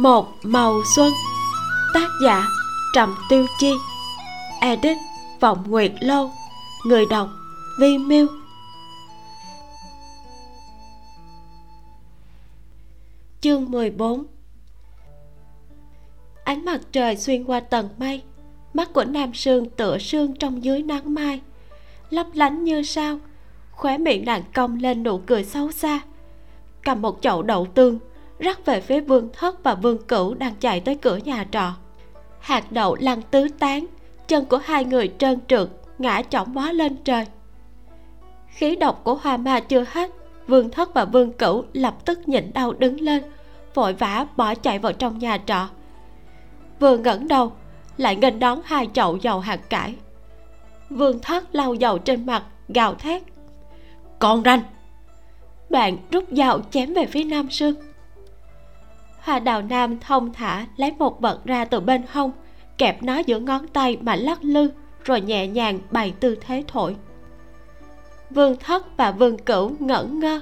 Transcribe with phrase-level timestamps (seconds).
[0.00, 1.12] một màu xuân,
[1.94, 2.48] tác giả
[2.94, 3.72] trầm tiêu chi,
[4.60, 4.98] edit
[5.40, 6.30] vọng nguyệt lâu,
[6.84, 7.28] người đọc
[7.80, 8.26] vi miêu
[13.40, 14.24] chương 14
[16.44, 18.22] ánh mặt trời xuyên qua tầng mây,
[18.74, 21.40] mắt của nam sương tựa sương trong dưới nắng mai,
[22.10, 23.18] lấp lánh như sao,
[23.70, 26.00] khóe miệng nàng cong lên nụ cười xấu xa.
[26.82, 27.98] Cầm một chậu đậu tương
[28.40, 31.72] rắc về phía vương thất và vương cửu đang chạy tới cửa nhà trọ.
[32.40, 33.86] Hạt đậu lăn tứ tán,
[34.28, 37.26] chân của hai người trơn trượt, ngã chỏng bó lên trời.
[38.48, 40.10] Khí độc của hoa ma chưa hết,
[40.46, 43.22] vương thất và vương cửu lập tức nhịn đau đứng lên,
[43.74, 45.68] vội vã bỏ chạy vào trong nhà trọ.
[46.80, 47.52] Vừa ngẩng đầu,
[47.96, 49.94] lại nghênh đón hai chậu dầu hạt cải.
[50.90, 53.22] Vương thất lau dầu trên mặt, gào thét.
[54.18, 54.62] Con ranh
[55.70, 57.74] đoạn rút dao chém về phía nam sương
[59.20, 62.32] hoa đào nam thông thả, lấy một vật ra từ bên hông,
[62.78, 64.70] kẹp nó giữa ngón tay mà lắc lư,
[65.04, 66.96] rồi nhẹ nhàng bày tư thế thổi.
[68.30, 70.40] Vương thất và vương cửu ngẩn ngơ.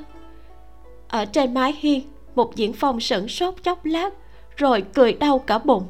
[1.08, 2.02] Ở trên mái hiên,
[2.34, 4.14] một diễn phong sửng sốt chốc lát,
[4.56, 5.84] rồi cười đau cả bụng.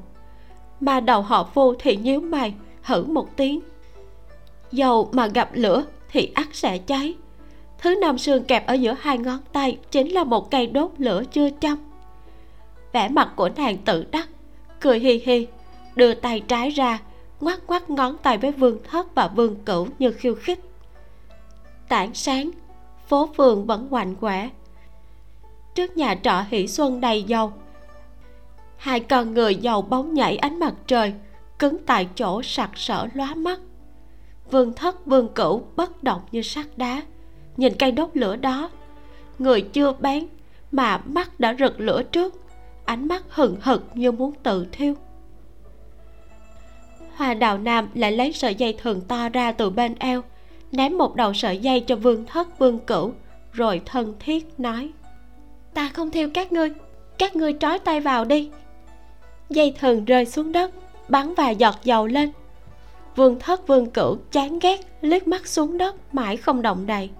[0.80, 3.60] Mà đầu họ phu thì nhíu mày, hử một tiếng.
[4.72, 7.14] Dầu mà gặp lửa thì ắt sẽ cháy.
[7.78, 11.22] Thứ nam sương kẹp ở giữa hai ngón tay chính là một cây đốt lửa
[11.32, 11.78] chưa châm
[12.92, 14.28] vẻ mặt của nàng tự đắc,
[14.80, 15.46] cười hi hi,
[15.96, 16.98] đưa tay trái ra,
[17.40, 20.60] ngoắc ngoắc ngón tay với vương thất và vương cửu như khiêu khích.
[21.88, 22.50] Tảng sáng,
[23.08, 24.48] phố phường vẫn quạnh quẻ.
[25.74, 27.52] Trước nhà trọ hỷ xuân đầy dầu,
[28.76, 31.12] hai con người dầu bóng nhảy ánh mặt trời,
[31.58, 33.60] cứng tại chỗ sặc sỡ lóa mắt.
[34.50, 37.02] Vương thất, vương cửu bất động như sắt đá,
[37.56, 38.70] nhìn cây đốt lửa đó.
[39.38, 40.26] Người chưa bán
[40.72, 42.34] mà mắt đã rực lửa trước
[42.88, 44.94] ánh mắt hừng hực như muốn tự thiêu.
[47.14, 50.22] Hoa đào nam lại lấy sợi dây thừng to ra từ bên eo
[50.72, 53.12] ném một đầu sợi dây cho vương thất vương cửu
[53.52, 54.90] rồi thân thiết nói.
[55.74, 56.70] Ta không thiêu các ngươi
[57.18, 58.50] các ngươi trói tay vào đi.
[59.50, 60.70] Dây thừng rơi xuống đất
[61.08, 62.30] bắn vài giọt dầu lên.
[63.16, 67.10] Vương thất vương cửu chán ghét liếc mắt xuống đất mãi không động đậy.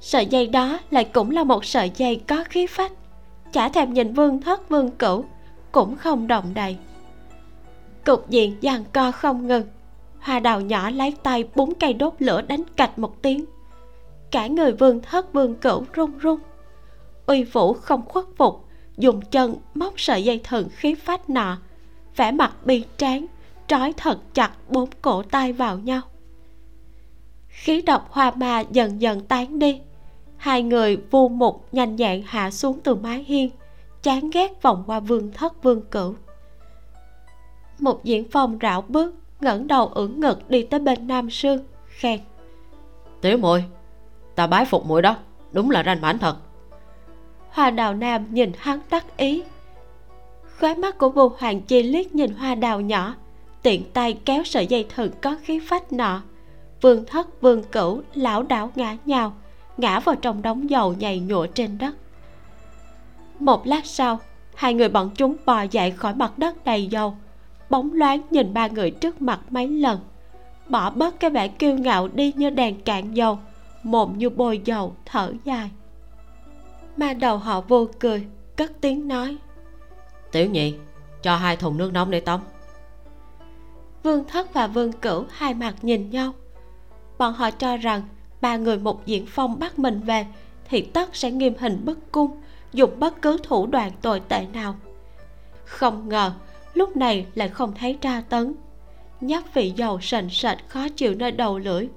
[0.00, 2.92] Sợi dây đó lại cũng là một sợi dây có khí phách
[3.54, 5.24] chả thèm nhìn vương thất, vương cửu,
[5.72, 6.76] cũng không động đậy.
[8.04, 9.64] Cục diện giằng co không ngừng.
[10.20, 13.44] Hoa đào nhỏ lấy tay búng cây đốt lửa đánh cạch một tiếng.
[14.30, 16.40] Cả người vương thất, vương cửu run run.
[17.26, 18.64] Uy vũ không khuất phục,
[18.96, 21.58] dùng chân móc sợi dây thừng khí phách nọ.
[22.16, 23.26] Vẻ mặt bi tráng,
[23.66, 26.00] trói thật chặt bốn cổ tay vào nhau.
[27.48, 29.80] Khí độc hoa ma dần dần tán đi
[30.44, 33.50] hai người vu mục nhanh nhẹn hạ xuống từ mái hiên
[34.02, 36.14] chán ghét vòng qua vương thất vương cửu.
[37.78, 42.20] Một diễn phong rảo bước ngẩng đầu ưỡn ngực đi tới bên nam sương khen
[43.20, 43.64] tiểu muội
[44.34, 45.16] ta bái phục muội đó
[45.52, 46.36] đúng là ranh mãnh thật.
[47.48, 49.42] Hoa đào nam nhìn hắn đắc ý.
[50.60, 53.14] Khóe mắt của vô hoàng chi liếc nhìn hoa đào nhỏ
[53.62, 56.22] tiện tay kéo sợi dây thừng có khí phách nọ.
[56.80, 59.32] Vương thất vương cửu lão đảo ngã nhào
[59.76, 61.94] ngã vào trong đống dầu nhầy nhụa trên đất.
[63.38, 64.18] Một lát sau
[64.54, 67.16] hai người bọn chúng bò dậy khỏi mặt đất đầy dầu.
[67.70, 70.00] Bóng loáng nhìn ba người trước mặt mấy lần.
[70.68, 73.38] Bỏ bớt cái vẻ kiêu ngạo đi như đèn cạn dầu
[73.82, 75.70] mồm như bôi dầu thở dài.
[76.96, 79.36] Ma đầu họ vô cười cất tiếng nói.
[80.32, 80.74] Tiểu nhị
[81.22, 82.40] cho hai thùng nước nóng để tắm.
[84.02, 86.32] Vương thất và vương cửu hai mặt nhìn nhau.
[87.18, 88.02] Bọn họ cho rằng
[88.44, 90.26] ba người một diễn phong bắt mình về,
[90.68, 92.30] thì tất sẽ nghiêm hình bức cung,
[92.72, 94.74] dùng bất cứ thủ đoạn tồi tệ nào.
[95.64, 96.32] Không ngờ,
[96.74, 98.54] lúc này lại không thấy tra tấn.
[99.20, 101.88] Nhắc vị dầu sền sệt khó chịu nơi đầu lưỡi,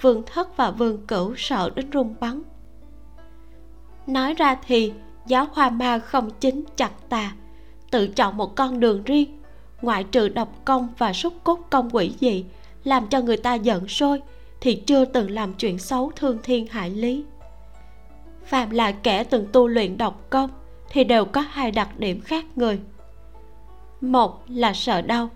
[0.00, 2.42] vương thất và vương cửu sợ đến run bắn.
[4.06, 4.92] Nói ra thì,
[5.26, 7.32] giáo hoa ma không chính chặt tà,
[7.90, 9.40] tự chọn một con đường riêng,
[9.82, 12.44] ngoại trừ độc công và xúc cốt công quỷ dị,
[12.84, 14.20] làm cho người ta giận sôi
[14.64, 17.24] thì chưa từng làm chuyện xấu thương thiên hại lý.
[18.44, 20.50] Phàm là kẻ từng tu luyện độc công,
[20.90, 22.78] thì đều có hai đặc điểm khác người.
[24.00, 25.30] Một là sợ đau.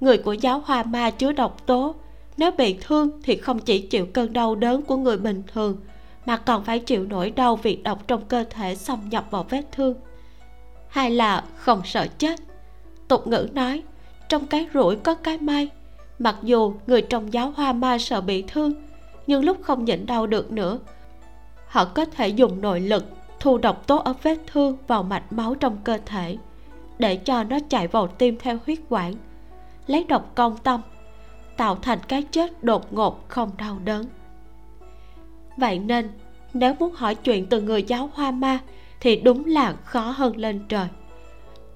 [0.00, 1.94] Người của giáo hoa ma chứa độc tố,
[2.36, 5.76] nếu bị thương thì không chỉ chịu cơn đau đớn của người bình thường,
[6.26, 9.62] mà còn phải chịu nỗi đau vì độc trong cơ thể xâm nhập vào vết
[9.72, 9.94] thương.
[10.88, 12.40] Hai là không sợ chết.
[13.08, 13.82] Tục ngữ nói,
[14.28, 15.68] trong cái rủi có cái may
[16.20, 18.72] mặc dù người trong giáo hoa ma sợ bị thương,
[19.26, 20.78] nhưng lúc không nhịn đau được nữa,
[21.66, 23.04] họ có thể dùng nội lực
[23.40, 26.36] thu độc tố ở vết thương vào mạch máu trong cơ thể
[26.98, 29.14] để cho nó chạy vào tim theo huyết quản,
[29.86, 30.80] lấy độc công tâm,
[31.56, 34.06] tạo thành cái chết đột ngột không đau đớn.
[35.56, 36.10] Vậy nên,
[36.54, 38.58] nếu muốn hỏi chuyện từ người giáo hoa ma
[39.00, 40.86] thì đúng là khó hơn lên trời.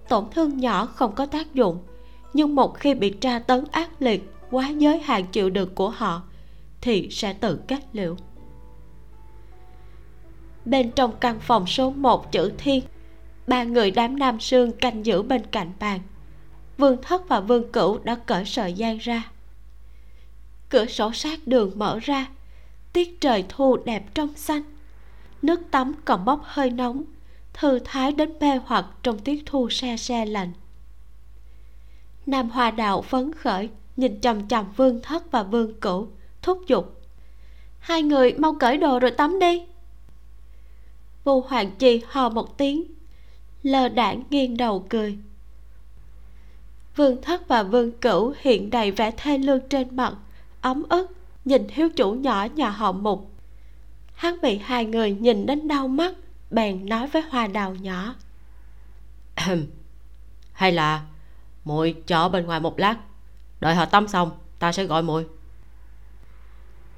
[0.09, 1.79] Tổn thương nhỏ không có tác dụng,
[2.33, 6.23] nhưng một khi bị tra tấn ác liệt quá giới hạn chịu đựng của họ,
[6.81, 8.17] thì sẽ tự kết liễu.
[10.65, 12.85] Bên trong căn phòng số 1 chữ thiên,
[13.47, 16.01] ba người đám nam sương canh giữ bên cạnh bàn.
[16.79, 19.31] Vương thất và vương cửu đã cởi sợi dây ra.
[20.69, 22.27] Cửa sổ sát đường mở ra,
[22.93, 24.63] tiết trời thu đẹp trong xanh.
[25.43, 27.05] Nước tắm còn bốc hơi nóng,
[27.53, 30.53] thư thái đến mê hoặc trong tiết thu se se lạnh.
[32.27, 36.09] Nam hoa đạo phấn khởi nhìn chằm chằm vương thất và vương cửu,
[36.43, 37.01] thúc giục.
[37.79, 39.63] Hai người mau cởi đồ rồi tắm đi.
[41.25, 42.85] Vu hoàng chi hò một tiếng,
[43.63, 45.19] lơ đảng nghiêng đầu cười.
[46.97, 50.15] Vương thất và vương cửu hiện đầy vẻ thê lương trên mặt,
[50.61, 51.11] ấm ức,
[51.45, 53.31] nhìn thiếu chủ nhỏ nhà họ mục.
[54.15, 56.15] Hắn bị hai người nhìn đến đau mắt,
[56.51, 58.15] bèn nói với hoa đào nhỏ.
[60.53, 61.03] Hay là
[61.65, 62.97] muội cho bên ngoài một lát
[63.65, 65.27] đợi họ tắm xong, ta sẽ gọi muội.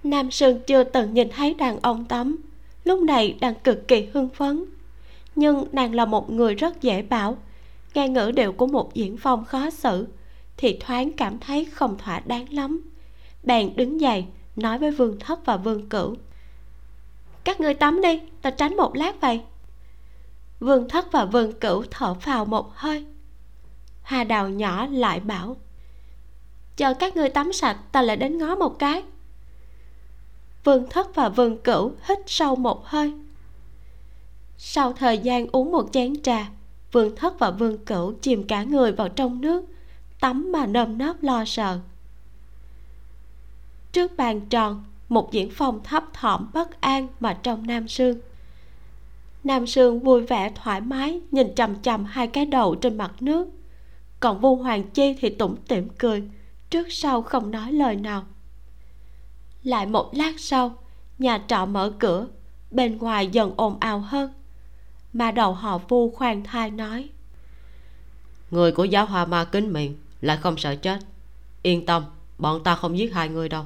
[0.05, 2.37] Nam sơn chưa từng nhìn thấy đàn ông tắm.
[2.85, 4.65] Lúc này đang cực kỳ hưng phấn.
[5.35, 7.37] Nhưng nàng là một người rất dễ bảo.
[7.95, 10.09] Nghe ngữ điệu của một diễn phong khó xử,
[10.57, 12.91] thì thoáng cảm thấy không thỏa đáng lắm.
[13.43, 14.25] Bèn đứng dậy,
[14.57, 16.17] nói với vương thất và vương cửu.
[17.45, 19.41] Các ngươi tắm đi, ta tránh một lát vậy.
[20.61, 23.07] Vương thất và vương cửu thở phào một hơi.
[24.03, 25.57] Hoa đào nhỏ lại bảo
[26.77, 29.03] chờ các ngươi tắm sạch, ta lại đến ngó một cái.
[30.65, 33.13] Vương thất và vương cửu hít sâu một hơi.
[34.59, 36.51] Sau thời gian uống một chén trà,
[36.93, 39.65] vương thất và vương cửu chìm cả người vào trong nước,
[40.21, 41.79] tắm mà nơm nớp lo sợ.
[43.93, 48.19] Trước bàn tròn, một diễn phong thấp thỏm bất an mà trong nam sương.
[49.45, 53.49] Nam sương vui vẻ thoải mái, nhìn chằm chằm hai cái đầu trên mặt nước.
[54.21, 56.23] Còn vu hoàng chi thì tủm tỉm cười
[56.71, 58.25] trước sau không nói lời nào.
[59.63, 60.79] Lại một lát sau
[61.19, 62.27] nhà trọ mở cửa
[62.71, 64.33] bên ngoài dần ồn ào hơn
[65.13, 67.09] mà đầu họ vu khoan thai nói.
[68.51, 70.99] Người của giáo hoa ma kính miệng lại không sợ chết.
[71.63, 72.05] Yên tâm
[72.39, 73.65] bọn ta không giết hai người đâu.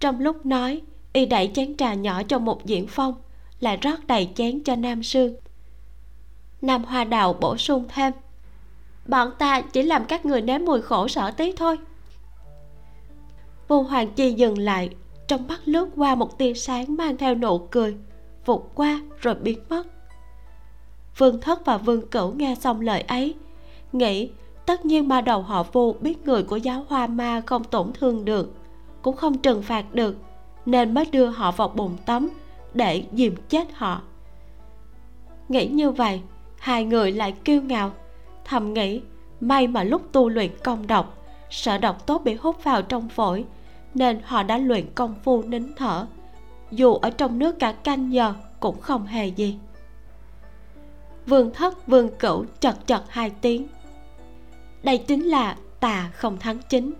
[0.00, 0.82] Trong lúc nói
[1.12, 3.14] y đẩy chén trà nhỏ cho một diễn phong
[3.60, 5.34] lại rót đầy chén cho nam sương
[6.62, 8.12] nam hoa đào bổ sung thêm
[9.08, 11.78] bọn ta chỉ làm các người nếm mùi khổ sở tí thôi.
[13.68, 14.90] Vô hoàng chi dừng lại,
[15.28, 17.96] trong mắt lướt qua một tia sáng mang theo nụ cười,
[18.46, 19.86] vụt qua rồi biến mất.
[21.18, 23.34] Vương thất và vương cửu nghe xong lời ấy,
[23.92, 24.30] nghĩ
[24.66, 28.24] tất nhiên ba đầu họ vu biết người của giáo hoa ma không tổn thương
[28.24, 28.52] được,
[29.02, 30.16] cũng không trừng phạt được,
[30.66, 32.28] nên mới đưa họ vào bồn tắm
[32.74, 34.02] để dìm chết họ.
[35.48, 36.20] Nghĩ như vậy,
[36.58, 37.92] hai người lại kiêu ngạo
[38.46, 39.00] thầm nghĩ,
[39.40, 41.16] may mà lúc tu luyện công độc
[41.50, 43.44] sợ độc tốt bị hút vào trong phổi,
[43.94, 46.06] nên họ đã luyện công phu nín thở.
[46.70, 49.58] Dù ở trong nước cả canh giờ cũng không hề gì.
[51.26, 53.66] Vương thất, vương cửu chật chật hai tiếng.
[54.82, 56.94] Đây chính là tà không thắng chính.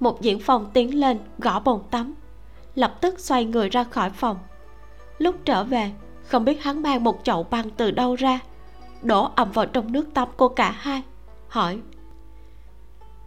[0.00, 2.14] Một diễn phòng tiến lên gõ bồn tắm,
[2.74, 4.38] lập tức xoay người ra khỏi phòng.
[5.18, 5.92] Lúc trở về,
[6.22, 8.40] không biết hắn mang một chậu băng từ đâu ra
[9.02, 11.02] đổ ầm vào trong nước tắm của cả hai
[11.48, 11.78] hỏi.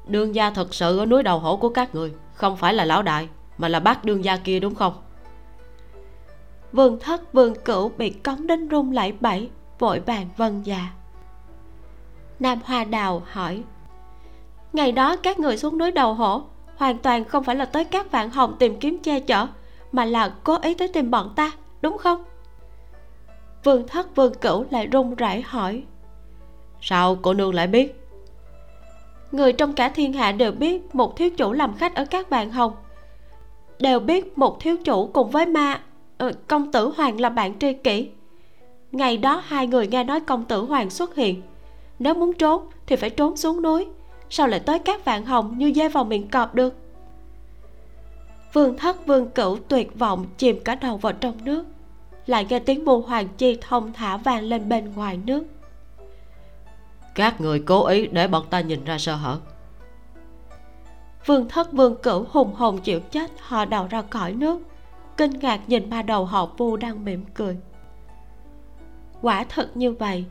[0.08, 3.01] Đương gia thật sự ở núi đầu hổ của các người không phải là lão
[3.01, 4.94] đại mà là bác đương gia kia đúng không?
[6.72, 9.50] Vương thất vương cửu bị cống đến rung lẩy bẩy
[9.80, 10.88] vội vàng vân dạ.
[12.39, 13.63] Nam hoa đào hỏi
[14.74, 16.42] ngày đó các người xuống núi đầu hổ
[16.75, 19.48] hoàn toàn không phải là tới các vạn hồng tìm kiếm che chở
[19.92, 21.51] mà là cố ý tới tìm bọn ta
[21.82, 22.24] đúng không
[23.63, 25.84] vương thất vương cửu lại run rẩy hỏi,
[26.82, 28.00] sao cô nương lại biết?
[29.32, 32.51] Người trong cả thiên hạ đều biết một thiếu chủ làm khách ở các bàn
[32.51, 32.74] hồng
[33.79, 35.82] đều biết một thiếu chủ cùng với ma
[36.17, 38.10] ờ, công tử hoàng là bạn tri kỷ.
[38.91, 41.41] Ngày đó hai người nghe nói công tử hoàng xuất hiện.
[42.00, 43.88] Nếu muốn trốn thì phải trốn xuống núi,
[44.29, 46.74] sao lại tới các vạn hồng như dê vào miệng cọp được?
[48.53, 51.65] Vương thất vương cửu tuyệt vọng chìm cả đầu vào trong nước
[52.25, 55.44] lại nghe tiếng bù hoàng chi thông thả vang lên bên ngoài nước.
[57.15, 59.39] Các người cố ý để bọn ta nhìn ra sơ hở.
[61.25, 64.62] Vương thất vương cửu hùng hồn chịu chết họ đầu ra khỏi nước.
[65.18, 67.58] Kinh ngạc nhìn ba đầu họ vu đang mỉm cười.
[69.22, 70.25] Quả thật như vậy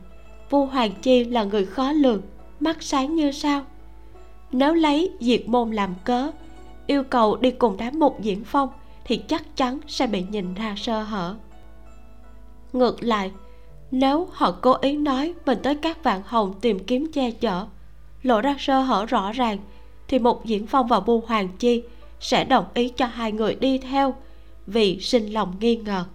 [0.49, 2.21] vu hoàng chi là người khó lường
[2.59, 3.61] mắt sáng như sao.
[4.51, 6.31] Nếu lấy diệt môn làm cớ
[6.87, 8.69] yêu cầu đi cùng đám mục diễn phong
[9.05, 11.35] thì chắc chắn sẽ bị nhìn ra sơ hở
[12.73, 13.31] ngược lại,
[13.91, 17.65] nếu họ cố ý nói mình tới các vạn hồng tìm kiếm che chở,
[18.23, 19.57] lộ ra sơ hở rõ ràng,
[20.07, 21.83] thì mục diễn phong và bu hoàng chi
[22.19, 24.15] sẽ đồng ý cho hai người đi theo
[24.67, 26.05] vì sinh lòng nghi ngờ.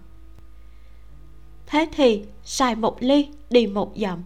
[1.67, 4.23] Thế thì xài một ly, đi một dặm.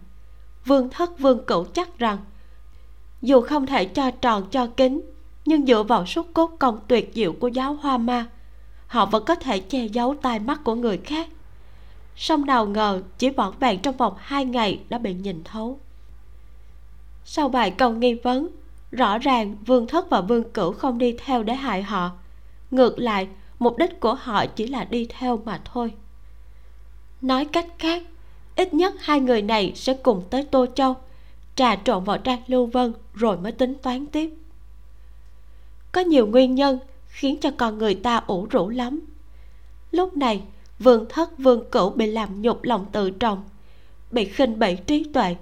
[0.64, 2.18] Vương thất vương cửu chắc rằng,
[3.22, 5.00] dù không thể cho tròn cho kính
[5.44, 8.26] nhưng dựa vào sức cốt công tuyệt diệu của giáo hoa ma,
[8.86, 11.28] họ vẫn có thể che giấu tai mắt của người khác
[12.16, 15.78] song nào ngờ chỉ vỏn vẹn trong vòng hai ngày đã bị nhìn thấu.
[17.24, 18.48] Sau bài câu nghi vấn,
[18.92, 22.10] rõ ràng vương thất và vương cửu không đi theo để hại họ.
[22.70, 23.28] Ngược lại,
[23.58, 25.92] mục đích của họ chỉ là đi theo mà thôi.
[27.20, 28.02] Nói cách khác,
[28.56, 30.94] ít nhất hai người này sẽ cùng tới tô châu,
[31.56, 34.34] trà trộn vào trang lưu vân rồi mới tính toán tiếp.
[35.92, 39.00] Có nhiều nguyên nhân khiến cho con người ta ủ rũ lắm.
[39.90, 40.42] Lúc này
[40.78, 43.44] vương thất vương cửu bị làm nhục lòng tự trọng.
[44.10, 45.36] Bị khinh bỉ trí tuệ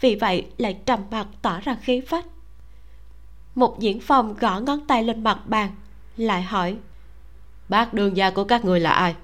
[0.00, 2.26] vì vậy lại trầm mặt tỏ ra khí phách.
[3.54, 5.70] Một diễn phong gõ ngón tay lên mặt bàn
[6.16, 6.76] lại hỏi
[7.68, 9.14] bác đương gia của các người là ai?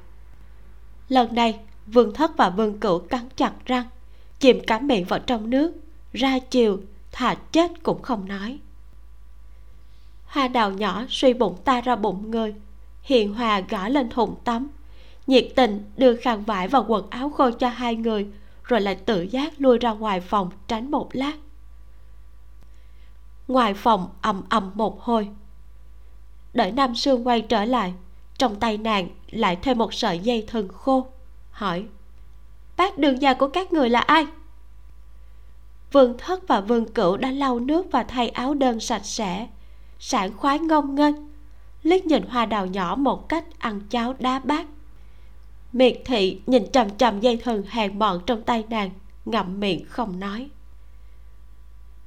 [1.08, 3.84] Lần này vương thất và vương cửu cắn chặt răng
[4.38, 5.72] chìm cả miệng vào trong nước
[6.12, 6.80] ra chiều
[7.12, 8.58] thà chết cũng không nói.
[10.24, 12.54] Hoa đào nhỏ suy bụng ta ra bụng người
[13.02, 14.68] hiền hòa gõ lên thùng tắm
[15.26, 18.26] nhiệt tình đưa khăn vải và quần áo khô cho hai người,
[18.64, 21.32] rồi lại tự giác lui ra ngoài phòng tránh một lát.
[23.48, 25.28] Ngoài phòng ầm ầm một hồi.
[26.52, 27.94] Đợi nam sương quay trở lại,
[28.38, 31.06] trong tay nàng lại thêm một sợi dây thừng khô,
[31.50, 31.84] hỏi,
[32.76, 34.26] bác đường già của các người là ai?
[35.92, 39.48] Vương thất và vương cửu đã lau nước và thay áo đơn sạch sẽ,
[39.98, 41.14] sảng khoái ngông nghênh,
[41.82, 44.66] liếc nhìn hoa đào nhỏ một cách ăn cháo đá bát
[45.74, 48.90] miệt thị nhìn trầm trầm dây thừng hèn mọn trong tay nàng
[49.24, 50.48] ngậm miệng không nói.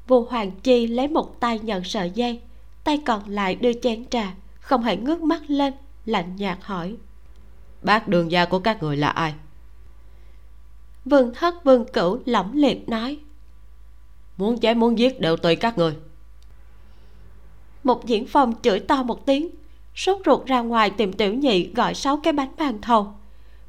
[0.07, 2.41] Vua hoàng chi lấy một tay nhận sợi dây
[2.83, 5.73] tay còn lại đưa chén trà không hề ngước mắt lên
[6.05, 6.95] lạnh nhạt hỏi.
[7.81, 9.33] Bác đường gia của các người là ai?
[11.05, 13.19] Vương thất vương cửu lỏng liệt nói.
[14.37, 15.95] Muốn chém muốn giết đều tùy các người.
[17.83, 19.49] Một diễn phòng chửi to một tiếng
[19.95, 23.13] sốt ruột ra ngoài tìm tiểu nhị gọi sáu cái bánh bàn thầu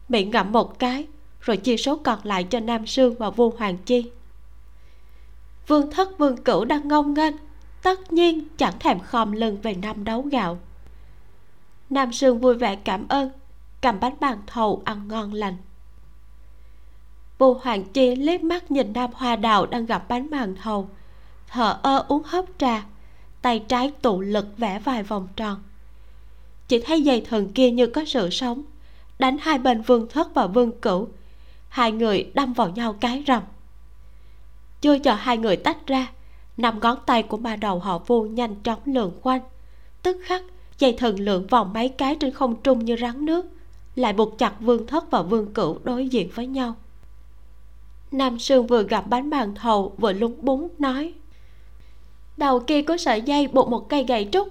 [0.08, 1.06] miệng ngậm một cái,
[1.40, 4.10] rồi chia số còn lại cho nam sương và vua hoàng chi.
[5.66, 7.34] Vương thất vương cửu đang ngông nghênh,
[7.82, 10.58] tất nhiên chẳng thèm khom lưng về năm đấu gạo.
[11.90, 13.30] Nam sương vui vẻ cảm ơn,
[13.80, 15.56] cầm bánh bàn thầu ăn ngon lành.
[17.38, 20.88] Vua hoàng chi liếc mắt nhìn nam hoa đào đang gặp bánh bàn thầu,
[21.48, 22.84] thở ơ uống hớp trà,
[23.42, 25.62] tay trái tụ lực vẽ vài vòng tròn.
[26.68, 28.62] Chỉ thấy dây thần kia như có sự sống
[29.18, 31.08] đánh hai bên vương thất và vương cửu.
[31.68, 33.42] Hai người đâm vào nhau cái rầm.
[34.80, 36.06] Chưa chờ hai người tách ra,
[36.56, 39.40] năm ngón tay của ba đầu họ vu nhanh chóng lượn quanh.
[40.02, 40.42] Tức khắc,
[40.78, 43.46] dây thần lượn vòng mấy cái trên không trung như rắn nước,
[43.94, 46.75] lại buộc chặt vương thất và vương cửu đối diện với nhau.
[48.12, 51.14] Nam sương vừa gặp bánh bàn thầu, vừa lúng búng, nói,
[52.37, 54.48] đầu kia có sợi dây buộc một cây gậy trúc.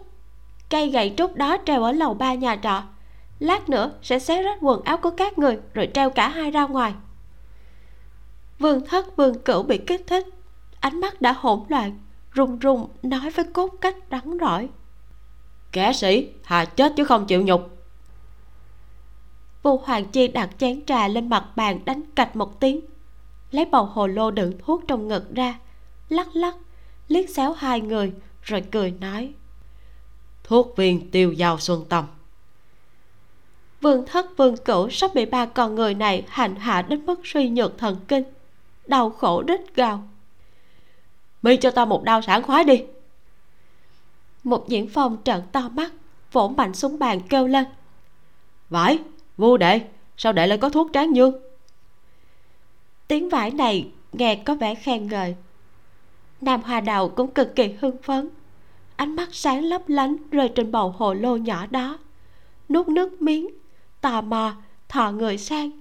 [0.70, 2.84] Cây gậy trúc đó treo ở lầu ba nhà trọ
[3.40, 6.68] lát nữa sẽ xé rách quần áo của các người rồi treo cả hai ra
[6.68, 6.94] ngoài.
[8.60, 10.26] Vương thất vương cửu bị kích thích.
[10.80, 12.00] Ánh mắt đã hỗn loạn
[12.32, 14.70] run run nói với cốt cách rắn rỏi
[15.72, 17.62] kẻ sĩ hà chết chứ không chịu nhục.
[19.64, 22.80] Vua hoàng chi đặt chén trà lên mặt bàn đánh cạch một tiếng
[23.52, 25.60] lấy bầu hồ lô đựng thuốc trong ngực ra
[26.10, 26.56] lắc lắc
[27.08, 29.34] liếc xéo hai người rồi cười nói.
[30.44, 32.06] Thuốc viên tiêu dao xuân tâm
[33.82, 37.50] vương thất vương cửu sắp bị ba con người này hành hạ đến mức suy
[37.50, 38.24] nhược thần kinh,
[38.86, 40.04] đau khổ rít gào.
[41.42, 42.84] Mi cho ta một đau sảng khoái đi.
[44.44, 45.92] Một diễn phong trợn to mắt,
[46.32, 47.66] vỗ mạnh xuống bàn kêu lên.
[48.70, 49.00] Vải
[49.38, 49.82] vô đệ,
[50.18, 51.48] sao đệ lại có thuốc tráng dương
[53.08, 55.36] tiếng vải này nghe có vẻ khen ngợi.
[56.42, 58.30] Nam hoa đào cũng cực kỳ hưng phấn.
[58.96, 61.98] Ánh mắt sáng lấp lánh rơi trên bầu hồ lô nhỏ đó.
[62.70, 63.48] Nuốt nước miếng
[64.02, 64.54] tò mò
[64.90, 65.72] thò người sang.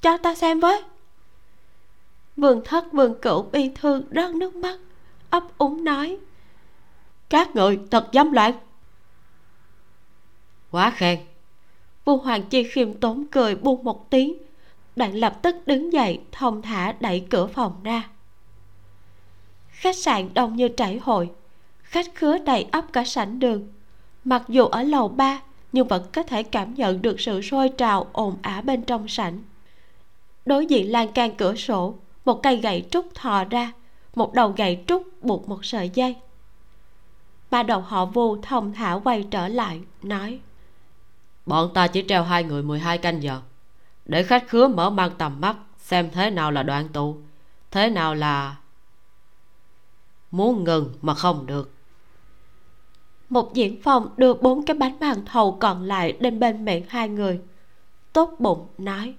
[0.00, 0.82] Cho ta xem với.
[2.36, 4.78] Vương thất vương cửu bi thương rớt nước mắt
[5.30, 6.18] ấp úng nói
[7.28, 8.52] các người thật dám loạn.
[10.70, 11.18] Quá khen.
[12.04, 14.38] Vua hoàng chi khiêm tốn cười buông một tiếng
[14.96, 18.08] đoạn lập tức đứng dậy thông thả đẩy cửa phòng ra.
[19.68, 21.30] Khách sạn đông như trải hội
[21.82, 23.72] khách khứa đầy ắp cả sảnh đường.
[24.24, 25.40] Mặc dù ở lầu ba
[25.72, 29.42] nhưng vẫn có thể cảm nhận được sự sôi trào, ồn ả bên trong sảnh.
[30.46, 31.94] Đối diện lan can cửa sổ,
[32.24, 33.72] một cây gậy trúc thò ra,
[34.14, 36.16] một đầu gậy trúc buộc một sợi dây.
[37.50, 40.40] Ba đầu họ vu thông thả quay trở lại, nói,
[41.46, 43.40] bọn ta chỉ treo hai người 12 canh giờ.
[44.04, 47.16] Để khách khứa mở mang tầm mắt, xem thế nào là đoạn tụ
[47.70, 48.56] thế nào là
[50.30, 51.74] muốn ngừng mà không được
[53.28, 57.08] một diễn phòng đưa bốn cái bánh màn thầu còn lại lên bên miệng hai
[57.08, 57.40] người.
[58.12, 59.14] Tốt bụng nói.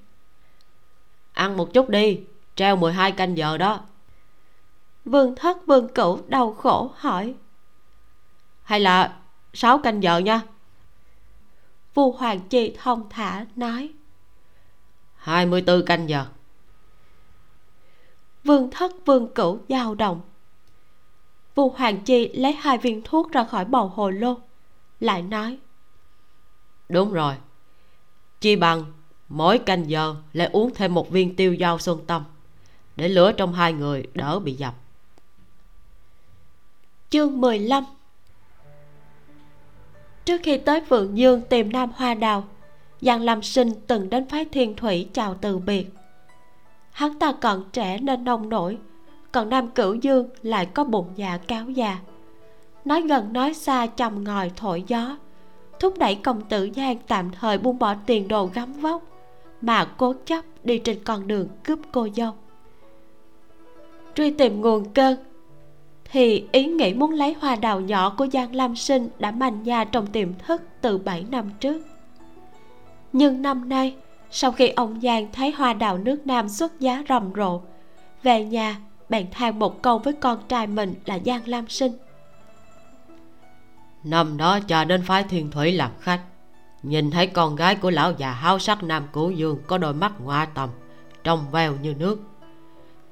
[1.34, 2.20] Ăn một chút đi
[2.56, 3.80] treo 12 canh giờ đó.
[5.06, 7.36] Vương thất vương cửu đau khổ hỏi.
[8.64, 9.18] Hay là
[9.54, 10.42] sáu canh giờ nha.
[11.94, 13.94] Vua hoàng chi thông thả nói.
[15.16, 16.26] 24 canh giờ.
[18.44, 20.22] Vương thất vương cửu dao động
[21.60, 24.38] vua hoàng chi lấy hai viên thuốc ra khỏi bầu hồ lô
[25.00, 25.58] lại nói
[26.90, 27.34] đúng rồi.
[28.42, 28.86] Chi bằng
[29.30, 32.24] mỗi canh giờ lại uống thêm một viên tiêu dao xuân tâm
[32.96, 34.74] để lửa trong hai người đỡ bị dập.
[37.10, 37.84] Chương 15
[40.26, 42.48] trước khi tới phượng dương tìm nam hoa đào
[43.02, 45.90] giang lâm sinh từng đến phái thiên thủy chào từ biệt.
[46.92, 48.78] Hắn ta còn trẻ nên nông nổi
[49.32, 51.98] còn nam cửu dương lại có bụng dạ cáo già.
[52.86, 55.18] Nói gần nói xa chầm ngòi thổi gió.
[55.80, 59.04] Thúc đẩy công tử giang tạm thời buông bỏ tiền đồ gắm vóc
[59.62, 62.32] mà cố chấp đi trên con đường cướp cô dâu.
[64.16, 65.18] Truy tìm nguồn cơn
[66.12, 69.84] thì ý nghĩ muốn lấy hoa đào nhỏ của Giang Lam Sinh đã manh nha
[69.84, 71.82] trong tiềm thức từ 7 năm trước.
[73.14, 73.96] Nhưng năm nay,
[74.32, 77.62] sau khi ông Giang thấy hoa đào nước Nam xuất giá rầm rộ,
[78.24, 78.76] về nhà
[79.10, 81.92] bạn than một câu với con trai mình là Giang Lam Sinh.
[84.04, 86.22] Năm đó cha đến phái thiên thủy làm khách.
[86.84, 90.12] Nhìn thấy con gái của lão già háo sắc Nam Cửu Dương Có đôi mắt
[90.20, 90.70] ngoa tầm
[91.24, 92.20] Trong veo như nước.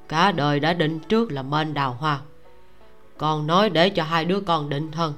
[0.08, 2.20] Cả đời đã định trước là mên đào hoa.
[3.18, 5.14] Còn nói để cho hai đứa con định thân.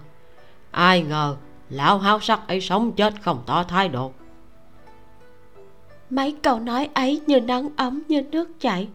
[0.71, 1.35] Ai ngờ
[1.69, 4.11] lão háo sắc ấy sống chết không tỏ thái độ.
[6.09, 8.87] Mấy câu nói ấy như nắng ấm như nước chảy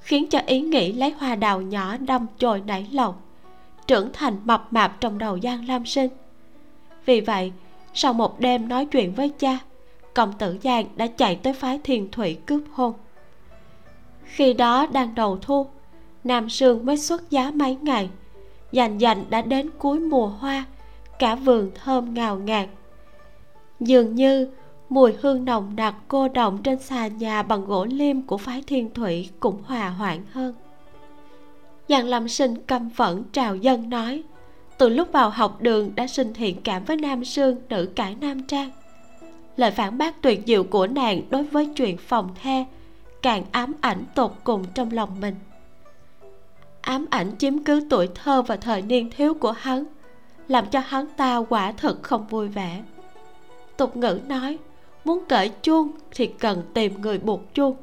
[0.00, 3.14] khiến cho ý nghĩ lấy hoa đào nhỏ đâm chồi nảy lòng
[3.86, 6.10] trưởng thành mập mạp trong đầu giang lam sinh.
[7.06, 7.52] Vì vậy,
[7.94, 9.58] sau một đêm nói chuyện với cha
[10.14, 12.92] công tử giang đã chạy tới phái thiền thủy cướp hôn.
[14.24, 15.66] Khi đó đang đầu thu,
[16.24, 18.10] nam sương mới xuất giá mấy ngày,
[18.72, 20.64] dành dành đã đến cuối mùa hoa,
[21.18, 22.68] cả vườn thơm ngào ngạt.
[23.80, 24.50] Dường như
[24.90, 28.94] mùi hương nồng nặc cô động trên xà nhà bằng gỗ liêm của phái thiên
[28.94, 30.54] thủy cũng hòa hoãn hơn.
[31.88, 34.22] Giang Lâm Sinh căm phẫn trào dân nói,
[34.78, 38.42] Từ lúc vào học đường đã sinh thiện cảm với Nam Sương nữ cải Nam
[38.42, 38.70] Trang.
[39.56, 42.64] Lời phản bác tuyệt diệu của nàng đối với chuyện phòng the
[43.22, 45.34] Càng ám ảnh tột cùng trong lòng mình.
[46.80, 49.84] Ám ảnh chiếm cứ tuổi thơ và thời niên thiếu của hắn,
[50.48, 52.82] làm cho hắn ta quả thật không vui vẻ.
[53.76, 54.58] Tục ngữ nói
[55.04, 57.76] muốn cởi chuông thì cần tìm người buộc chuông.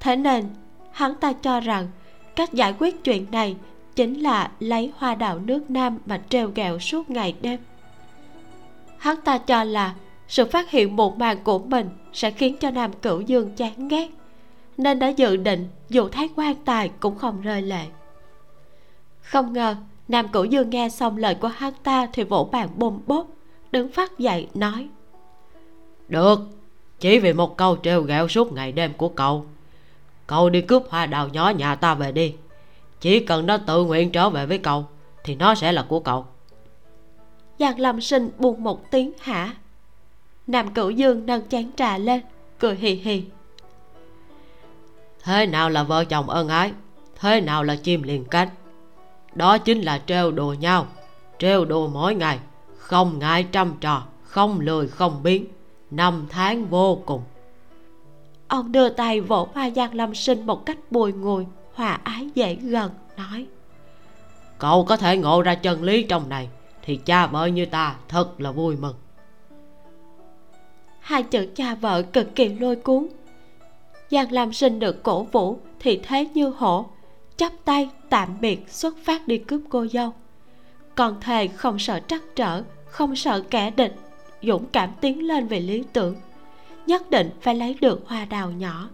[0.00, 0.44] Thế nên,
[0.92, 1.88] hắn ta cho rằng
[2.36, 3.56] cách giải quyết chuyện này
[3.94, 7.60] chính là lấy hoa đào nước nam mà treo gẹo suốt ngày đêm.
[8.98, 9.94] Hắn ta cho là
[10.28, 14.08] sự phát hiện một màn của mình sẽ khiến cho nam cửu dương chán ghét,
[14.76, 17.86] nên đã dự định dù thấy quan tài cũng không rơi lệ.
[19.20, 19.76] Không ngờ,
[20.08, 23.26] nam cửu dương nghe xong lời của hắn ta thì vỗ bàn bôm bốp,
[23.72, 24.88] đứng phát dậy nói
[26.08, 26.40] được
[27.00, 29.46] chỉ vì một câu trêu ghẹo suốt ngày đêm của cậu.
[30.26, 32.34] Cậu đi cướp hoa đào nhỏ nhà ta về đi.
[33.00, 34.86] Chỉ cần nó tự nguyện trở về với cậu
[35.24, 36.26] thì nó sẽ là của cậu.
[37.58, 39.54] Giang lâm sinh buông một tiếng hả?
[40.46, 42.20] Nam cửu dương nâng chén trà lên
[42.58, 43.24] cười hì hì.
[45.22, 46.72] Thế nào là vợ chồng ân ái?
[47.20, 48.48] Thế nào là chim liền cánh?
[49.34, 50.86] Đó chính là trêu đùa nhau.
[51.38, 52.38] Trêu đùa mỗi ngày
[52.78, 55.46] không ngại trăm trò không lười không biến
[55.92, 57.22] năm tháng vô cùng.
[58.48, 62.54] Ông đưa tay vỗ hoa giang lâm sinh một cách bùi ngùi hòa ái dễ
[62.54, 63.46] gần nói
[64.62, 66.48] cậu có thể ngộ ra chân lý trong này
[66.82, 68.94] thì cha vợ như ta thật là vui mừng.
[71.00, 73.06] Hai chữ cha vợ cực kỳ lôi cuốn.
[74.10, 76.86] Giang lam sinh được cổ vũ thì thế như hổ
[77.36, 80.12] chắp tay tạm biệt xuất phát đi cướp cô dâu.
[80.94, 83.94] Còn thề không sợ trắc trở không sợ kẻ địch
[84.42, 86.16] dũng cảm tiến lên về lý tưởng,
[86.86, 88.88] nhất định phải lấy được hoa đào nhỏ.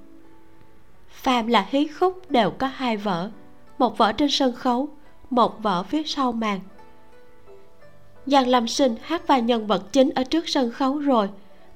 [1.11, 3.31] Phàm là hí khúc đều có hai vở,
[3.79, 4.89] một vở trên sân khấu,
[5.31, 6.61] một vở phía sau màn.
[8.27, 11.29] Giang lâm sinh hát vai nhân vật chính ở trước sân khấu rồi,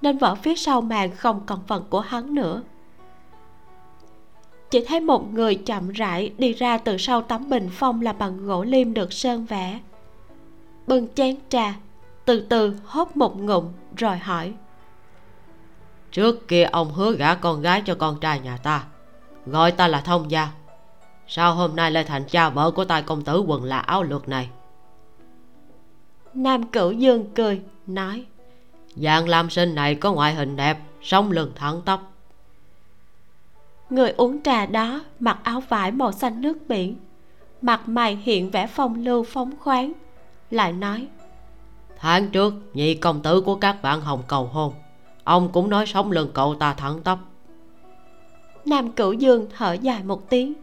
[0.03, 2.63] nên vở phía sau màn không còn phần của hắn nữa.
[4.71, 8.47] Chỉ thấy một người chậm rãi đi ra từ sau tấm bình phong là bằng
[8.47, 9.81] gỗ lim được sơn vẽ.
[10.87, 11.75] Bưng chén trà
[12.25, 14.53] từ từ hốt một ngụm rồi hỏi.
[16.13, 18.85] Trước kia ông hứa gả con gái cho con trai nhà ta
[19.47, 20.49] gọi ta là thông gia.
[21.27, 24.29] Sao hôm nay lại thành cha vợ của tài công tử quần là áo lược
[24.29, 24.49] này?
[26.35, 28.25] Nam cửu dương cười nói.
[28.97, 32.13] Dạng lam sinh này có ngoại hình đẹp sống lưng thẳng tóc.
[33.91, 36.97] Người uống trà đó mặc áo vải màu xanh nước biển
[37.63, 39.93] mặt mày hiện vẻ phong lưu phóng khoáng
[40.51, 41.09] lại nói
[42.03, 44.73] tháng trước nhị công tử của các bạn hồng cầu hôn.
[45.25, 47.19] Ông cũng nói sống lưng cậu ta thẳng tóc
[48.65, 50.55] nam cửu dương thở dài một tiếng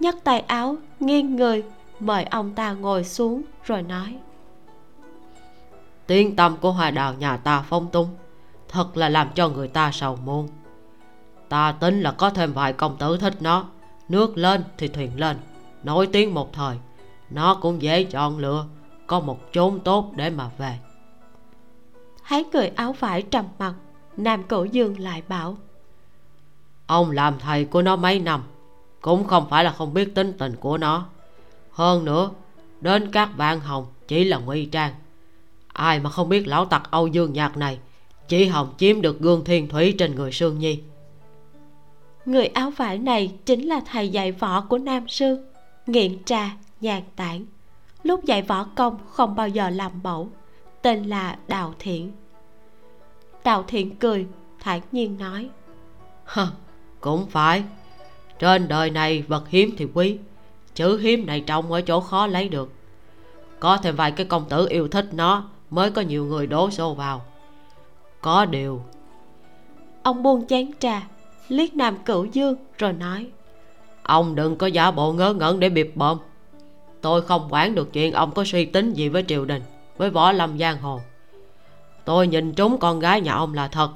[0.00, 1.62] nhấc tay áo nghiêng người
[2.00, 4.18] mời ông ta ngồi xuống rồi nói.
[6.06, 8.08] Tiếng tâm của hoa đào nhà ta phong tung
[8.68, 10.48] thật là làm cho người ta sầu muôn
[11.48, 13.64] ta tính là có thêm vài công tử thích nó
[14.08, 15.36] nước lên thì thuyền lên
[15.82, 16.76] nổi tiếng một thời
[17.30, 18.64] nó cũng dễ chọn lựa
[19.06, 20.78] có một chốn tốt để mà về.
[22.28, 23.74] Thấy người áo vải trầm mặt
[24.16, 25.56] nam cổ dương lại bảo
[26.86, 28.42] ông làm thầy của nó mấy năm
[29.00, 31.06] cũng không phải là không biết tính tình của nó.
[31.70, 32.30] Hơn nữa
[32.80, 34.94] đến các bạn hồng chỉ là nguy trang.
[35.72, 37.78] Ai mà không biết lão tặc âu dương nhạc này
[38.28, 40.80] chỉ hồng chiếm được gương thiên thủy trên người sương nhi.
[42.26, 45.46] Người áo vải này chính là thầy dạy võ của nam sư
[45.86, 47.44] nghiện trà nhàn tản
[48.02, 50.28] lúc dạy võ công không bao giờ làm mẫu
[50.82, 52.12] tên là đào thiện.
[53.44, 54.26] Đào thiện cười
[54.60, 55.50] thản nhiên nói.
[56.24, 56.46] Hơ,
[57.00, 57.62] cũng phải.
[58.38, 60.18] Trên đời này vật hiếm thì quý
[60.74, 62.72] chữ hiếm này trông ở chỗ khó lấy được.
[63.60, 66.94] Có thêm vài cái công tử yêu thích nó mới có nhiều người đố xô
[66.94, 67.22] vào.
[68.20, 68.82] Có điều.
[70.02, 71.02] Ông buông chén trà
[71.48, 73.30] liếc nam cửu dương rồi nói.
[74.02, 76.18] Ông đừng có giả bộ ngớ ngẩn để bịp bợm
[77.02, 79.62] tôi không quản được chuyện ông có suy tính gì với triều đình
[79.96, 81.00] với võ lâm giang hồ.
[82.04, 83.90] Tôi nhìn trúng con gái nhà ông là thật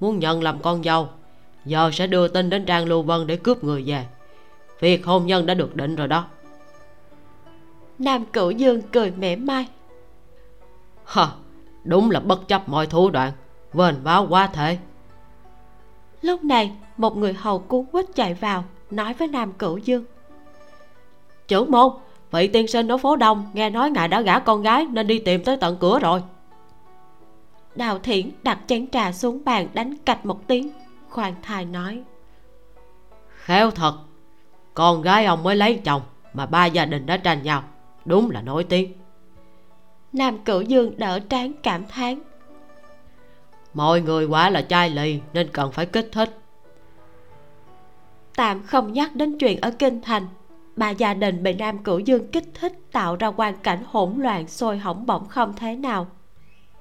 [0.00, 1.08] muốn nhận làm con dâu.
[1.64, 4.06] Giờ sẽ đưa tin đến trang lưu vân để cướp người về.
[4.80, 6.26] Việc hôn nhân đã được định rồi đó.
[7.98, 9.68] Nam cửu dương cười mỉa mai.
[11.04, 11.28] Hờ
[11.84, 13.32] đúng là bất chấp mọi thủ đoạn
[13.72, 14.78] vền báo quá thể.
[16.22, 20.04] Lúc này một người hầu cuốn quýt chạy vào nói với nam cửu dương.
[21.48, 21.92] Trưởng môn
[22.30, 25.18] vị tiên sinh ở phố đông nghe nói ngài đã gả con gái nên đi
[25.18, 26.22] tìm tới tận cửa rồi.
[27.74, 30.70] Đào thiển đặt chén trà xuống bàn đánh cạch một tiếng.
[31.08, 32.02] Khoan thai nói.
[33.28, 33.94] Khéo thật
[34.74, 36.02] con gái ông mới lấy chồng
[36.34, 37.62] mà ba gia đình đã tranh nhau
[38.04, 38.92] đúng là nổi tiếng.
[40.12, 42.18] Nam cửu dương đỡ trán cảm thán.
[43.74, 46.38] Mọi người quá là chai lì nên cần phải kích thích.
[48.36, 50.26] Tạm không nhắc đến chuyện ở kinh thành
[50.78, 54.48] mà gia đình bị nam cửu dương kích thích tạo ra hoàn cảnh hỗn loạn,
[54.48, 56.06] sôi hỏng bỏng không thế nào.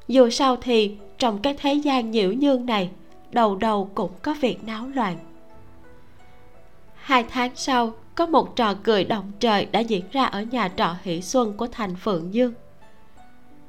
[0.07, 2.89] Dù sao thì, trong cái thế gian nhiễu nhương này,
[3.31, 5.17] đầu đầu cũng có việc náo loạn.
[6.95, 10.95] Hai tháng sau, có một trò cười động trời đã diễn ra ở nhà trọ
[11.03, 12.53] hỷ xuân của thành phượng dương.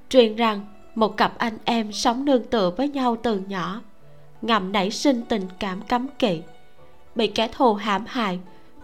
[0.08, 3.80] Truyền rằng, một cặp anh em sống nương tựa với nhau từ nhỏ,
[4.42, 6.42] ngầm nảy sinh tình cảm cấm kỵ,
[7.14, 8.38] bị kẻ thù hãm hại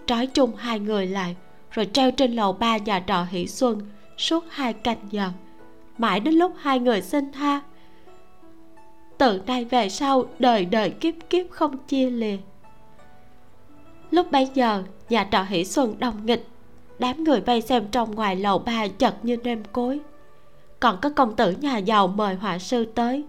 [0.06, 1.36] trói chung hai người lại,
[1.70, 3.80] rồi treo trên lầu ba nhà trọ hỷ xuân
[4.16, 5.30] suốt hai canh giờ.
[5.98, 7.60] Mãi đến lúc hai người xin tha,
[9.18, 12.36] từ nay về sau đời đời kiếp kiếp không chia lìa.
[14.10, 16.46] Lúc bấy giờ, nhà trọ hỷ xuân đông nghịch,
[16.98, 20.00] đám người vây xem trong ngoài lầu ba chật như nêm cối.
[20.80, 23.24] Còn có công tử nhà giàu mời họa sư tới,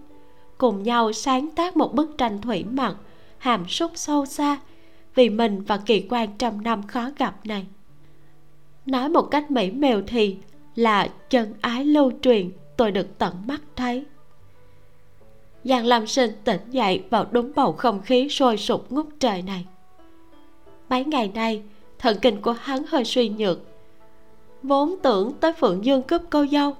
[0.58, 2.96] cùng nhau sáng tác một bức tranh thủy mặc,
[3.38, 4.58] hàm súc sâu xa
[5.16, 7.66] vì mình và kỳ quan trăm năm khó gặp này.
[8.86, 10.36] Nói một cách mỹ mèo thì
[10.74, 14.04] là chân ái lưu truyền, tôi được tận mắt thấy.
[15.64, 19.66] Giang lâm sinh tỉnh dậy vào đúng bầu không khí sôi sục ngút trời này.
[20.88, 21.62] Mấy ngày nay,
[21.98, 23.58] thần kinh của hắn hơi suy nhược.
[24.62, 26.74] Vốn tưởng tới phượng dương cướp cô dâu,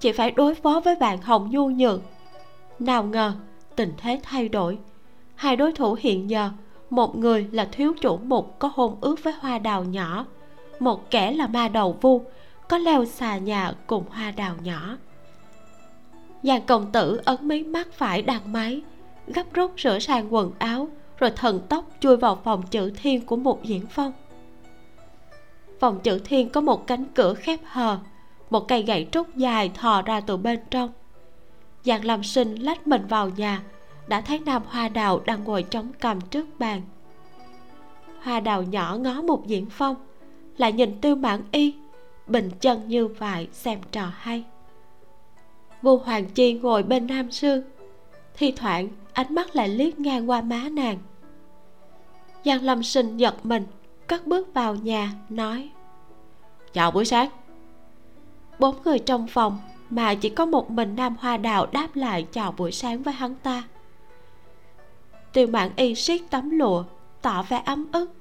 [0.00, 2.00] chỉ phải đối phó với bạn hồng nhu nhược.
[2.78, 3.32] Nào ngờ,
[3.76, 4.78] tình thế thay đổi.
[5.34, 6.50] Hai đối thủ hiện giờ
[6.90, 10.26] một người là thiếu chủ mục có hôn ước với hoa đào nhỏ.
[10.80, 12.22] Một kẻ là ma đầu vu,
[12.68, 14.96] có leo xà nhà cùng hoa đào nhỏ.
[16.42, 18.82] Giang công tử ấn mí mắt phải đằng máy,
[19.26, 23.36] gấp rút sửa sang quần áo, rồi thần tốc chui vào phòng chữ thiên của
[23.36, 24.12] một diễn phong.
[25.80, 27.98] Phòng chữ thiên có một cánh cửa khép hờ,
[28.50, 30.92] một cây gậy trúc dài thò ra từ bên trong.
[31.84, 33.62] Giang lâm sinh lách mình vào nhà
[34.08, 36.82] đã thấy nam hoa đào đang ngồi trống cằm trước bàn.
[38.22, 39.96] Hoa đào nhỏ ngó một diễn phong,
[40.56, 41.74] lại nhìn tư mãn y,
[42.26, 44.44] bình chân như vậy xem trò hay.
[45.82, 47.62] Vu hoàng chi ngồi bên nam sương,
[48.36, 50.98] thi thoảng ánh mắt lại liếc ngang qua má nàng.
[52.44, 53.66] Giang lâm sinh giật mình,
[54.06, 55.70] cất bước vào nhà, nói,
[56.72, 57.28] chào buổi sáng.
[58.58, 59.58] Bốn người trong phòng
[59.90, 63.34] mà chỉ có một mình nam hoa đào đáp lại chào buổi sáng với hắn
[63.34, 63.62] ta
[65.34, 66.84] tiêu mạng y siết tấm lụa,
[67.22, 68.12] tỏ vẻ ấm ức.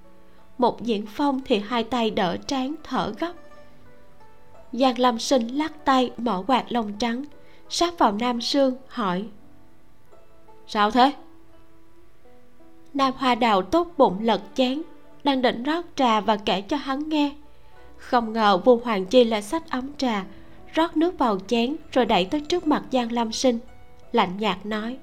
[0.58, 3.34] Một diễn phong thì hai tay đỡ trán thở gấp.
[4.71, 7.23] Giang lâm sinh lắc tay mở quạt lông trắng.
[7.69, 9.26] Sát vào nam sương hỏi,
[10.67, 11.12] sao thế?
[12.93, 14.82] Nam hoa đào tốt bụng lật chén,
[15.23, 17.32] đang định rót trà và kể cho hắn nghe.
[17.97, 20.26] Không ngờ vu hoàng chi lại sách ấm trà,
[20.73, 23.60] rót nước vào chén rồi đẩy tới trước mặt giang lâm sinh,
[24.12, 24.97] lạnh nhạt nói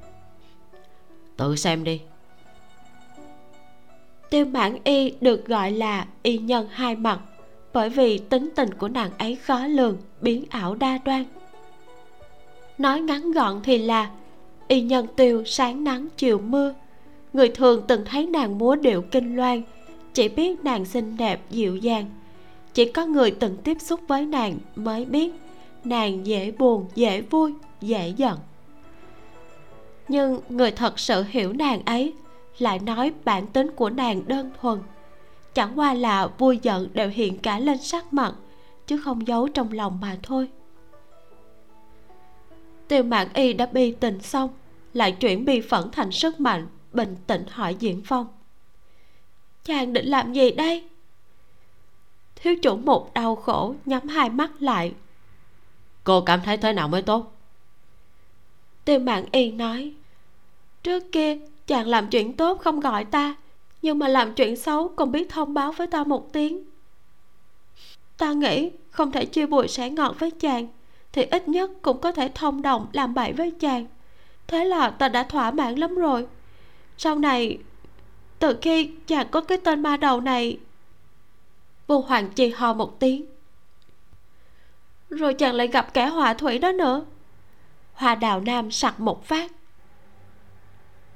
[1.41, 2.01] tự xem đi.
[4.31, 7.21] Tiêu mãn y được gọi là y nhân hai mặt,
[7.73, 11.25] bởi vì tính tình của nàng ấy khó lường, biến ảo đa đoan.
[12.79, 14.11] Nói ngắn gọn thì là,
[14.69, 16.75] y nhân tiêu sáng nắng chiều mưa.
[17.33, 19.63] Người thường từng thấy nàng múa điệu kinh loan,
[20.15, 22.11] chỉ biết nàng xinh đẹp, dịu dàng.
[22.75, 25.31] Chỉ có người từng tiếp xúc với nàng mới biết
[25.85, 28.39] nàng dễ buồn, dễ vui, dễ giận
[30.11, 32.15] nhưng người thật sự hiểu nàng ấy
[32.59, 34.79] lại nói bản tính của nàng đơn thuần.
[35.55, 38.35] Chẳng qua là vui giận đều hiện cả lên sắc mặt
[38.87, 40.49] chứ không giấu trong lòng mà thôi.
[42.89, 44.51] Tiêu mạn y đã bi tình xong
[44.93, 48.27] lại chuyển bi phẫn thành sức mạnh bình tĩnh hỏi diễn phong.
[49.65, 50.89] Chàng định làm gì đây?
[52.37, 54.95] Thiếu chủ một đau khổ nhắm hai mắt lại.
[56.05, 57.33] Cô cảm thấy thế nào mới tốt?
[58.85, 59.95] Tiêu mạn y nói
[60.83, 63.35] trước kia, chàng làm chuyện tốt không gọi ta,
[63.83, 66.65] nhưng mà làm chuyện xấu còn biết thông báo với ta một tiếng.
[68.17, 70.69] Ta nghĩ không thể chia bụi sẻ ngọt với chàng,
[71.13, 73.87] thì ít nhất cũng có thể thông đồng làm bậy với chàng.
[74.47, 76.27] Thế là ta đã thỏa mãn lắm rồi.
[76.99, 77.59] Sau này,
[78.39, 80.59] từ khi chàng có cái tên ma đầu này
[81.87, 83.27] vô hoàng chi ho một tiếng.
[85.11, 87.05] Rồi chàng lại gặp kẻ họa thủy đó nữa.
[87.93, 89.53] Hoa đào nam sặc một phát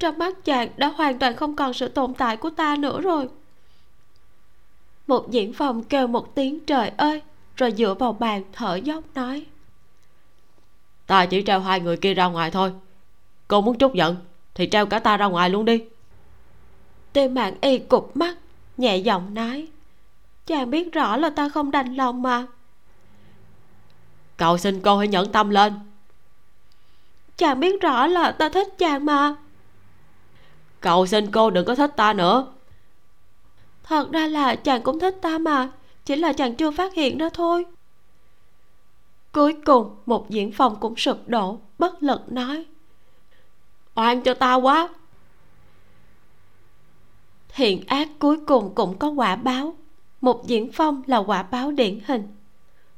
[0.05, 3.29] trong mắt chàng đã hoàn toàn không còn sự tồn tại của ta nữa rồi.
[5.07, 7.23] Một diễn phòng kêu một tiếng trời ơi
[7.57, 9.47] rồi dựa vào bàn thở dốc nói.
[11.07, 12.73] Ta chỉ treo hai người kia ra ngoài thôi.
[13.49, 14.17] Cô muốn trút giận
[14.55, 15.85] thì treo cả ta ra ngoài luôn đi.
[17.13, 18.37] Tiêu mạng y cụp mắt
[18.77, 19.69] nhẹ giọng nói.
[20.47, 22.47] Chàng biết rõ là ta không đành lòng mà.
[24.37, 25.73] Cầu xin cô hãy nhẫn tâm lên.
[27.37, 29.35] Chàng biết rõ là ta thích chàng mà
[30.85, 32.47] cầu xin cô đừng có thích ta nữa.
[33.83, 35.71] Thật ra là chàng cũng thích ta mà
[36.05, 37.65] chỉ là chàng chưa phát hiện ra thôi.
[39.33, 42.67] Cuối cùng một diễn phòng cũng sụp đổ bất lực nói.
[43.95, 44.89] Oan cho ta quá.
[47.49, 49.77] Thiện ác cuối cùng cũng có quả báo.
[50.21, 52.29] Một diễn phong là quả báo điển hình.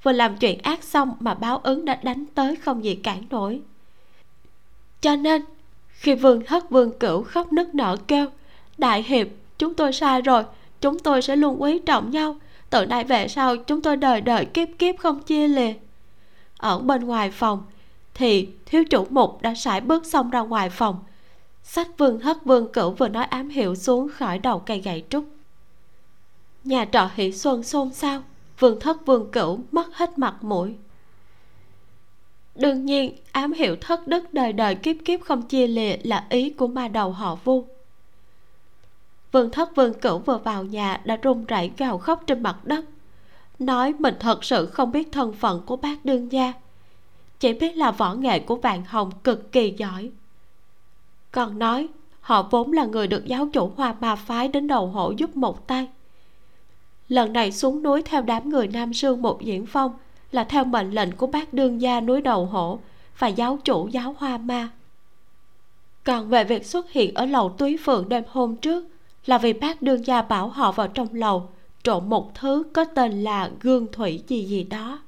[0.03, 3.61] Vừa làm chuyện ác xong mà báo ứng đã đánh tới không gì cản nổi.
[5.01, 5.43] Cho nên
[5.97, 8.27] khi vương thất vương cửu khóc nức nở kêu,
[8.79, 9.27] đại hiệp,
[9.59, 10.45] chúng tôi sai rồi,
[10.81, 12.37] chúng tôi sẽ luôn quý trọng nhau.
[12.71, 15.73] Từ nay về sau, chúng tôi đời đời kiếp kiếp không chia lìa.
[16.59, 17.63] Ở bên ngoài phòng,
[18.15, 20.99] thì thiếu chủ mục đã sải bước xong ra ngoài phòng.
[21.63, 25.25] Sách vương thất vương cửu vừa nói ám hiệu xuống khỏi đầu cây gậy trúc.
[26.65, 28.23] Nhà trọ hỷ xuân xôn xao,
[28.59, 30.75] vương thất vương cửu mất hết mặt mũi
[32.59, 36.51] đương nhiên, ám hiệu thất đức đời đời kiếp kiếp không chia lìa là ý
[36.51, 37.65] của ma đầu họ vu.
[39.33, 42.85] Vương thất vương cửu vừa vào nhà đã run rẩy gào khóc trên mặt đất.
[43.59, 46.53] Nói mình thật sự không biết thân phận của bác đương gia.
[47.41, 50.11] Chỉ biết là võ nghệ của vạn hồng cực kỳ giỏi.
[51.33, 51.89] Còn nói,
[52.21, 55.67] họ vốn là người được giáo chủ hoa ma phái đến đầu hộ giúp một
[55.67, 55.89] tay.
[57.09, 59.93] Lần này xuống núi theo đám người nam sương một diễn phong
[60.33, 62.79] là theo mệnh lệnh của bác đương gia núi đầu hổ
[63.19, 64.69] và giáo chủ giáo hoa ma.
[66.05, 68.87] Còn về việc xuất hiện ở lầu túy phượng đêm hôm trước
[69.27, 71.49] là vì bác đương gia bảo họ vào trong lầu
[71.83, 74.99] trộn một thứ có tên là gương thủy gì gì đó.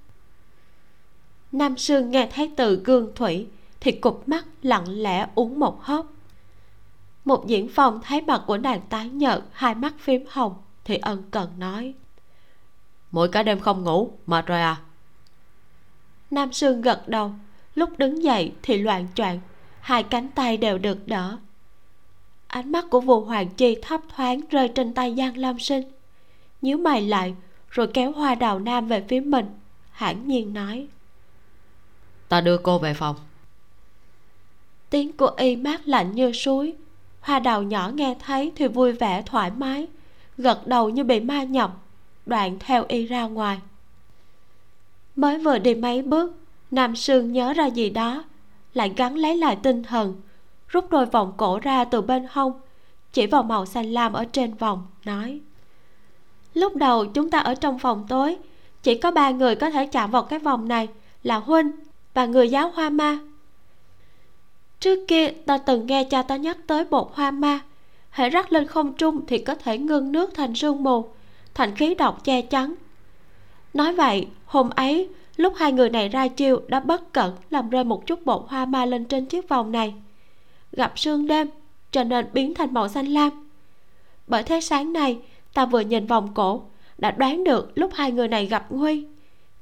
[1.52, 3.46] Nam sương nghe thấy từ gương thủy
[3.81, 6.07] thì cụp mắt lặng lẽ uống một hớp.
[7.24, 10.54] Một diễn phòng thấy mặt của nàng tái nhợt, hai mắt phím hồng
[10.85, 11.94] thì ân cần nói,
[13.11, 14.76] mỗi cả đêm không ngủ, mệt rồi à?
[16.31, 17.33] Nam sương gật đầu.
[17.75, 19.41] Lúc đứng dậy thì loạn choạng
[19.81, 21.37] hai cánh tay đều được đỡ.
[22.47, 25.83] Ánh mắt của vua hoàng chi thấp thoáng rơi trên tay giang lam sinh.
[26.62, 27.35] Nhíu mày lại
[27.71, 29.47] rồi kéo hoa đào nam về phía mình
[29.91, 30.87] hãn nhiên nói.
[32.29, 33.17] Ta đưa cô về phòng.
[34.91, 36.75] Tiếng của y mát lạnh như suối.
[37.21, 39.87] Hoa đào nhỏ nghe thấy thì vui vẻ thoải mái
[40.38, 41.77] gật đầu như bị ma nhập.
[42.27, 43.59] Đoạn theo y ra ngoài
[45.18, 46.35] mới vừa đi mấy bước,
[46.70, 48.24] nam sương nhớ ra gì đó,
[48.74, 50.20] lại gắn lấy lại tinh thần,
[50.68, 52.52] rút đôi vòng cổ ra từ bên hông,
[53.12, 55.40] chỉ vào màu xanh lam ở trên vòng, nói,
[56.54, 58.37] lúc đầu chúng ta ở trong phòng tối,
[58.83, 60.88] chỉ có ba người có thể chạm vào cái vòng này
[61.22, 61.70] là huynh
[62.14, 63.18] và người giáo hoa ma.
[64.81, 67.61] Trước kia ta từng nghe cha ta nhắc tới bột hoa ma
[68.11, 71.09] hãy rắc lên không trung thì có thể ngưng nước thành sương mù,
[71.54, 72.74] thành khí độc che chắn
[73.74, 77.85] nói vậy, hôm ấy, lúc hai người này ra chiêu đã bất cẩn làm rơi
[77.85, 79.94] một chút bột hoa ma lên trên chiếc vòng này.
[80.72, 81.48] Gặp sương đêm
[81.90, 83.48] cho nên biến thành màu xanh lam.
[84.26, 85.18] Bởi thế sáng nay,
[85.54, 86.62] ta vừa nhìn vòng cổ,
[86.98, 89.07] đã đoán được lúc hai người này gặp nguy,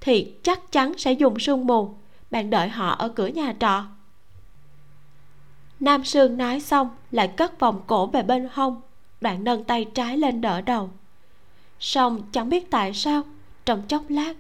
[0.01, 1.95] thì chắc chắn sẽ dùng sương mù
[2.31, 3.85] bạn đợi họ ở cửa nhà trọ.
[5.81, 8.81] Nam sương nói xong, lại cất vòng cổ về bên hông,
[9.21, 10.91] đoạn nâng tay trái lên đỡ đầu.
[11.81, 13.23] Xong, chẳng biết tại sao
[13.67, 14.35] trong chốc lát.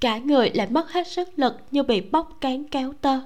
[0.00, 3.20] Cả người lại mất hết sức lực như bị bóc cán kéo tơ.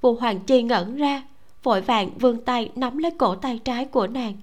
[0.00, 1.22] Vua hoàng chi ngẩn ra
[1.62, 4.36] vội vàng vươn tay nắm lấy cổ tay trái của nàng.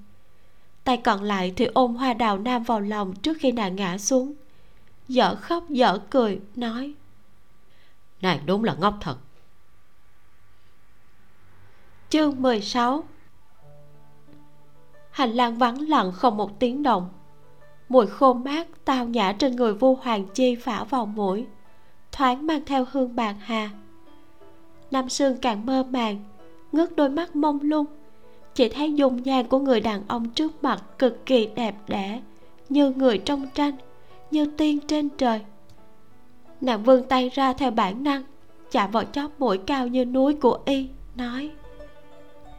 [0.84, 4.34] Tay còn lại thì ôm hoa đào nam vào lòng trước khi nàng ngã xuống.
[5.08, 6.94] Dở khóc dở cười nói
[8.22, 9.18] nàng đúng là ngốc thật.
[12.10, 13.04] Chương 16
[15.12, 17.10] hành lang vắng lặng không một tiếng động
[17.90, 21.46] mùi khô mát tao nhã trên người vua hoàng chi phả vào mũi,
[22.12, 23.70] thoáng mang theo hương bạc hà.
[24.92, 26.24] Nam sương càng mơ màng,
[26.72, 27.86] ngước đôi mắt mông lung.
[28.54, 32.22] Chỉ thấy dung nhan của người đàn ông trước mặt cực kỳ đẹp đẽ,
[32.70, 33.76] như người trong tranh,
[34.32, 35.42] như tiên trên trời.
[36.62, 38.24] Nàng vươn tay ra theo bản năng,
[38.72, 41.52] chạm vào chóp mũi cao như núi của y, nói,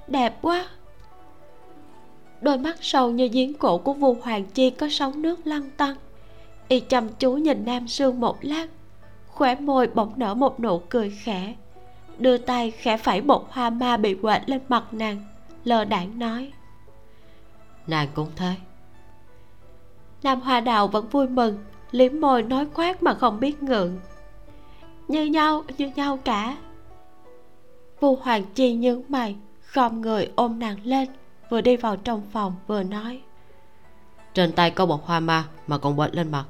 [0.09, 0.69] đẹp quá!
[2.41, 5.97] Đôi mắt sâu như giếng cổ của vua hoàng chi có sóng nước lăn tăn.
[6.69, 8.67] Y chăm chú nhìn nam sương một lát
[9.27, 11.55] khóe môi bỗng nở một nụ cười khẽ
[12.19, 15.25] đưa tay khẽ phẩy một hoa ma bị quệt lên mặt nàng
[15.65, 16.53] lờ đãng nói.
[17.87, 18.55] Nàng cũng thế.
[20.23, 23.99] Nam hoa đào vẫn vui mừng liếm môi nói khoác mà không biết ngượng.
[25.09, 26.57] Như nhau như nhau cả.
[28.01, 31.09] Vua hoàng chi nhướng mày khom người ôm nàng lên
[31.51, 33.21] vừa đi vào trong phòng vừa nói.
[34.35, 36.45] Trên tay có bột hoa ma mà còn bệnh lên mặt.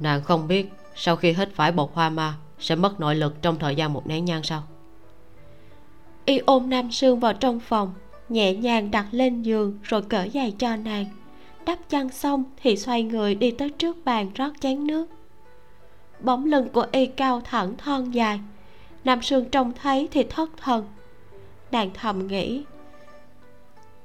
[0.00, 3.58] Nàng không biết sau khi hít phải bột hoa ma sẽ mất nội lực trong
[3.58, 4.62] thời gian một nén nhang sau
[6.24, 7.92] y ôm nam sương vào trong phòng
[8.28, 11.06] nhẹ nhàng đặt lên giường rồi cởi giày cho nàng.
[11.66, 15.06] Đắp chăn xong thì xoay người đi tới trước bàn rót chén nước.
[16.20, 18.40] Bóng lưng của y cao thẳng thon dài.
[19.04, 20.86] Nam sương trông thấy thì thất thần.
[21.72, 22.64] Nàng thầm nghĩ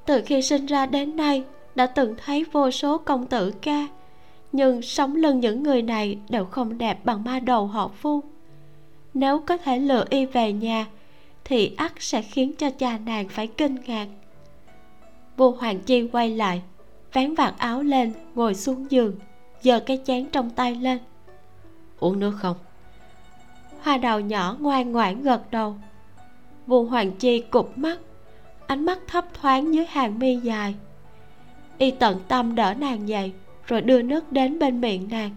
[0.10, 1.44] từ khi sinh ra đến nay
[1.76, 3.88] đã từng thấy vô số công tử ca,
[4.52, 8.24] nhưng sống lưng những người này đều không đẹp bằng ma đầu họ phu.
[9.14, 10.86] Nếu có thể lừa y về nhà,
[11.44, 14.08] thì ắt sẽ khiến cho cha nàng phải kinh ngạc.
[15.38, 16.62] Vua hoàng chi quay lại,
[17.14, 19.16] vén vạt áo lên, ngồi xuống giường,
[19.62, 20.98] giơ cái chén trong tay lên.
[22.00, 22.58] Uống nước không?
[23.82, 25.76] Hoa đào nhỏ ngoan ngoãn gật đầu.
[26.68, 28.00] Vua hoàng chi cụp mắt
[28.70, 30.76] ánh mắt thấp thoáng dưới hàng mi dài.
[31.78, 33.32] Y tận tâm đỡ nàng dậy,
[33.66, 35.36] rồi đưa nước đến bên miệng nàng.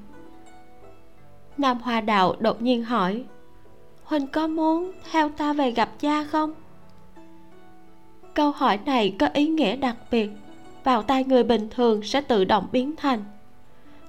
[1.58, 3.24] Nam hoa đạo đột nhiên hỏi,
[4.04, 6.52] huỳnh có muốn theo ta về gặp cha không?
[8.34, 10.30] Câu hỏi này có ý nghĩa đặc biệt,
[10.84, 13.24] vào tay người bình thường sẽ tự động biến thành.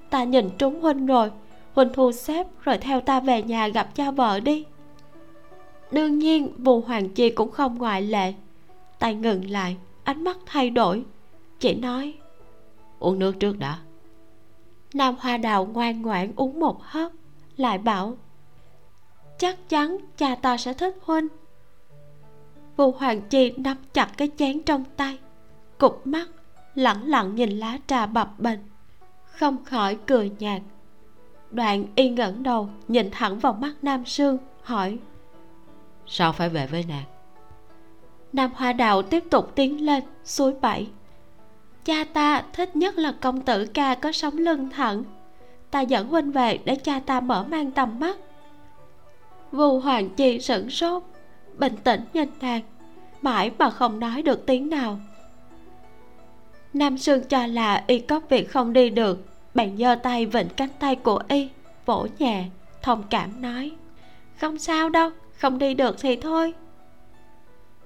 [0.10, 1.32] Ta nhìn trúng huynh rồi
[1.74, 4.66] huynh thu xếp rồi theo ta về nhà gặp cha vợ đi.
[5.92, 8.34] Đương nhiên vù hoàng chi cũng không ngoại lệ
[9.04, 11.06] tay ngừng lại, ánh mắt thay đổi.
[11.60, 12.14] Chỉ nói,
[13.00, 13.80] uống nước trước đã.
[14.94, 17.12] Nam hoa đào ngoan ngoãn uống một hớp,
[17.58, 18.18] lại bảo,
[19.38, 21.28] chắc chắn cha ta sẽ thích huynh.
[22.78, 25.20] Vua hoàng chi nắm chặt cái chén trong tay,
[25.78, 26.30] cụp mắt,
[26.76, 28.60] lẳng lặng nhìn lá trà bập bềnh,
[29.26, 30.62] không khỏi cười nhạt.
[31.52, 34.98] Đoạn y ngẩng đầu nhìn thẳng vào mắt nam sương, hỏi,
[36.06, 37.13] sao phải về với nàng?
[38.34, 40.88] Nam hoa đạo tiếp tục tiến lên suối bảy
[41.86, 45.04] cha ta thích nhất là công tử ca có sống lưng thẳng.
[45.72, 48.18] Ta dẫn huynh về để cha ta mở mang tầm mắt.
[49.52, 51.04] Vu hoàng chi sửng sốt,
[51.58, 52.62] bình tĩnh nhìn nàng,
[53.22, 55.00] mãi mà không nói được tiếng nào.
[56.74, 60.70] Nam sương cho là y có việc không đi được bạn giơ tay vịnh cánh
[60.80, 61.50] tay của y,
[61.86, 62.46] vỗ nhẹ,
[62.82, 63.72] thông cảm nói.
[64.42, 66.54] Không sao đâu, không đi được thì thôi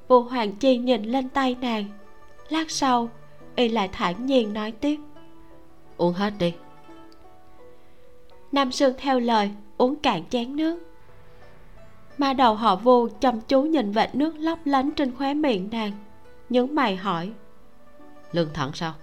[0.08, 1.86] vu hoàng chi nhìn lên tay nàng.
[2.50, 3.10] Lát sau
[3.56, 5.00] y lại thản nhiên nói tiếp.
[5.98, 6.54] Uống hết đi.
[8.52, 10.80] Nam sương theo lời uống cạn chén nước.
[12.18, 15.92] Ma đầu họ vu chăm chú nhìn vệt nước lấp lánh trên khóe miệng nàng
[16.50, 17.32] nhướng mày hỏi.
[18.32, 18.94] Lưng thẳng sao?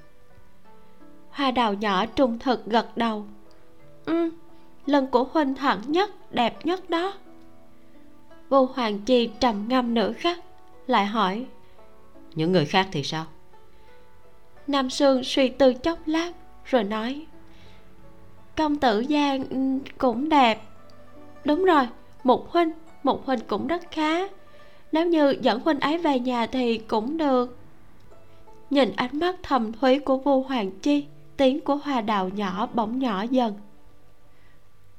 [1.31, 3.27] Hoa đào nhỏ trung thực gật đầu.
[4.05, 4.31] Ừ
[4.87, 7.15] lưng của huynh thẳng nhất đẹp nhất đó.
[8.49, 10.39] Vô hoàng chi trầm ngâm nửa khắc
[10.87, 11.47] lại hỏi.
[12.35, 13.25] Những người khác thì sao?
[14.67, 16.33] Nam sương suy tư chốc lát
[16.65, 17.27] rồi nói.
[18.57, 20.63] Công tử giang ừ, cũng đẹp.
[21.45, 21.89] Đúng rồi
[22.25, 22.73] một huynh
[23.03, 24.29] một huynh cũng rất khá.
[24.93, 27.59] Nếu như dẫn huynh ấy về nhà thì cũng được.
[28.71, 31.05] Nhìn ánh mắt thầm thúy của vu hoàng chi
[31.37, 33.55] tiếng của hoa đào nhỏ bỗng nhỏ dần.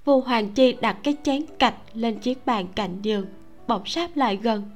[0.06, 3.26] Vu hoàng chi đặt cái chén cạch lên chiếc bàn cạnh giường
[3.68, 4.70] bỗng sáp lại gần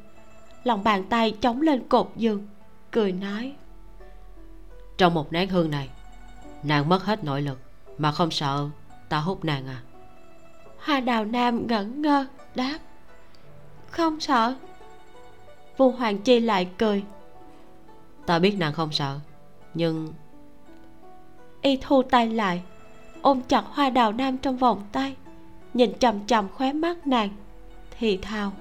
[0.64, 2.48] lòng bàn tay chống lên cột giường
[2.92, 3.56] cười nói.
[4.98, 5.90] Trong một nén hương này
[6.64, 7.60] nàng mất hết nội lực
[7.98, 8.70] mà không sợ
[9.10, 9.82] ta hút nàng à?
[10.80, 12.80] Hoa đào nam ngẩn ngơ đáp.
[13.90, 14.56] Không sợ.
[15.78, 17.04] Vu hoàng chi lại cười.
[18.26, 19.20] Ta biết nàng không sợ
[19.74, 20.14] nhưng
[21.62, 22.62] y thu tay lại
[23.22, 25.16] ôm chặt hoa đào nam trong vòng tay
[25.74, 27.30] nhìn chằm chằm khóe mắt nàng
[28.00, 28.52] thì thào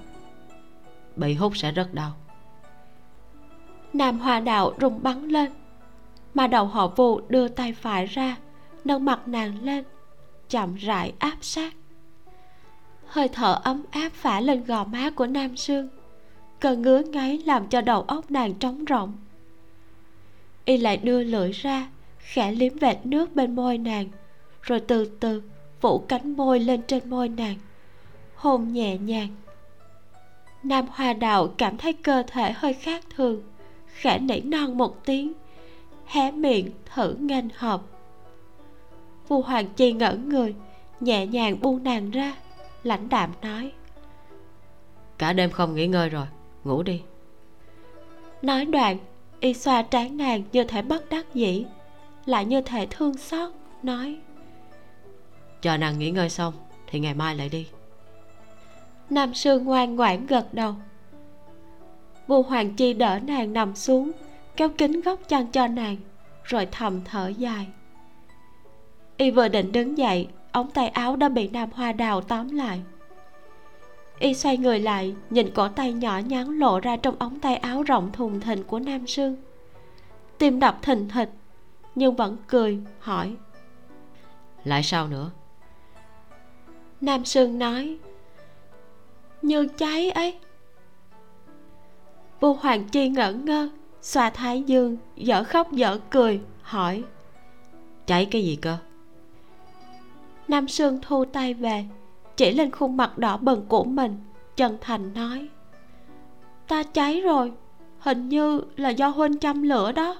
[1.18, 2.12] bị hút sẽ rất đau.
[3.92, 5.50] Nam hoa đạo rung bắn lên,
[6.34, 8.36] mà đầu họ vụ đưa tay phải ra,
[8.84, 9.84] nâng mặt nàng lên,
[10.48, 11.74] chậm rãi áp sát.
[13.06, 15.88] Hơi thở ấm áp phả lên gò má của nam sương,
[16.60, 19.12] cơn ngứa ngáy làm cho đầu óc nàng trống rỗng.
[20.64, 21.88] Y lại đưa lưỡi ra,
[22.18, 24.08] khẽ liếm vệt nước bên môi nàng,
[24.62, 25.42] rồi từ từ
[25.80, 27.56] phủ cánh môi lên trên môi nàng,
[28.34, 29.28] hôn nhẹ nhàng
[30.68, 33.42] nam hoa đạo cảm thấy cơ thể hơi khác thường
[33.86, 35.32] khẽ nỉ non một tiếng
[36.06, 37.82] hé miệng thử nghênh hợp.
[39.28, 40.54] Vu hoàng chi ngẩn người
[41.00, 42.34] nhẹ nhàng buông nàng ra
[42.82, 43.72] lãnh đạm nói
[45.18, 46.26] cả đêm không nghỉ ngơi rồi
[46.64, 47.02] ngủ đi.
[48.42, 48.98] Nói đoạn
[49.40, 51.64] y xoa trán nàng như thể bất đắc dĩ
[52.26, 53.52] lại như thể thương xót
[53.82, 54.16] nói
[55.62, 56.54] chờ nàng nghỉ ngơi xong
[56.86, 57.66] thì ngày mai lại đi
[59.10, 60.74] nam sương ngoan ngoãn gật đầu.
[62.26, 64.10] Vu hoàng chi đỡ nàng nằm xuống
[64.56, 65.96] kéo kính góc chăn cho nàng
[66.44, 67.66] rồi thầm thở dài.
[69.16, 72.82] Y vừa định đứng dậy ống tay áo đã bị nam hoa đào tóm lại.
[74.18, 77.82] Y xoay người lại nhìn cổ tay nhỏ nhắn lộ ra trong ống tay áo
[77.82, 79.36] rộng thùng thình của nam sương
[80.38, 81.30] tim đập thình thịch
[81.94, 83.36] nhưng vẫn cười hỏi.
[84.64, 85.30] Lại sao nữa?
[87.00, 87.98] Nam sương nói
[89.42, 90.38] như cháy ấy.
[92.40, 93.68] Vu hoàng chi ngẩn ngơ,
[94.00, 97.04] xoa thái dương dở khóc dở cười, hỏi,
[98.06, 98.76] cháy cái gì cơ?
[100.48, 101.84] Nam sương thu tay về,
[102.36, 104.16] chỉ lên khuôn mặt đỏ bừng của mình,
[104.56, 105.48] chân thành nói,
[106.68, 107.52] ta cháy rồi,
[107.98, 110.16] hình như là do huynh châm lửa đó.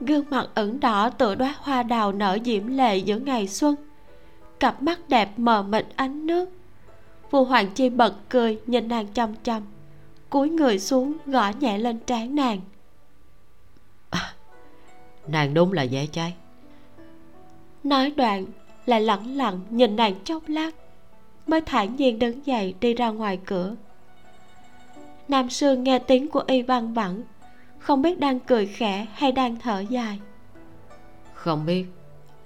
[0.00, 3.74] Gương mặt ửng đỏ tựa đóa hoa đào nở diễm lệ giữa ngày xuân,
[4.60, 6.50] cặp mắt đẹp mờ mịt ánh nước
[7.30, 9.62] vua hoàng chi bật cười nhìn nàng chăm chăm.
[10.30, 12.60] Cúi người xuống gõ nhẹ lên trán nàng.
[14.10, 14.34] À,
[15.26, 16.34] nàng đúng là dễ cháy.
[17.84, 18.46] Nói đoạn
[18.86, 20.70] lại lẳng lặng nhìn nàng chốc lát
[21.46, 23.76] mới thản nhiên đứng dậy đi ra ngoài cửa.
[25.28, 27.22] Nam sương nghe tiếng của y văng vẳng
[27.78, 30.20] không biết đang cười khẽ hay đang thở dài.
[31.34, 31.86] Không biết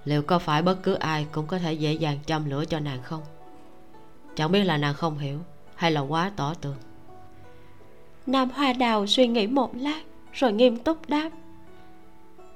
[0.04, 3.02] liệu có phải bất cứ ai cũng có thể dễ dàng châm lửa cho nàng
[3.02, 3.22] không
[4.34, 5.38] chẳng biết là nàng không hiểu
[5.74, 6.76] hay là quá tỏ tường.
[8.26, 10.00] Nam hoa đào suy nghĩ một lát,
[10.32, 11.30] rồi nghiêm túc đáp.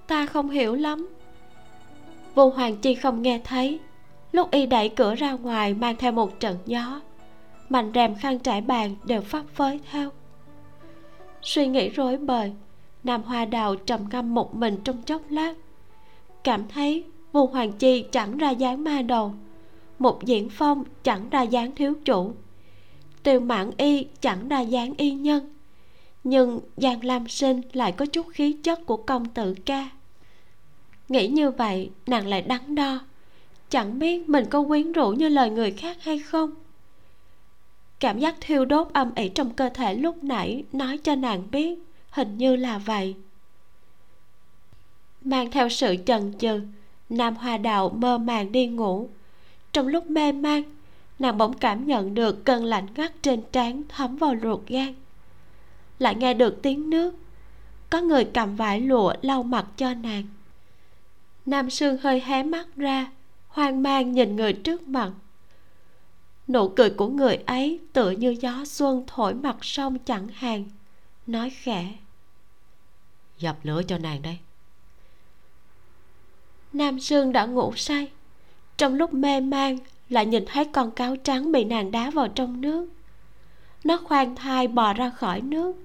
[0.06, 1.08] Ta không hiểu lắm.
[2.34, 3.80] Vô hoàng chi không nghe thấy.
[4.32, 7.00] Lúc y đẩy cửa ra ngoài mang theo một trận gió,
[7.68, 10.10] Mạnh rèm khăn trải bàn đều phấp phới theo.
[11.42, 12.52] Suy nghĩ rối bời,
[13.04, 15.54] nam hoa đào trầm ngâm một mình trong chốc lát.
[16.44, 19.32] Cảm thấy Vô hoàng chi chẳng ra dáng ma đầu
[19.98, 22.32] một diễn phong chẳng ra dáng thiếu chủ.
[23.22, 25.52] Tiêu mãn y chẳng ra dáng y nhân.
[26.24, 29.90] Nhưng giang lam sinh lại có chút khí chất của công tử ca.
[31.08, 33.00] Nghĩ như vậy, nàng lại đắn đo.
[33.68, 36.50] Chẳng biết mình có quyến rũ như lời người khác hay không?
[38.00, 41.78] Cảm giác thiêu đốt âm ỉ trong cơ thể lúc nãy nói cho nàng biết,
[42.10, 43.14] hình như là vậy.
[45.24, 46.60] Mang theo sự chần chừ,
[47.08, 49.08] nam hoa đạo mơ màng đi ngủ
[49.76, 50.62] trong lúc mê man
[51.18, 54.94] nàng bỗng cảm nhận được cơn lạnh ngắt trên trán thấm vào ruột gan.
[55.98, 57.14] Lại nghe được tiếng nước
[57.90, 60.24] có người cầm vải lụa lau mặt cho nàng.
[61.46, 63.12] Nam sương hơi hé mắt ra
[63.48, 65.10] hoang mang nhìn người trước mặt.
[66.48, 70.64] Nụ cười của người ấy tựa như gió xuân thổi mặt sông chẳng hàng
[71.26, 71.92] nói khẽ.
[73.38, 74.38] Dập lửa cho nàng đây.
[76.72, 78.10] Nam sương đã ngủ say
[78.76, 82.60] trong lúc mê man, lại nhìn thấy con cáo trắng bị nàng đá vào trong
[82.60, 82.88] nước.
[83.84, 85.76] Nó khoan thai bò ra khỏi nước,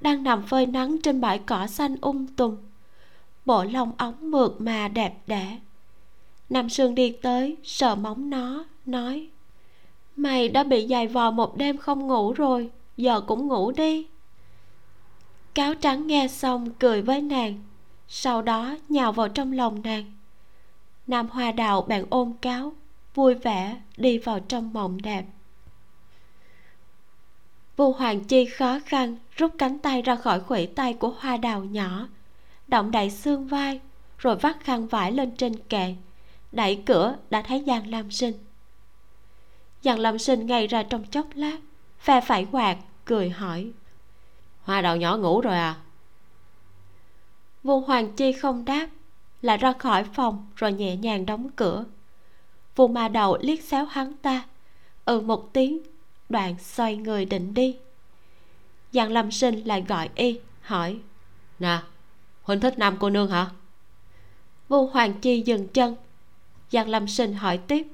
[0.00, 2.56] đang nằm phơi nắng trên bãi cỏ xanh um tùm.
[3.44, 5.58] Bộ lông ống mượt mà đẹp đẽ.
[6.50, 9.28] Nam sương đi tới, sờ móng nó, nói,
[10.16, 14.06] mày đã bị dài vò một đêm không ngủ rồi, giờ cũng ngủ đi.
[15.54, 17.58] Cáo trắng nghe xong cười với nàng,
[18.08, 20.04] sau đó nhào vào trong lòng nàng
[21.12, 22.72] nam hoa đào bèn ôm cáo,
[23.14, 25.24] vui vẻ đi vào trong mộng đẹp.
[27.76, 31.64] Vu hoàng chi khó khăn rút cánh tay ra khỏi khuỷu tay của hoa đào
[31.64, 32.08] nhỏ,
[32.68, 33.80] động đậy xương vai,
[34.18, 35.94] rồi vắt khăn vải lên trên kệ,
[36.52, 38.34] đẩy cửa đã thấy giang lam sinh.
[39.82, 41.58] Giang lam sinh ngay ra trong chốc lát,
[41.98, 43.70] phe phải quạt, cười hỏi,
[44.62, 45.76] hoa đào nhỏ ngủ rồi à?
[47.62, 48.88] Vu hoàng chi không đáp
[49.42, 51.84] lại ra khỏi phòng rồi nhẹ nhàng đóng cửa.
[52.76, 54.44] Vu ma đầu liếc xéo hắn ta.
[55.04, 55.82] Ừ một tiếng
[56.28, 57.76] đoạn xoay người định đi.
[58.92, 60.98] Giang lâm sinh lại gọi y hỏi
[61.58, 61.78] nè
[62.42, 63.50] huynh thích nam cô nương hả?
[64.68, 65.96] Vu hoàng chi dừng chân.
[66.70, 67.86] Giang lâm sinh hỏi tiếp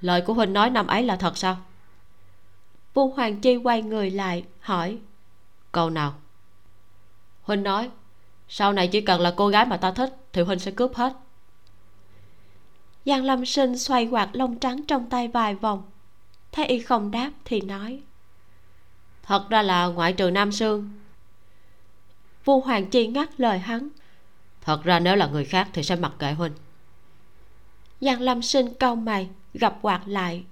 [0.00, 1.56] lời của huynh nói năm ấy là thật sao?
[2.94, 4.98] Vu hoàng chi quay người lại hỏi
[5.72, 6.14] câu nào?
[7.42, 7.90] Huynh nói
[8.52, 11.12] sau này chỉ cần là cô gái mà ta thích thì huynh sẽ cướp hết.
[13.04, 15.82] Giang lâm sinh xoay quạt lông trắng trong tay vài vòng.
[16.52, 18.02] Thấy y không đáp thì nói
[19.22, 20.90] thật ra là ngoại trừ nam sương.
[22.44, 23.88] Vu hoàng chi ngắt lời hắn
[24.60, 26.52] thật ra nếu là người khác thì sẽ mặc kệ huynh.
[28.00, 30.44] Giang lâm sinh cau mày gặp quạt lại.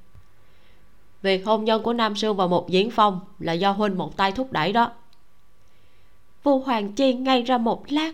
[1.23, 4.33] Việc hôn nhân của nam sương và một diễn phong là do huynh một tay
[4.33, 4.93] thúc đẩy đó
[6.43, 8.13] vu hoàng chi ngay ra một lát.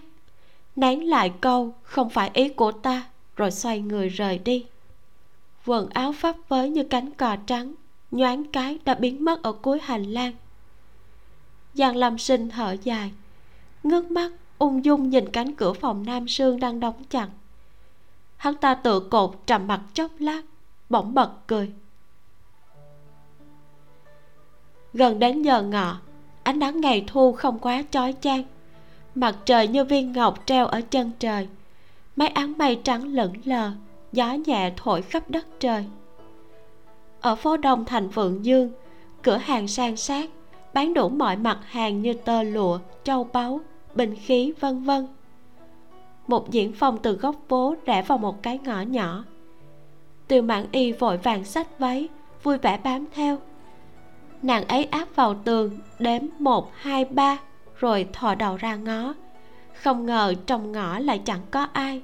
[0.77, 3.03] Nén lại câu, không phải ý của ta.
[3.37, 4.67] Rồi xoay người rời đi.
[5.67, 7.75] Quần áo phấp phới như cánh cò trắng,
[8.11, 10.33] nhoáng cái đã biến mất ở cuối hành lang.
[11.75, 13.13] Giang lâm sinh thở dài,
[13.83, 17.29] ngước mắt, ung dung nhìn cánh cửa phòng nam sương đang đóng chặt.
[18.37, 20.43] Hắn ta tự cột, trầm mặt chốc lát,
[20.91, 21.73] bỗng bật cười.
[24.93, 26.01] Gần đến giờ ngọ
[26.45, 28.43] ánh nắng ngày thu không quá chói chang.
[29.15, 31.49] Mặt trời như viên ngọc treo ở chân trời.
[32.17, 33.73] Mấy áng mây trắng lững lờ,
[34.13, 35.85] gió nhẹ thổi khắp đất trời.
[37.21, 38.71] Ở phố đông thành phượng dương,
[39.23, 40.31] cửa hàng sang sát,
[40.75, 43.61] bán đủ mọi mặt hàng như tơ lụa châu báu,
[43.95, 45.07] bình khí, vân vân.
[46.27, 49.25] Một diễn phòng từ góc phố rẽ vào một cái ngõ nhỏ.
[50.29, 52.09] Tiêu mãn y vội vàng xách váy,
[52.43, 53.39] vui vẻ bám theo
[54.45, 57.39] nàng ấy áp vào tường đếm một hai ba
[57.79, 59.15] rồi thò đầu ra ngó.
[59.83, 62.03] Không ngờ trong ngõ lại chẳng có ai.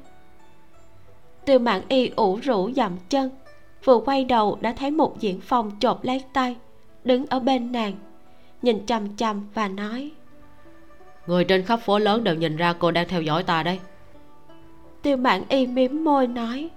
[1.45, 3.31] Tiêu mãn y ủ rũ dậm chân
[3.85, 6.57] vừa quay đầu đã thấy một diễn phong chộp lấy tay
[7.05, 7.93] đứng ở bên nàng
[8.63, 10.11] nhìn chằm chằm và nói
[11.27, 13.79] người trên khắp phố lớn đều nhìn ra cô đang theo dõi ta đấy.
[15.03, 16.71] Tiêu mãn y miếm môi nói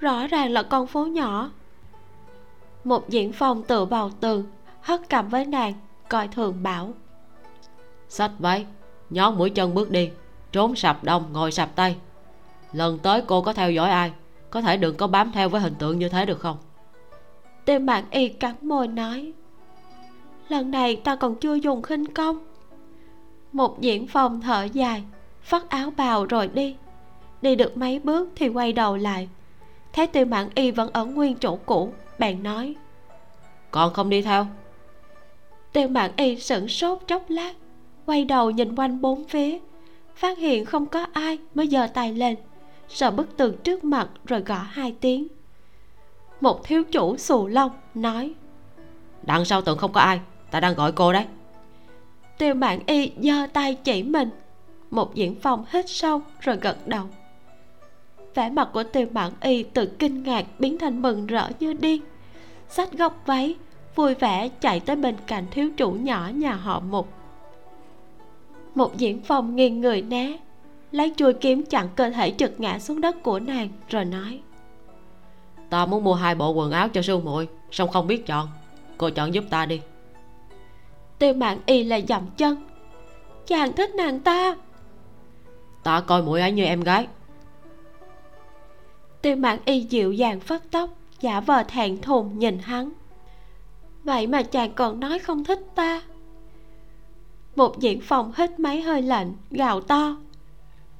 [0.00, 1.50] rõ ràng là con phố nhỏ
[2.84, 4.44] một diễn phong tựa vào tường
[4.80, 5.72] hất cầm với nàng
[6.08, 6.92] coi thường bảo.
[8.08, 8.66] Sách váy
[9.10, 10.10] nhón mũi chân bước đi
[10.52, 11.96] trốn sập đông ngồi sập tay
[12.72, 14.12] lần tới cô có theo dõi ai?
[14.50, 16.56] Có thể đừng có bám theo với hình tượng như thế được không?
[17.64, 19.32] Tiêu mạn y cắn môi nói
[20.48, 22.38] lần này ta còn chưa dùng khinh công.
[23.52, 25.02] Một diễn phòng thở dài
[25.42, 26.76] phất áo bào rồi đi.
[27.42, 29.28] Đi được mấy bước thì quay đầu lại.
[29.92, 32.74] Thấy tiêu mạn y vẫn ở nguyên chỗ cũ bạn nói,
[33.70, 34.46] con không đi theo.
[35.72, 37.52] Tên bạn y sửng sốt chốc lát,
[38.06, 39.58] quay đầu nhìn quanh bốn phía,
[40.14, 42.36] phát hiện không có ai mới giơ tay lên,
[42.88, 45.28] sợ bức tường trước mặt rồi gõ hai tiếng.
[46.40, 48.34] Một thiếu chủ xù lông nói,
[49.22, 51.26] đằng sau tường không có ai, ta đang gọi cô đấy.
[52.38, 54.30] Tiêu bản y giơ tay chỉ mình,
[54.90, 57.06] một diễn phòng hít sâu rồi gật đầu
[58.34, 62.02] vẻ mặt của tiêu mạn y từ kinh ngạc biến thành mừng rỡ như điên.
[62.68, 63.56] Xách góc váy
[63.94, 67.08] vui vẻ chạy tới bên cạnh thiếu chủ nhỏ nhà họ mục.
[68.74, 70.38] Một diễn phong nghiêng người né
[70.92, 74.40] lấy chuôi kiếm chặn cơ thể trượt ngã xuống đất của nàng rồi nói.
[75.70, 78.48] Ta muốn mua hai bộ quần áo cho sư muội song không biết chọn.
[78.98, 79.80] Cô chọn giúp ta đi.
[81.18, 82.56] Tiêu mạng y là dậm chân.
[83.46, 84.56] Chàng thích nàng ta.
[85.82, 87.06] Ta coi muội ấy như em gái
[89.22, 90.90] tiêu mạng y dịu dàng phất tóc
[91.20, 92.92] giả vờ thẹn thùng nhìn hắn.
[94.04, 96.02] Vậy mà chàng còn nói không thích ta.
[97.56, 100.16] Một diễn phòng hít mấy hơi lạnh gào to.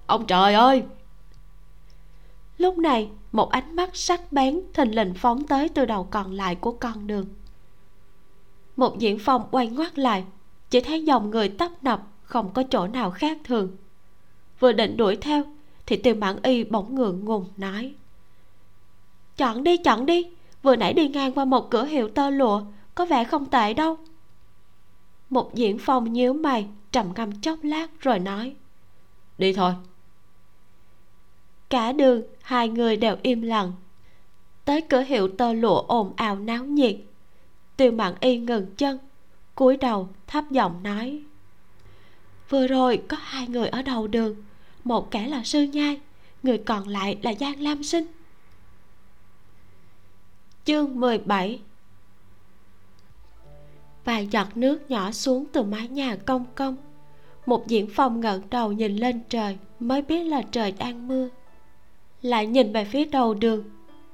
[0.07, 0.83] Ông trời ơi!
[2.59, 6.55] Lúc này một ánh mắt sắc bén thình lình phóng tới từ đầu còn lại
[6.55, 7.27] của con đường.
[8.77, 10.25] Một diễn phòng quay ngoắt lại
[10.71, 13.77] chỉ thấy dòng người tấp nập không có chỗ nào khác thường.
[14.61, 15.43] Vừa định đuổi theo
[15.87, 17.95] thì tiêu mãn y bỗng ngượng ngùng nói
[19.41, 20.27] chọn đi chọn đi.
[20.63, 22.63] Vừa nãy đi ngang qua một cửa hiệu tơ lụa
[22.95, 23.99] có vẻ không tệ đâu.
[25.31, 28.55] Một diễn phong nhíu mày trầm ngâm chốc lát rồi nói.
[29.39, 29.73] Đi thôi.
[31.69, 33.73] Cả đường hai người đều im lặng.
[34.65, 36.97] Tới cửa hiệu tơ lụa ồn ào náo nhiệt.
[37.77, 38.99] Tiêu mạn y ngừng chân
[39.55, 41.23] cúi đầu thấp giọng nói.
[42.49, 44.37] Vừa rồi có hai người ở đầu đường
[44.85, 46.01] một kẻ là sư nhai
[46.43, 48.07] người còn lại là giang lam sinh
[50.71, 51.61] chương 17
[54.05, 56.77] vài giọt nước nhỏ xuống từ mái nhà công công
[57.47, 61.29] một diễn phong ngẩng đầu nhìn lên trời, mới biết là trời đang mưa.
[62.23, 63.65] Lại nhìn về phía đầu đường,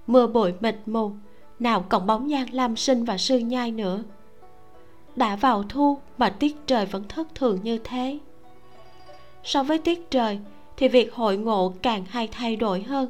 [0.06, 1.12] mưa bụi mịt mù,
[1.58, 4.02] nào còn bóng giang lam sinh và sư nhai nữa.
[5.16, 8.18] Đã vào thu mà tiết trời vẫn thất thường như thế.
[9.44, 10.38] So với tiết trời
[10.76, 13.08] thì việc hội ngộ càng hay thay đổi hơn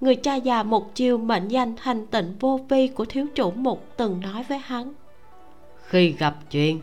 [0.00, 3.86] người cha già một chiều mệnh danh thanh tịnh vô vi của thiếu chủ mục
[3.96, 4.92] từng nói với hắn.
[5.84, 6.80] Khi gặp chuyện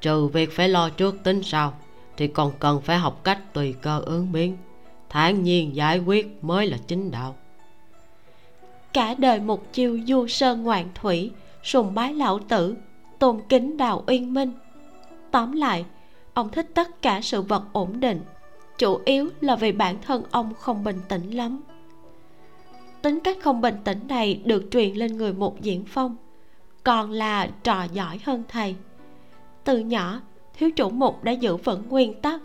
[0.00, 1.74] trừ việc phải lo trước tính sau
[2.16, 4.56] thì còn cần phải học cách tùy cơ ứng biến.
[5.08, 7.34] Thản nhiên giải quyết mới là chính đạo.
[8.92, 11.30] Cả đời một chiêu du sơn ngoạn thủy
[11.62, 12.76] sùng bái lão tử
[13.18, 14.52] tôn kính đạo uyên minh.
[15.30, 15.84] Tóm lại
[16.34, 18.20] ông thích tất cả sự vật ổn định
[18.78, 21.60] chủ yếu là vì bản thân ông không bình tĩnh lắm
[23.06, 26.16] tính cách không bình tĩnh này được truyền lên người một diễn phong.
[26.84, 28.74] Còn là trò giỏi hơn thầy.
[29.64, 30.20] Từ nhỏ,
[30.54, 32.40] thiếu chủ mục đã giữ vững nguyên tắc,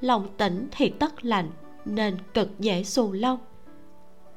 [0.00, 1.50] lòng tĩnh thì tất lạnh
[1.84, 3.38] nên cực dễ xù lông.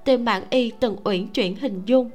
[0.05, 2.09] Tim mạng y từng uyển chuyển hình dung.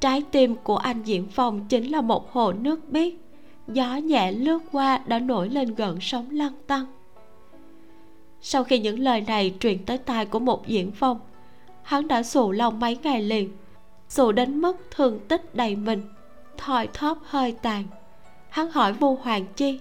[0.00, 3.14] Trái tim của anh diễn phong chính là một hồ nước biếc
[3.68, 6.86] gió nhẹ lướt qua đã nổi lên gần sóng lăn tăng
[8.40, 11.20] sau khi những lời này truyền tới tai của một diễn phong
[11.88, 13.56] hắn đã xù lông mấy ngày liền.
[14.08, 16.02] Xù đến mức thương tích đầy mình
[16.56, 17.84] thoi thóp hơi tàn.
[18.48, 19.80] Hắn hỏi vu hoàng chi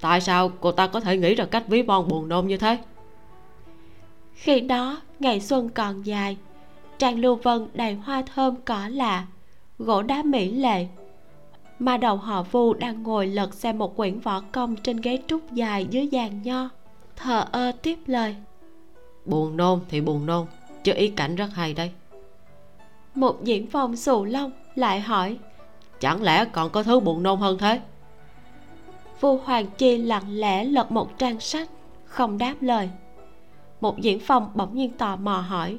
[0.00, 2.78] tại sao cô ta có thể nghĩ ra cách ví von buồn nôn như thế?
[4.34, 6.36] Khi đó ngày xuân còn dài
[6.98, 9.26] trang lưu vân đầy hoa thơm cỏ lạ
[9.78, 10.86] gỗ đá mỹ lệ.
[11.78, 15.52] Mà đầu họ vu đang ngồi lật xem một quyển võ công trên ghế trúc
[15.52, 16.68] dài dưới giàn nho
[17.16, 18.36] thờ ơ tiếp lời.
[19.24, 20.46] Buồn nôn thì buồn nôn
[20.84, 21.90] chứ ý cảnh rất hay đấy.
[23.14, 25.38] Một diễn phòng xù lông lại hỏi
[26.00, 27.80] chẳng lẽ còn có thứ buồn nôn hơn thế?
[29.20, 31.68] Vu hoàng chi lặng lẽ lật một trang sách
[32.04, 32.90] không đáp lời.
[33.80, 35.78] Một diễn phong bỗng nhiên tò mò hỏi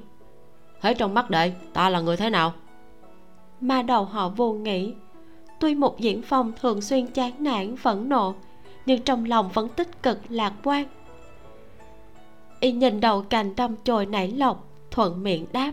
[0.82, 2.54] thế trong mắt đệ ta là người thế nào?
[3.62, 4.94] Ma đầu họ vô nghĩ
[5.60, 8.34] tuy một diễn phong thường xuyên chán nản phẫn nộ
[8.86, 10.86] nhưng trong lòng vẫn tích cực lạc quan.
[12.60, 15.72] Y nhìn đầu cành đâm chồi nảy lộc thuận miệng đáp.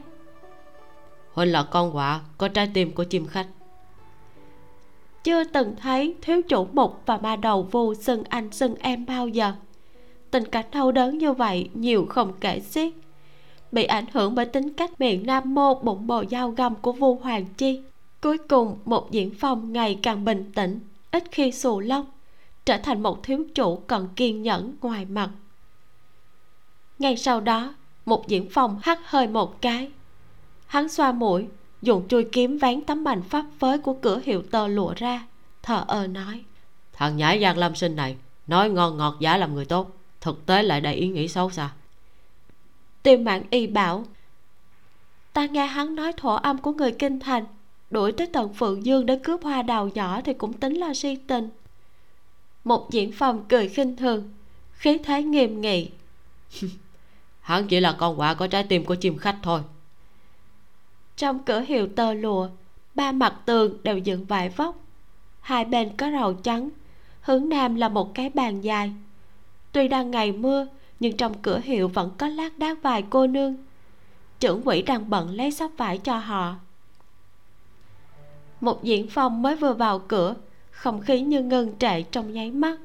[1.33, 3.47] Huynh là con quạ có trái tim của chim khách.
[5.25, 9.29] Chưa từng thấy thiếu chủ mục và ma đầu vu xưng anh xưng em bao
[9.29, 9.53] giờ.
[10.31, 12.93] Tình cảnh đau đớn như vậy nhiều không kể xiết.
[13.73, 17.15] Bị ảnh hưởng bởi tính cách miệng nam mô bụng bồ dao găm của vu
[17.15, 17.83] hoàng chi.
[18.21, 22.07] Cuối cùng một diễn phong ngày càng bình tĩnh ít khi xù lông
[22.65, 25.31] trở thành một thiếu chủ còn kiên nhẫn ngoài mặt.
[26.99, 27.75] Ngay sau đó
[28.09, 29.91] một diễn phong hắt hơi một cái.
[30.67, 31.47] Hắn xoa mũi
[31.83, 35.27] dùng chui kiếm ván tấm mảnh pháp phới của cửa hiệu tơ lụa ra
[35.63, 36.45] thờ ơ nói.
[36.93, 40.63] Thằng nhãi giang lâm sinh này nói ngon ngọt giả làm người tốt thực tế
[40.63, 41.71] lại đầy ý nghĩ xấu xa.
[43.03, 44.05] Tiêu mạng y bảo
[45.33, 47.45] ta nghe hắn nói thổ âm của người kinh thành
[47.91, 51.17] đuổi tới tận phượng dương để cướp hoa đào nhỏ thì cũng tính là si
[51.17, 51.49] tình.
[52.65, 54.33] Một diễn phòng cười khinh thường
[54.73, 55.91] khí thế nghiêm nghị
[57.49, 59.61] hắn chỉ là con quả có trái tim của chim khách thôi.
[61.17, 62.49] Trong cửa hiệu tơ lụa,
[62.95, 64.77] ba mặt tường đều dựng vải vóc.
[65.41, 66.71] Hai bên có rào trắng
[67.21, 68.93] hướng nam là một cái bàn dài.
[69.73, 70.67] Tuy đang ngày mưa,
[71.01, 73.57] nhưng trong cửa hiệu vẫn có lác đác vài cô nương.
[74.41, 76.55] Trưởng quỹ đang bận lấy sắp vải cho họ.
[78.61, 80.35] Một diễn phong mới vừa vào cửa,
[80.71, 82.79] không khí như ngưng trệ trong nháy mắt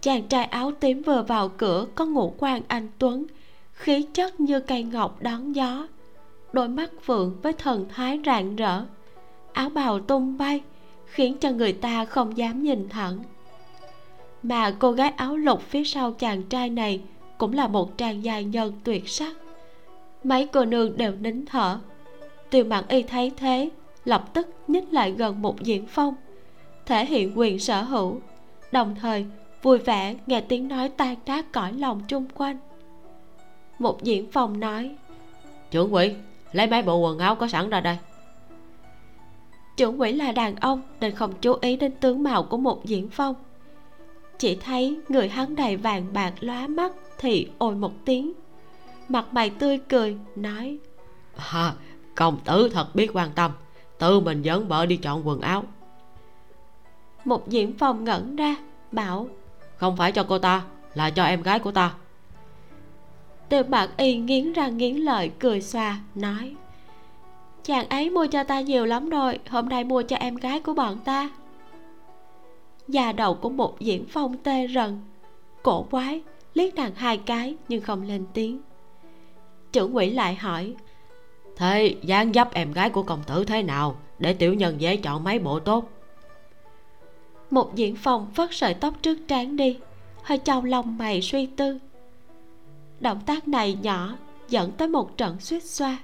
[0.00, 3.26] chàng trai áo tím vừa vào cửa, có ngũ quan anh tuấn.
[3.72, 5.86] Khí chất như cây ngọc đón gió.
[6.52, 8.84] Đôi mắt phượng với thần thái rạng rỡ.
[9.52, 10.60] Áo bào tung bay,
[11.06, 13.18] khiến cho người ta không dám nhìn thẳng.
[14.42, 17.00] Mà cô gái áo lục phía sau chàng trai này
[17.38, 19.36] cũng là một trang dài nhân tuyệt sắc.
[20.24, 21.78] Mấy cô nương đều nín thở.
[22.50, 23.70] Tiêu mạn y thấy thế,
[24.04, 26.14] lập tức nhích lại gần một diễn phong,
[26.86, 28.20] thể hiện quyền sở hữu.
[28.72, 29.26] Đồng thời
[29.62, 32.58] vui vẻ nghe tiếng nói tan nát cõi lòng chung quanh.
[33.78, 34.96] Một diễn phong nói
[35.70, 36.14] trưởng quỹ
[36.52, 37.98] lấy mấy bộ quần áo có sẵn ra đây.
[39.76, 43.08] Trưởng quỹ là đàn ông nên không chú ý đến tướng mạo của một diễn
[43.08, 43.34] phong.
[44.38, 48.32] Chỉ thấy người hắn đầy vàng bạc lóa mắt thì ôi một tiếng.
[49.08, 50.78] Mặt mày tươi cười nói
[51.36, 51.74] à,
[52.14, 53.50] công tử thật biết quan tâm
[53.98, 55.64] tự mình dẫn vợ đi chọn quần áo.
[57.24, 58.56] Một diễn phòng ngẩn ra
[58.92, 59.28] bảo
[59.76, 60.62] không phải cho cô ta,
[60.94, 61.94] là cho em gái của ta.
[63.48, 66.54] Tiêu bạc y nghiến răng nghiến lợi, cười xoa nói,
[67.64, 70.74] chàng ấy mua cho ta nhiều lắm rồi, hôm nay mua cho em gái của
[70.74, 71.30] bọn ta.
[72.88, 75.00] Da đầu của một diễn phong tê rần,
[75.62, 76.22] cổ quái,
[76.54, 78.60] liếc nàng hai cái nhưng không lên tiếng.
[79.72, 80.74] Trưởng quỷ lại hỏi,
[81.56, 83.96] thế, dáng dấp em gái của công tử thế nào?
[84.18, 85.90] Để tiểu nhân dễ chọn mấy bộ tốt
[87.50, 89.78] một diễn phòng vất sợi tóc trước trán đi,
[90.22, 91.78] hơi trao lòng mày suy tư.
[93.00, 94.16] Động tác này nhỏ,
[94.48, 95.98] dẫn tới một trận suýt xoa.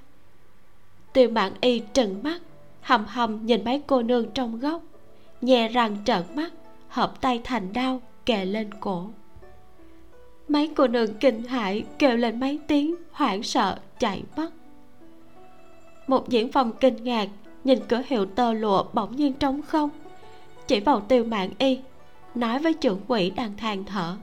[1.13, 2.41] Tiêu mạng y trừng mắt,
[2.81, 4.81] hầm hầm nhìn mấy cô nương trong góc,
[5.41, 6.53] nhè răng trợn mắt,
[6.87, 9.09] hợp tay thành đao, kề lên cổ.
[10.47, 14.49] Mấy cô nương kinh hãi kêu lên mấy tiếng, hoảng sợ, chạy mất.
[16.07, 17.29] Một diễn phòng kinh ngạc,
[17.63, 19.89] nhìn cửa hiệu tơ lụa bỗng nhiên trống không
[20.67, 21.79] chỉ vào tiêu mạng y
[22.35, 24.15] nói với trưởng quỹ đang than thở.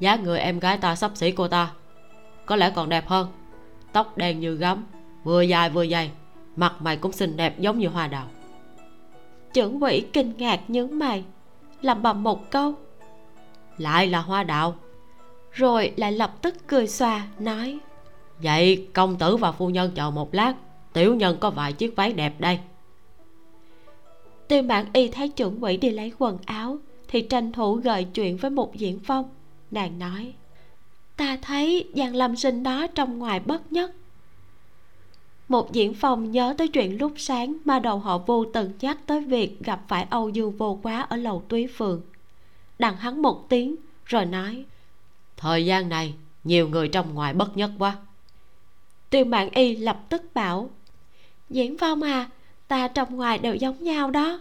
[0.00, 1.70] Giá người em gái ta sắp xỉ cô ta.
[2.46, 3.28] Có lẽ còn đẹp hơn.
[3.92, 4.84] Tóc đen như gấm
[5.24, 6.10] vừa dài vừa dày
[6.56, 8.26] mặt mày cũng xinh đẹp giống như hoa đào.
[9.52, 11.24] Trưởng quỹ kinh ngạc nhướng mày
[11.82, 12.74] làm bầm một câu.
[13.78, 14.74] Lại là hoa đào.
[15.52, 17.78] Rồi lại lập tức cười xòa nói.
[18.42, 20.54] Vậy công tử và phu nhân chờ một lát
[20.92, 22.58] tiểu nhân có vài chiếc váy đẹp đây
[24.48, 26.78] tiêu mạn y thấy trưởng quỹ đi lấy quần áo
[27.08, 29.30] thì tranh thủ gợi chuyện với một diễn phong.
[29.70, 30.34] Nàng nói
[31.16, 33.92] ta thấy giang lâm sinh đó trong ngoài bất nhất.
[35.48, 39.20] Một diễn phong nhớ tới chuyện lúc sáng mà đầu họ vô từng nhắc tới
[39.20, 42.02] việc gặp phải âu dương vô quá ở lầu túy phường
[42.78, 44.64] đằng hắn một tiếng rồi nói
[45.36, 47.96] thời gian này nhiều người trong ngoài bất nhất quá.
[49.10, 50.70] Tiêu mạng y lập tức bảo
[51.50, 52.30] diễn phong à
[52.68, 54.38] ta trong ngoài đều giống nhau đó.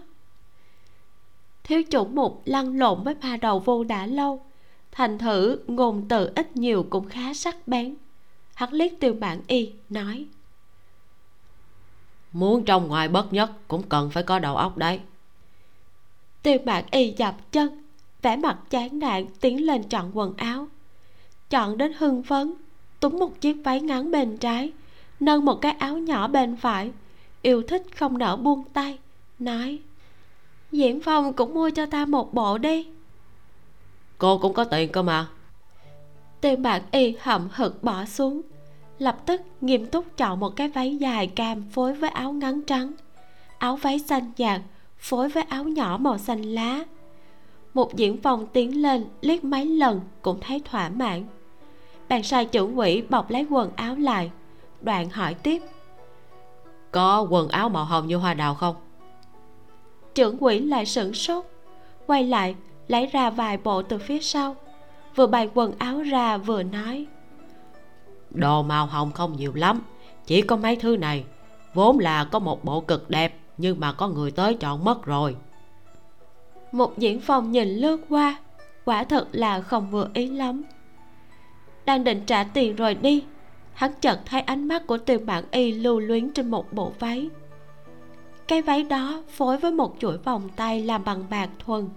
[1.64, 4.42] Thiếu chủ mục lăn lộn với ma đầu vô đã lâu.
[4.92, 7.96] Thành thử ngôn từ ít nhiều cũng khá sắc bén.
[8.54, 10.26] Hắn liếc tiêu mạng y nói.
[12.34, 15.00] Muốn trong ngoài bất nhất cũng cần phải có đầu óc đấy.
[16.44, 17.84] Tiêu mạng y dập chân
[18.22, 20.68] vẻ mặt chán nản tiến lên chọn quần áo.
[21.50, 22.54] Chọn đến hưng phấn
[23.00, 24.72] túm một chiếc váy ngắn bên trái
[25.20, 26.92] nâng một cái áo nhỏ bên phải
[27.48, 28.98] yêu thích không nỡ buông tay.
[29.40, 29.80] Nói
[30.72, 32.88] diễn phong cũng mua cho ta một bộ đi.
[34.18, 35.28] Cô cũng có tiền cơ mà.
[36.42, 38.42] Tiêu bạc y hậm hực bỏ xuống
[39.00, 42.92] lập tức nghiêm túc chọn một cái váy dài cam phối với áo ngắn trắng
[43.58, 44.62] áo váy xanh nhạt
[44.98, 46.84] phối với áo nhỏ màu xanh lá.
[47.74, 51.26] Một diễn phòng tiến lên liếc mấy lần cũng thấy thỏa mãn.
[52.10, 54.32] Bạn sai chủ quỹ bọc lấy quần áo lại
[54.82, 55.62] đoạn hỏi tiếp
[56.92, 58.76] có quần áo màu hồng như hoa đào không?
[60.16, 61.46] Trưởng quỹ lại sửng sốt
[62.08, 62.56] quay lại
[62.88, 64.56] lấy ra vài bộ từ phía sau
[65.16, 67.06] vừa bày quần áo ra vừa nói.
[68.30, 69.82] Đồ màu hồng không nhiều lắm
[70.26, 71.24] chỉ có mấy thứ này.
[71.74, 75.36] Vốn là có một bộ cực đẹp nhưng mà có người tới chọn mất rồi.
[76.72, 78.38] Một diễn phòng nhìn lướt qua
[78.86, 80.64] quả thật là không vừa ý lắm.
[81.86, 83.24] Đang định trả tiền rồi đi
[83.78, 87.30] hắn chợt thấy ánh mắt của tiền bản y lưu luyến trên một bộ váy.
[88.48, 91.90] Cái váy đó phối với một chuỗi vòng tay làm bằng bạc thuần.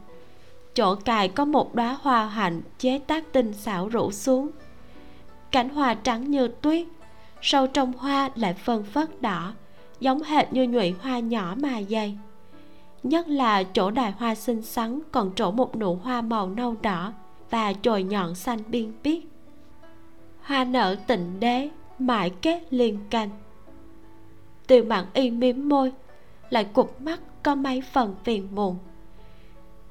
[0.74, 4.50] Chỗ cài có một đóa hoa hạnh chế tác tinh xảo rủ xuống.
[5.50, 6.86] Cánh hoa trắng như tuyết,
[7.42, 9.52] sâu trong hoa lại phân phất đỏ,
[10.00, 12.18] giống hệt như nhụy hoa nhỏ mà dày.
[13.02, 17.12] Nhất là chỗ đài hoa xinh xắn còn trổ một nụ hoa màu nâu đỏ
[17.50, 19.29] và chồi nhọn xanh biên biết
[20.50, 23.30] hoa nở tịnh đế, mãi kết liên canh.
[24.66, 25.92] tiêu mạn y mím môi,
[26.50, 28.78] lại cục mắt có mấy phần phiền muộn.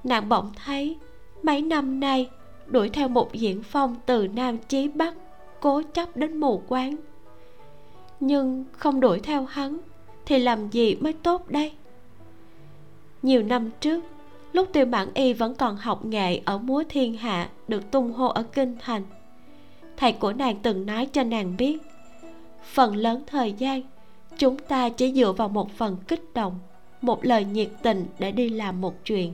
[0.03, 0.97] Nàng bỗng thấy,
[1.43, 2.29] mấy năm nay,
[2.65, 5.13] đuổi theo một diễn phong từ nam chí bắc,
[5.59, 6.95] cố chấp đến mù quáng.
[8.19, 9.77] Nhưng không đuổi theo hắn,
[10.25, 11.71] thì làm gì mới tốt đây?
[13.21, 14.03] Nhiều năm trước,
[14.53, 18.27] lúc tiêu mãn y vẫn còn học nghệ ở múa thiên hạ được tung hô
[18.27, 19.03] ở kinh thành
[19.99, 21.77] thầy của nàng từng nói cho nàng biết.
[22.63, 23.81] Phần lớn thời gian,
[24.37, 26.59] chúng ta chỉ dựa vào một phần kích động,
[27.01, 29.33] một lời nhiệt tình để đi làm một chuyện.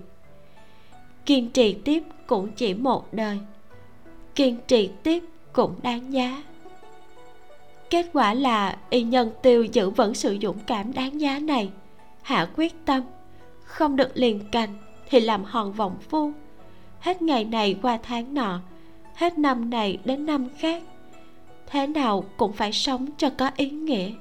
[1.25, 3.39] Kiên trì tiếp cũng chỉ một đời.
[4.35, 6.43] Kiên trì tiếp cũng đáng giá.
[7.89, 11.69] Kết quả là y nhân tiêu giữ vững sự dũng cảm đáng giá này.
[12.21, 13.03] Hạ quyết tâm,
[13.63, 14.69] không được liền cành
[15.09, 16.31] thì làm hòn vọng phu.
[16.99, 18.61] Hết ngày này qua tháng nọ
[19.15, 20.83] hết năm này đến năm khác,
[21.67, 24.11] thế nào cũng phải sống cho có ý nghĩa.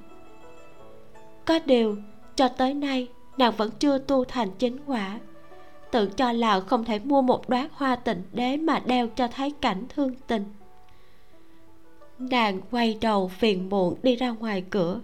[1.44, 1.96] Có điều,
[2.36, 5.20] cho tới nay, nàng vẫn chưa tu thành chính quả.
[5.90, 9.50] Tự cho là không thể mua một đóa hoa tịnh đế mà đeo cho thấy
[9.60, 10.44] cảnh thương tình.
[12.18, 15.00] Nàng quay đầu phiền muộn đi ra ngoài cửa,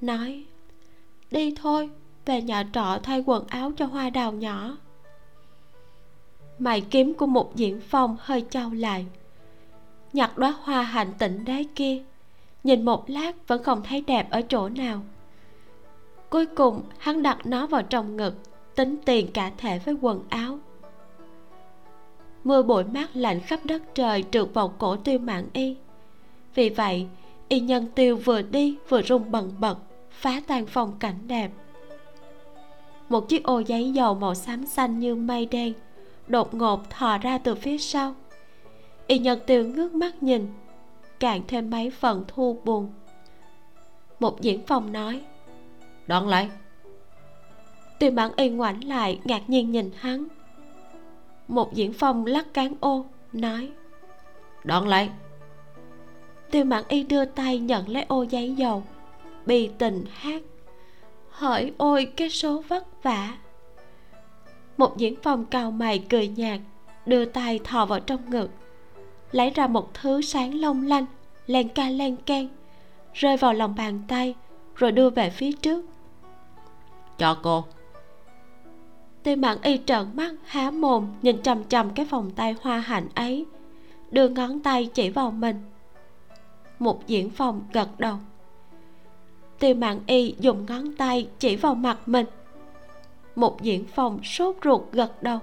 [0.00, 0.44] nói,
[1.30, 1.90] đi thôi,
[2.26, 4.76] về nhà trọ thay quần áo cho hoa đào nhỏ.
[6.58, 9.06] Mày kiếm của một diễn phong hơi trao lại
[10.14, 12.02] nhặt đóa hoa hạnh tịnh đế kia.
[12.64, 15.00] Nhìn một lát vẫn không thấy đẹp ở chỗ nào.
[16.30, 18.34] Cuối cùng, hắn đặt nó vào trong ngực,
[18.74, 20.58] tính tiền cả thể với quần áo.
[22.44, 25.76] Mưa bụi mát lạnh khắp đất trời trượt vào cổ tiêu mạng y.
[26.54, 27.06] Vì vậy,
[27.48, 29.78] y nhân tiêu vừa đi vừa rung bần bật,
[30.10, 31.50] phá tan phong cảnh đẹp.
[33.08, 35.72] Một chiếc ô giấy dầu màu xám xanh như mây đen
[36.28, 38.14] đột ngột thò ra từ phía sau
[39.06, 40.52] y nhân tiêu ngước mắt nhìn,
[41.20, 42.92] càng thêm mấy phần thu buồn.
[44.20, 45.20] Một diễn phòng nói
[46.06, 46.50] đón lại
[47.98, 50.24] tiêu mãn y ngoảnh lại, ngạc nhiên nhìn hắn.
[51.48, 53.72] Một diễn phong lắc cán ô, nói
[54.64, 55.10] đón lại
[56.50, 58.82] tiêu mãn y đưa tay nhận lấy ô giấy dầu,
[59.46, 60.42] bì tình hát
[61.34, 63.38] hỏi ôi, cái số vất vả.
[64.76, 66.60] Một diễn phong cau mày cười nhạt,
[67.06, 68.50] đưa tay thò vào trong ngực
[69.34, 71.06] lấy ra một thứ sáng long lanh
[71.46, 72.48] len ca len can
[73.14, 74.34] rơi vào lòng bàn tay
[74.74, 75.84] rồi đưa về phía trước.
[77.18, 77.64] Cho cô.
[79.22, 83.08] Tiêu mãn y trợn mắt há mồm nhìn chằm chằm cái vòng tay hoa hạnh
[83.14, 83.46] ấy
[84.10, 85.62] đưa ngón tay chỉ vào mình.
[86.78, 88.16] Một diễn phòng gật đầu.
[89.58, 92.26] Tiêu mạn y dùng ngón tay chỉ vào mặt mình.
[93.36, 95.38] Một diễn phòng sốt ruột gật đầu.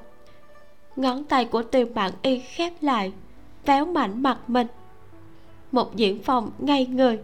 [0.95, 3.11] Ngón tay của tiêu mạn y khép lại
[3.65, 4.67] véo mạnh mặt mình.
[5.71, 7.19] Một diễn phòng ngay người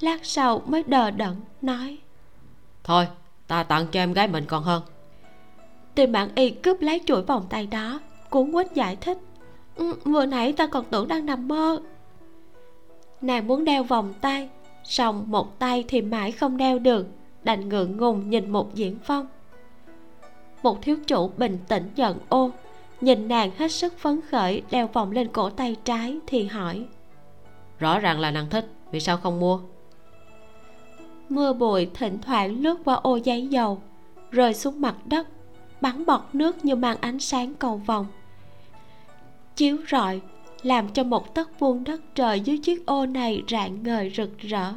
[0.00, 1.98] lát sau mới đờ đẫn nói.
[2.84, 3.08] Thôi
[3.46, 4.82] ta tặng cho em gái mình còn hơn.
[5.94, 8.00] Tiêu mạn y cướp lấy chuỗi vòng tay đó
[8.30, 9.18] cuốn quýt giải thích.
[9.76, 11.80] Ừ, vừa nãy ta còn tưởng đang nằm mơ.
[13.20, 14.48] Nàng muốn đeo vòng tay
[14.84, 17.06] song một tay thì mãi không đeo được
[17.42, 19.26] đành ngượng ngùng nhìn một diễn phong
[20.62, 22.50] một thiếu chủ bình tĩnh giận ô
[23.04, 26.84] nhìn nàng hết sức phấn khởi đeo vòng lên cổ tay trái thì hỏi.
[27.78, 29.60] Rõ ràng là nàng thích vì sao không mua?
[31.28, 33.82] Mưa bụi thỉnh thoảng lướt qua ô giấy dầu
[34.30, 35.28] rơi xuống mặt đất
[35.80, 38.06] bắn bọt nước như mang ánh sáng cầu vòng
[39.56, 40.20] chiếu rọi
[40.62, 44.72] làm cho một tấc vuông đất trời dưới chiếc ô này rạng ngời rực rỡ.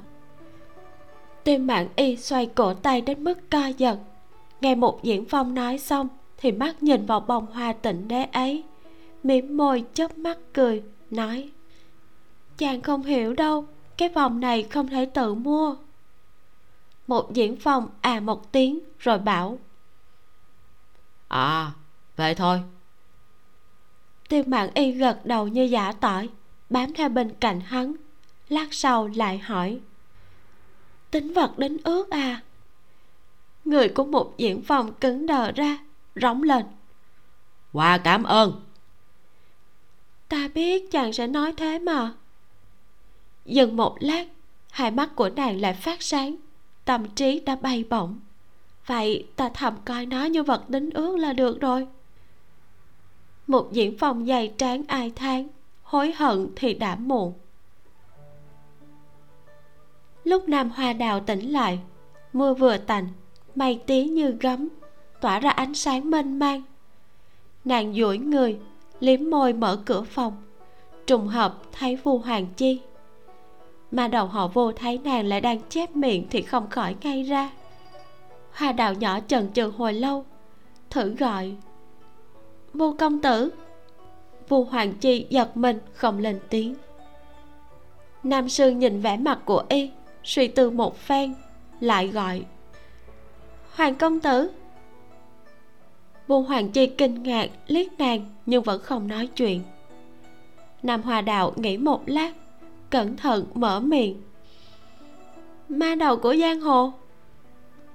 [1.43, 3.97] Tim mạng y xoay cổ tay đến mức co giật.
[4.61, 6.07] Nghe một diễn phong nói xong
[6.37, 8.63] thì mắt nhìn vào bông hoa tịnh đế ấy
[9.23, 11.49] mỉm môi chớp mắt cười nói
[12.57, 13.65] chàng không hiểu đâu
[13.97, 15.75] cái vòng này không thể tự mua.
[17.07, 19.59] Một diễn phong à một tiếng rồi bảo
[21.27, 21.71] à
[22.15, 22.61] vậy thôi.
[24.29, 26.29] Tiêu mạng y gật đầu như giả tỏi
[26.69, 27.93] bám theo bên cạnh hắn
[28.49, 29.79] lát sau lại hỏi
[31.11, 32.41] tính vật đến ướt à?
[33.65, 35.77] Người của một diễn phòng cứng đờ ra
[36.21, 36.65] rống lên.
[37.73, 38.61] Qua cảm ơn.
[40.29, 42.13] Ta biết chàng sẽ nói thế mà.
[43.45, 44.27] Dừng một lát,
[44.71, 46.35] hai mắt của nàng lại phát sáng,
[46.85, 48.19] tâm trí đã bay bổng.
[48.85, 51.87] Vậy ta thầm coi nó như vật đính ước là được rồi.
[53.47, 55.47] Một diễn phòng dày tráng ai than
[55.83, 57.33] hối hận thì đã muộn.
[60.23, 61.79] Lúc nam hoa đào tỉnh lại,
[62.33, 63.07] mưa vừa tạnh
[63.55, 64.69] mây tí như gấm
[65.21, 66.61] tỏa ra ánh sáng mênh mang.
[67.65, 68.59] Nàng duỗi người,
[68.99, 70.43] liếm môi mở cửa phòng,
[71.07, 72.81] trùng hợp thấy vu hoàng chi.
[73.91, 77.49] Mà đầu họ vô thấy nàng lại đang chép miệng thì không khỏi ngay ra.
[78.51, 80.25] Hoa đào nhỏ chần chừ hồi lâu,
[80.89, 81.55] thử gọi
[82.73, 83.49] vô công tử.
[84.49, 86.75] Vu hoàng chi giật mình không lên tiếng.
[88.23, 89.91] Nam sư nhìn vẻ mặt của y,
[90.23, 91.35] suy tư một phen,
[91.79, 92.45] lại gọi,
[93.75, 94.49] hoàng công tử
[96.27, 99.61] vu hoàng chi kinh ngạc liếc nàng nhưng vẫn không nói chuyện.
[100.83, 102.31] Nam hoa đạo nghĩ một lát
[102.89, 104.21] cẩn thận mở miệng.
[105.69, 106.93] Ma đầu của giang hồ?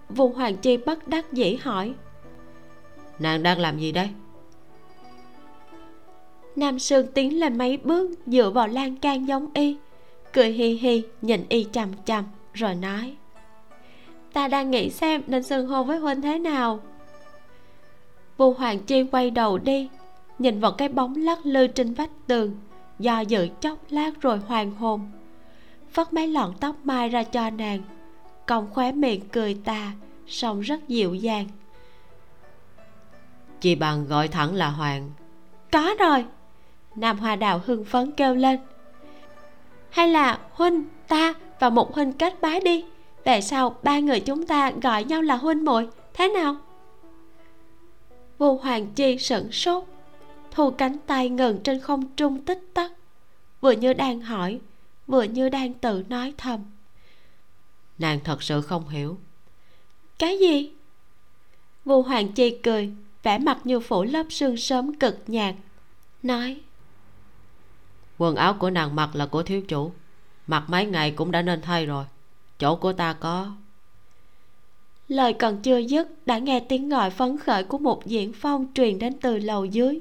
[0.08, 1.92] Vu hoàng chi bất đắc dĩ hỏi.
[3.18, 4.08] Nàng đang làm gì đây?
[6.56, 9.76] Nam sương tiến lên mấy bước dựa vào lan can giống y
[10.32, 12.24] cười hi hi nhìn y chằm chằm
[12.54, 13.16] rồi nói.
[14.32, 16.80] Ta đang nghĩ xem nên xưng hô với huynh thế nào
[18.36, 19.88] vu hoàng chi quay đầu đi
[20.38, 22.56] nhìn vào cái bóng lắc lư trên vách tường
[22.98, 25.10] do dự chốc lát rồi hoàn hồn.
[25.94, 27.82] Vất mấy lọn tóc mai ra cho nàng
[28.46, 29.92] cong khóe miệng cười tà
[30.26, 31.46] song rất dịu dàng.
[33.60, 35.10] Chị bằng gọi thẳng là hoàng.
[35.72, 36.24] Có rồi
[36.96, 38.60] nam hoa đào hưng phấn kêu lên.
[39.90, 42.84] Hay là huynh ta và một huynh kết bái đi
[43.24, 46.56] về sau ba người chúng ta gọi nhau là huynh muội thế nào
[48.42, 49.84] vu hoàng chi sửng sốt.
[50.50, 52.92] Thu cánh tay ngừng trên không trung tích tắc.
[53.60, 54.60] Vừa như đang hỏi
[55.06, 56.60] vừa như đang tự nói thầm.
[57.98, 59.18] Nàng thật sự không hiểu.
[60.18, 60.72] Cái gì?
[61.84, 65.54] Vu hoàng chi cười vẻ mặt như phủ lớp sương sớm cực nhạt
[66.22, 66.60] nói.
[68.18, 69.92] Quần áo của nàng mặc là của thiếu chủ.
[70.46, 72.04] Mặc mấy ngày cũng đã nên thay rồi.
[72.58, 73.52] Chỗ của ta có
[75.12, 78.98] lời còn chưa dứt đã nghe tiếng gọi phấn khởi của một diễn phong truyền
[78.98, 79.98] đến từ lầu dưới.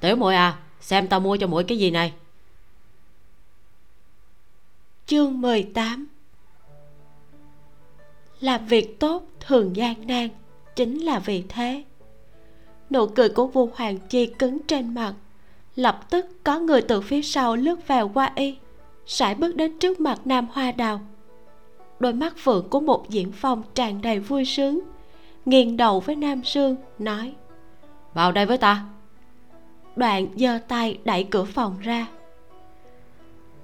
[0.00, 2.12] Tiểu muội à xem tao mua cho muội cái gì này?
[5.06, 6.06] Chương 18
[8.40, 10.28] làm việc tốt thường gian nan
[10.76, 11.84] chính là vì thế.
[12.90, 15.14] Nụ cười của vua hoàng chi cứng trên mặt.
[15.76, 18.56] Lập tức có người từ phía sau lướt vào qua y
[19.06, 21.00] sải bước đến trước mặt nam hoa đào
[22.04, 24.80] đôi mắt phượng của một diễn phong tràn đầy vui sướng.
[25.44, 27.32] Nghiêng đầu với nam sương, nói,
[28.14, 28.84] vào đây với ta.
[29.96, 32.06] Đoạn giơ tay đẩy cửa phòng ra.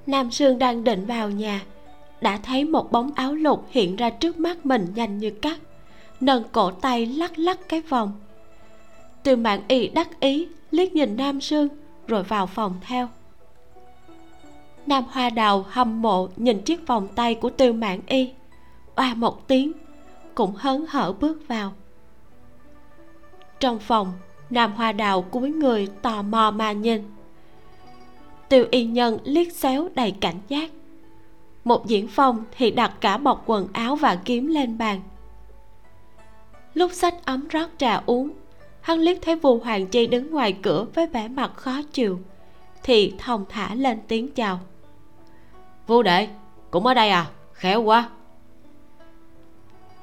[0.07, 1.63] Nam sương đang định vào nhà,
[2.21, 5.59] đã thấy một bóng áo lục hiện ra trước mắt mình nhanh như cắt,
[6.21, 8.13] nâng cổ tay lắc lắc cái vòng.
[9.23, 11.69] Từ mạng y đắc ý, liếc nhìn nam sương,
[12.07, 13.09] rồi vào phòng theo
[14.91, 18.31] nam hoa đào hâm mộ nhìn chiếc vòng tay của tiêu mãn y.
[18.97, 19.73] Oa một tiếng,
[20.35, 21.73] cũng hớn hở bước vào.
[23.61, 24.13] Trong phòng,
[24.51, 27.03] nam hoa đào cúi người tò mò mà nhìn.
[28.49, 30.71] Tiêu y nhân liếc xéo đầy cảnh giác.
[31.65, 35.01] Một diễn phong thì đặt cả bọc quần áo và kiếm lên bàn.
[36.75, 38.31] Lúc sách ấm rót trà uống,
[38.81, 42.21] hắn liếc thấy vua hoàng chi đứng ngoài cửa với vẻ mặt khó chịu,
[42.83, 44.61] thì thong thả lên tiếng chào
[45.91, 46.29] vô đệ,
[46.71, 47.27] cũng ở đây à?
[47.53, 48.09] Khéo quá.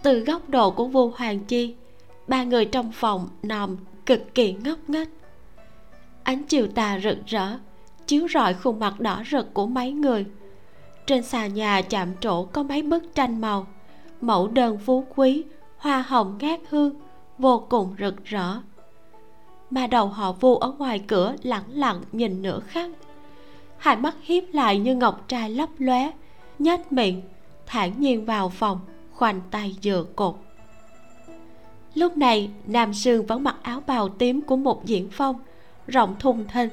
[0.02, 1.76] Từ góc độ của vua hoàng chi,
[2.28, 5.08] ba người trong phòng nằm cực kỳ ngốc nghếch.
[6.24, 7.58] Ánh chiều tà rực rỡ,
[8.08, 10.26] chiếu rọi khuôn mặt đỏ rực của mấy người.
[11.06, 13.68] Trên xà nhà chạm trổ có mấy bức tranh màu,
[14.22, 15.44] mẫu đơn phú quý,
[15.78, 16.94] hoa hồng ngát hương,
[17.38, 18.54] vô cùng rực rỡ.
[19.70, 22.90] Mà đầu họ vu ở ngoài cửa lẳng lặng nhìn nửa khắc
[23.78, 26.12] hai mắt hiếp lại như ngọc trai lấp lóe,
[26.60, 27.22] nhếch miệng,
[27.66, 28.80] thản nhiên vào phòng,
[29.14, 30.36] khoanh tay dựa cột.
[31.94, 35.40] Lúc này, nam sương vẫn mặc áo bào tím của một diễn phong,
[35.88, 36.70] rộng thùng thình.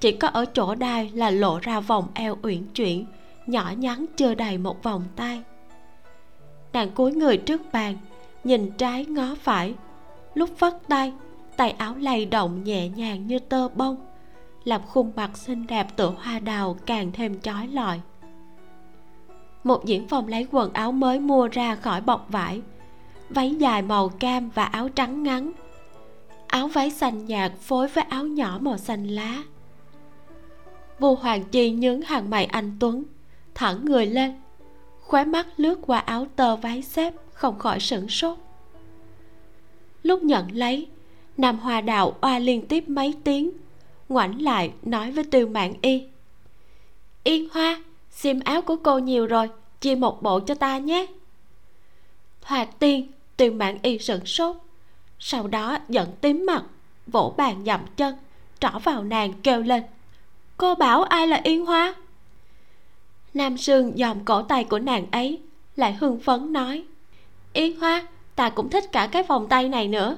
[0.00, 3.06] Chỉ có ở chỗ đai là lộ ra vòng eo uyển chuyển,
[3.46, 5.42] nhỏ nhắn chưa đầy một vòng tay.
[6.72, 7.96] Nàng cúi người trước bàn,
[8.44, 9.74] nhìn trái ngó phải.
[10.34, 11.12] Lúc vất tay
[11.56, 13.96] tay áo lay động nhẹ nhàng như tơ bông
[14.64, 18.00] làm khuôn mặt xinh đẹp tựa hoa đào càng thêm chói lọi.
[19.64, 22.62] Một diễn phòng lấy quần áo mới mua ra khỏi bọc vải,
[23.30, 25.52] váy dài màu cam và áo trắng ngắn.
[26.46, 29.42] Áo váy xanh nhạt phối với áo nhỏ màu xanh lá.
[30.98, 33.04] Vua hoàng chi nhướng hàng mày anh tuấn
[33.54, 34.34] thẳng người lên,
[35.00, 38.38] khóe mắt lướt qua áo tơ váy xếp, không khỏi sửng sốt.
[40.02, 40.88] Lúc nhận lấy,
[41.36, 43.50] nam hoa đạo oa liên tiếp mấy tiếng
[44.12, 46.02] ngoảnh lại nói với tiêu mạng y.
[47.24, 49.50] Yên hoa, xiêm áo của cô nhiều rồi,
[49.80, 51.06] chia một bộ cho ta nhé.
[52.40, 54.56] Thoạt tiên tiêu mạng y sửng sốt,
[55.18, 56.64] sau đó giận tím mặt,
[57.06, 58.14] vỗ bàn dậm chân,
[58.60, 59.82] trỏ vào nàng kêu lên,
[60.56, 61.94] cô bảo ai là yên hoa?
[63.34, 65.40] Nam sương dòm cổ tay của nàng ấy,
[65.76, 66.84] lại hưng phấn nói
[67.52, 70.16] yên hoa, ta cũng thích cả cái vòng tay này nữa.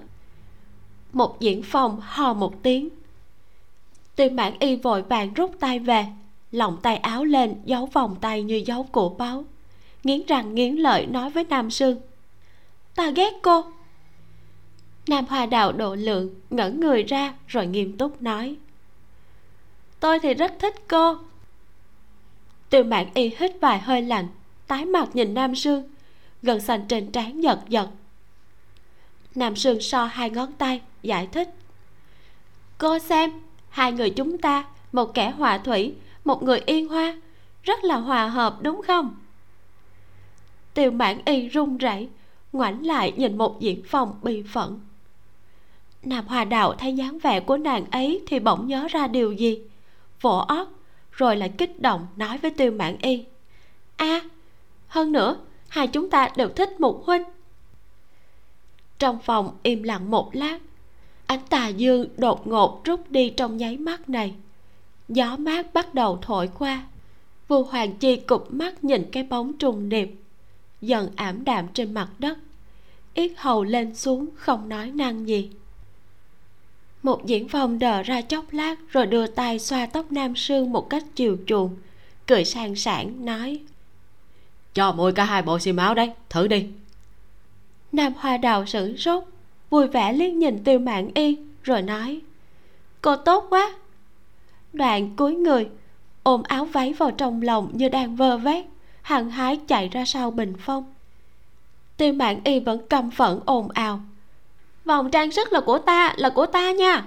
[1.13, 2.89] Một diễn phòng hò một tiếng
[4.17, 6.07] tiêu mãn y vội vàng rút tay về,
[6.53, 9.45] lòng tay áo lên, giấu vòng tay như giấu cổ báu.
[10.05, 12.01] Nghiến răng nghiến lợi nói với nam sương,
[12.95, 13.65] ta ghét cô.
[15.07, 18.57] Nam hoa đạo độ lượng ngẩng người ra rồi nghiêm túc nói,
[20.01, 21.19] tôi thì rất thích cô.
[22.71, 24.29] Tiêu mãn y hít vài hơi lạnh,
[24.67, 25.89] tái mặt nhìn nam sương,
[26.43, 27.89] gần xanh trên trán giật giật.
[29.35, 31.49] Nam sương so hai ngón tay, giải thích,
[32.79, 33.31] cô xem
[33.75, 35.95] hai người chúng ta một kẻ hòa thủy
[36.25, 37.21] một người yên hoa
[37.63, 39.17] rất là hòa hợp đúng không?
[40.75, 42.09] Tiêu mãn y run rẩy
[42.53, 44.81] ngoảnh lại nhìn một diễn phòng bị phẫn.
[46.03, 49.63] Nam hòa đạo thấy dáng vẻ của nàng ấy thì bỗng nhớ ra điều gì.
[50.21, 50.69] Vỗ ót
[51.13, 53.25] rồi lại kích động nói với tiêu mãn y.
[53.97, 54.21] A à,
[54.89, 55.37] hơn nữa
[55.69, 57.23] hai chúng ta đều thích một huynh.
[58.99, 60.59] Trong phòng im lặng một lát
[61.35, 64.35] ánh tà dương đột ngột rút đi trong nháy mắt này.
[65.09, 66.85] Gió mát bắt đầu thổi qua.
[67.49, 70.15] Vua hoàng chi cụp mắt nhìn cái bóng trùng điệp
[70.81, 72.39] dần ảm đạm trên mặt đất.
[73.15, 75.51] Yết hầu lên xuống không nói năng gì.
[77.03, 80.91] Một diễn phong đờ ra chốc lát rồi đưa tay xoa tóc nam sương một
[80.91, 81.77] cách chiều chuộng
[82.27, 83.61] cười sang sảng nói
[84.75, 86.67] cho mùi cả hai bộ xi máu đấy thử đi.
[87.93, 89.25] Nam hoa đào sửng sốt
[89.75, 92.21] vui vẻ liếc nhìn tiêu mạng y, rồi nói,
[93.03, 93.75] cô tốt quá.
[94.73, 95.69] Đoạn cúi người,
[96.23, 98.65] ôm áo váy vào trong lòng như đang vơ vét,
[99.03, 100.95] hăng hái chạy ra sau bình phong.
[101.97, 104.01] Tiêu mạng y vẫn căm phẫn ồn ào,
[104.85, 107.05] vòng trang sức là của ta, là của ta nha.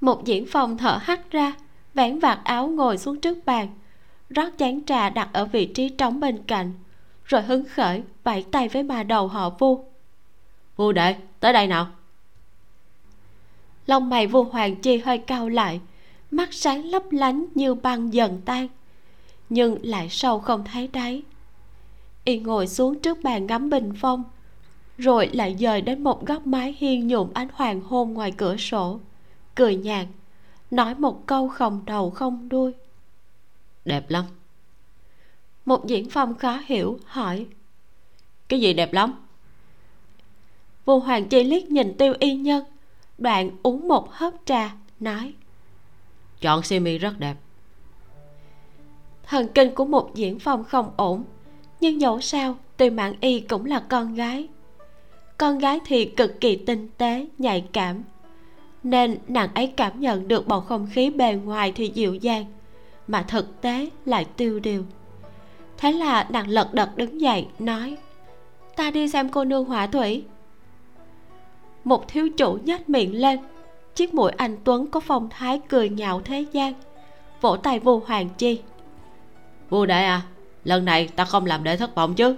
[0.00, 1.52] Một diễn phòng thở hắt ra,
[1.94, 3.68] vén vạt áo ngồi xuống trước bàn,
[4.30, 6.72] rót chén trà đặt ở vị trí trống bên cạnh,
[7.24, 9.91] rồi hứng khởi vẫy tay với ma đầu họ vu
[10.76, 11.86] vu đệ tới đây nào.
[13.86, 15.80] Lông mày vu hoàng chi hơi cao lại
[16.30, 18.68] mắt sáng lấp lánh như băng dần tan
[19.48, 21.22] nhưng lại sâu không thấy đáy.
[22.24, 24.24] Y ngồi xuống trước bàn ngắm bình phong
[24.98, 29.00] rồi lại dời đến một góc mái hiên nhuộm ánh hoàng hôn ngoài cửa sổ
[29.54, 30.06] cười nhạt
[30.70, 32.72] nói một câu không đầu không đuôi.
[33.84, 34.24] Đẹp lắm.
[35.64, 37.46] Một diễn phong khó hiểu hỏi
[38.48, 39.14] cái gì đẹp lắm
[40.84, 42.64] vua hoàng chi liếc nhìn tiêu y nhân.
[43.18, 45.32] Đoạn uống một hớp trà nói.
[46.40, 47.36] Chọn simi rất đẹp.
[49.22, 51.24] Thần kinh của một diễn phong không ổn
[51.80, 54.48] nhưng dẫu sao tiêu mạng y cũng là con gái.
[55.38, 58.02] Con gái thì cực kỳ tinh tế nhạy cảm.
[58.82, 62.44] Nên nàng ấy cảm nhận được bầu không khí bề ngoài thì dịu dàng
[63.08, 64.84] mà thực tế lại tiêu điều.
[65.76, 67.96] Thế là nàng lật đật đứng dậy nói
[68.76, 70.24] ta đi xem cô nương hỏa thủy
[71.84, 73.38] một thiếu chủ nhếch miệng lên.
[73.94, 76.74] Chiếc mũi anh tuấn có phong thái cười nhạo thế gian.
[77.40, 78.60] Vỗ tay vô hoàng chi.
[79.70, 80.22] Vua đại à
[80.64, 82.36] lần này ta không làm để thất vọng chứ?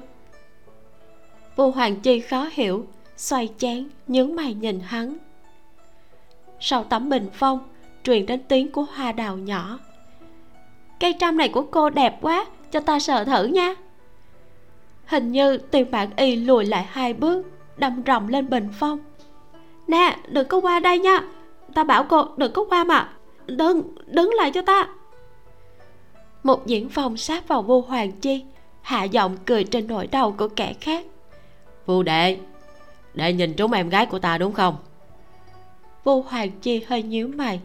[1.57, 5.16] Vua hoàng chi khó hiểu xoay chén nhướng mày nhìn hắn.
[6.61, 7.59] Sau tấm bình phong
[8.05, 9.79] truyền đến tiếng của hoa đào nhỏ.
[11.01, 13.75] Cây trăm này của cô đẹp quá cho ta sờ thử nha.
[15.07, 17.47] Hình như tiền bản y lùi lại hai bước
[17.77, 18.99] đâm rồng lên bình phong
[19.86, 21.20] nè đừng có qua đây nha.
[21.74, 23.12] Ta bảo cô đừng có qua mà.
[23.47, 24.89] Đừng đứng lại cho ta.
[26.43, 28.44] Một diễn phong sát vào vô hoàng chi
[28.82, 31.06] hạ giọng cười trên nỗi đau của kẻ khác.
[31.86, 32.39] Vô đệ
[33.15, 34.77] đệ nhìn trúng em gái của ta đúng không?
[36.05, 37.61] Vô hoàng chi hơi nhíu mày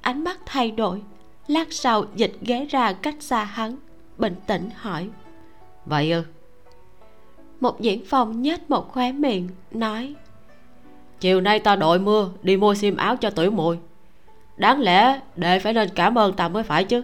[0.00, 1.02] ánh mắt thay đổi
[1.46, 3.76] lát sau dịch ghế ra cách xa hắn
[4.18, 5.08] bình tĩnh hỏi.
[5.86, 6.22] Vậy ư?
[7.60, 10.14] Một diễn phòng nhếch một khóe miệng nói
[11.20, 13.76] chiều nay ta đội mưa đi mua xiêm áo cho tuổi mùi.
[14.56, 17.02] Đáng lẽ đệ phải nên cảm ơn ta mới phải chứ.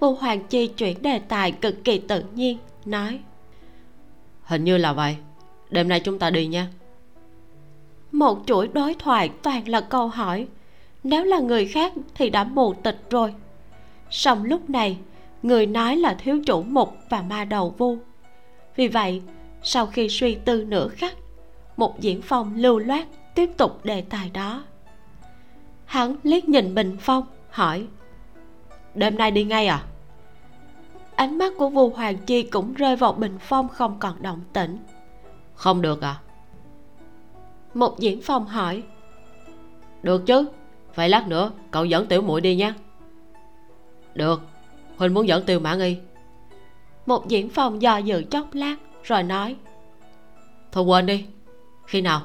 [0.00, 3.20] Vô hoàng chi chuyển đề tài cực kỳ tự nhiên nói.
[4.42, 5.16] Hình như là vậy.
[5.70, 6.68] Đêm nay chúng ta đi nha.
[8.12, 10.46] Một chuỗi đối thoại toàn là câu hỏi.
[11.04, 13.34] Nếu là người khác thì đã mù tịch rồi.
[14.10, 14.98] Song lúc này
[15.42, 17.96] người nói là thiếu chủ mục và ma đầu vu.
[18.76, 19.22] Vì vậy
[19.62, 21.14] sau khi suy tư nửa khắc
[21.76, 24.64] một diễn phong lưu loát tiếp tục đề tài đó.
[25.84, 27.86] Hắn liếc nhìn bình phong hỏi
[28.94, 29.84] đêm nay đi ngay à?
[31.14, 34.78] Ánh mắt của vu hoàng chi cũng rơi vào bình phong không còn động tĩnh.
[35.54, 36.20] Không được à?
[37.74, 38.82] Một diễn phong hỏi
[40.02, 40.48] được chứ
[40.94, 42.74] vậy lát nữa cậu dẫn tiểu muội đi nha.
[44.14, 44.42] Được
[44.96, 45.96] huynh muốn dẫn tiêu mã nghi.
[47.06, 49.56] Một diễn phong do dự chốc lát rồi nói
[50.72, 51.26] thôi quên đi
[51.90, 52.22] khi nào?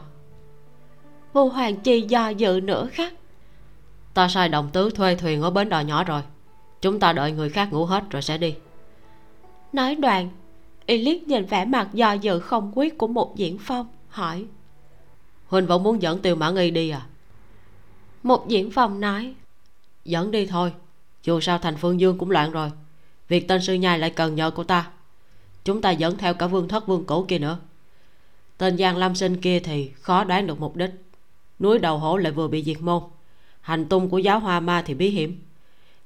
[1.33, 3.13] Vu hoàng chi do dự nữa khác.
[4.13, 6.21] ta sai đồng tứ thuê thuyền ở bến đò nhỏ rồi.
[6.81, 8.55] Chúng ta đợi người khác ngủ hết rồi sẽ đi.
[9.73, 10.29] Nói đoạn,
[10.85, 14.45] y liếc nhìn vẻ mặt do dự không quyết của một diễn phong, hỏi.
[15.47, 17.05] Huynh vẫn muốn dẫn tiêu mã nghi đi à?
[18.23, 19.33] Một diễn phong nói.
[20.05, 20.73] Dẫn đi thôi,
[21.23, 22.71] dù sao thành phương dương cũng loạn rồi.
[23.27, 24.91] Việc tên sư nhai lại cần nhờ của ta.
[25.63, 27.57] Chúng ta dẫn theo cả vương thất vương cổ kia nữa
[28.57, 30.91] tên giang lâm sinh kia thì khó đoán được mục đích.
[31.59, 33.03] Núi đầu hổ lại vừa bị diệt môn.
[33.61, 35.41] Hành tung của giáo hoa ma thì bí hiểm.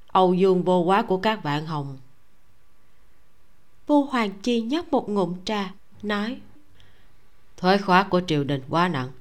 [0.07, 1.97] Âu dương vô quá của các vạn hồng.
[3.87, 6.37] Vu hoàng chi nhấp một ngụm trà nói
[7.57, 9.11] thuế khóa của triều đình quá nặng.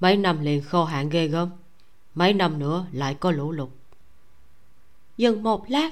[0.00, 1.50] Mấy năm liền khô hạn ghê gớm.
[2.14, 3.68] Mấy năm nữa lại có lũ lụt.
[5.16, 5.90] Dừng một lát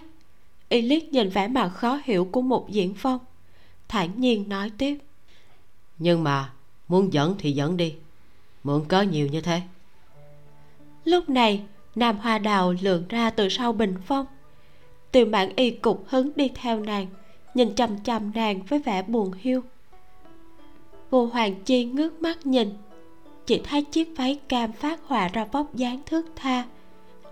[0.69, 3.19] y liếc nhìn vẻ mặt khó hiểu của một diễn phong
[3.89, 4.99] thản nhiên nói tiếp.
[5.99, 6.53] Nhưng mà
[6.89, 7.95] muốn dẫn thì dẫn đi.
[8.65, 9.61] Mượn cớ nhiều như thế.
[11.05, 11.63] Lúc này,
[11.95, 14.27] nam hoa đào lượn ra từ sau bình phong.
[15.13, 17.07] Tiêu mạng y cục hứng đi theo nàng,
[17.55, 19.63] nhìn chằm chằm nàng với vẻ buồn hiu.
[21.11, 22.71] Vô hoàng chi ngước mắt nhìn.
[23.47, 26.65] Chỉ thấy chiếc váy cam phát họa ra vóc dáng thước tha,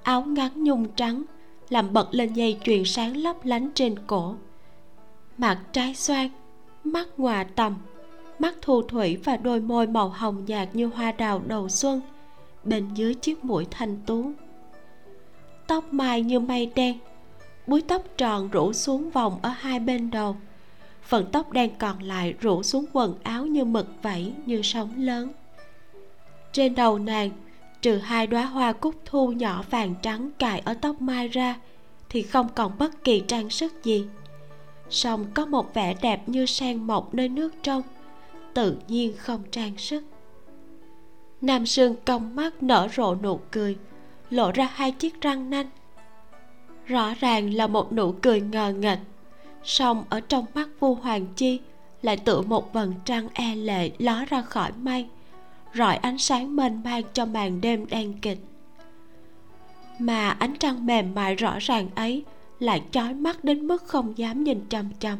[0.03, 1.23] áo ngắn nhung trắng,
[1.69, 4.35] làm bật lên dây chuyền sáng lấp lánh trên cổ.
[5.39, 6.29] Mặt trái xoan,
[6.85, 7.77] mắt ngoà tầm
[8.39, 12.01] mắt thu thủy và đôi môi màu hồng nhạt như hoa đào đầu xuân,
[12.65, 14.33] bên dưới chiếc mũi thanh tú.
[15.67, 16.99] Tóc mai như mây đen,
[17.67, 20.37] búi tóc tròn rủ xuống vòng ở hai bên đầu,
[21.03, 25.33] phần tóc đen còn lại rủ xuống quần áo như mực vẫy như sóng lớn.
[26.53, 27.31] Trên đầu nàng,
[27.83, 31.57] trừ hai đóa hoa cúc thu nhỏ vàng trắng cài ở tóc mai ra,
[32.09, 34.07] thì không còn bất kỳ trang sức gì.
[34.91, 37.83] Song có một vẻ đẹp như sen mọc nơi nước trong
[38.57, 40.05] tự nhiên không trang sức.
[41.41, 43.77] Nam sương cong mắt nở rộ nụ cười,
[44.31, 45.67] lộ ra hai chiếc răng nanh.
[46.87, 48.99] Rõ ràng là một nụ cười ngờ nghệch,
[49.65, 51.61] song ở trong mắt vua hoàng chi
[52.03, 55.07] lại tựa một vầng trăng e lệ ló ra khỏi mây,
[55.75, 58.39] rọi ánh sáng mênh mang cho màn đêm đen kịch.
[59.99, 62.25] Mà ánh trăng mềm mại rõ ràng ấy
[62.59, 65.19] lại chói mắt đến mức không dám nhìn chăm chăm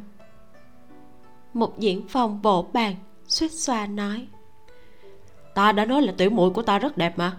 [1.55, 2.95] một diễn phòng vỗ bàn
[3.29, 4.27] suýt xoa nói
[5.55, 7.37] ta đã nói là tiểu muội của ta rất đẹp mà.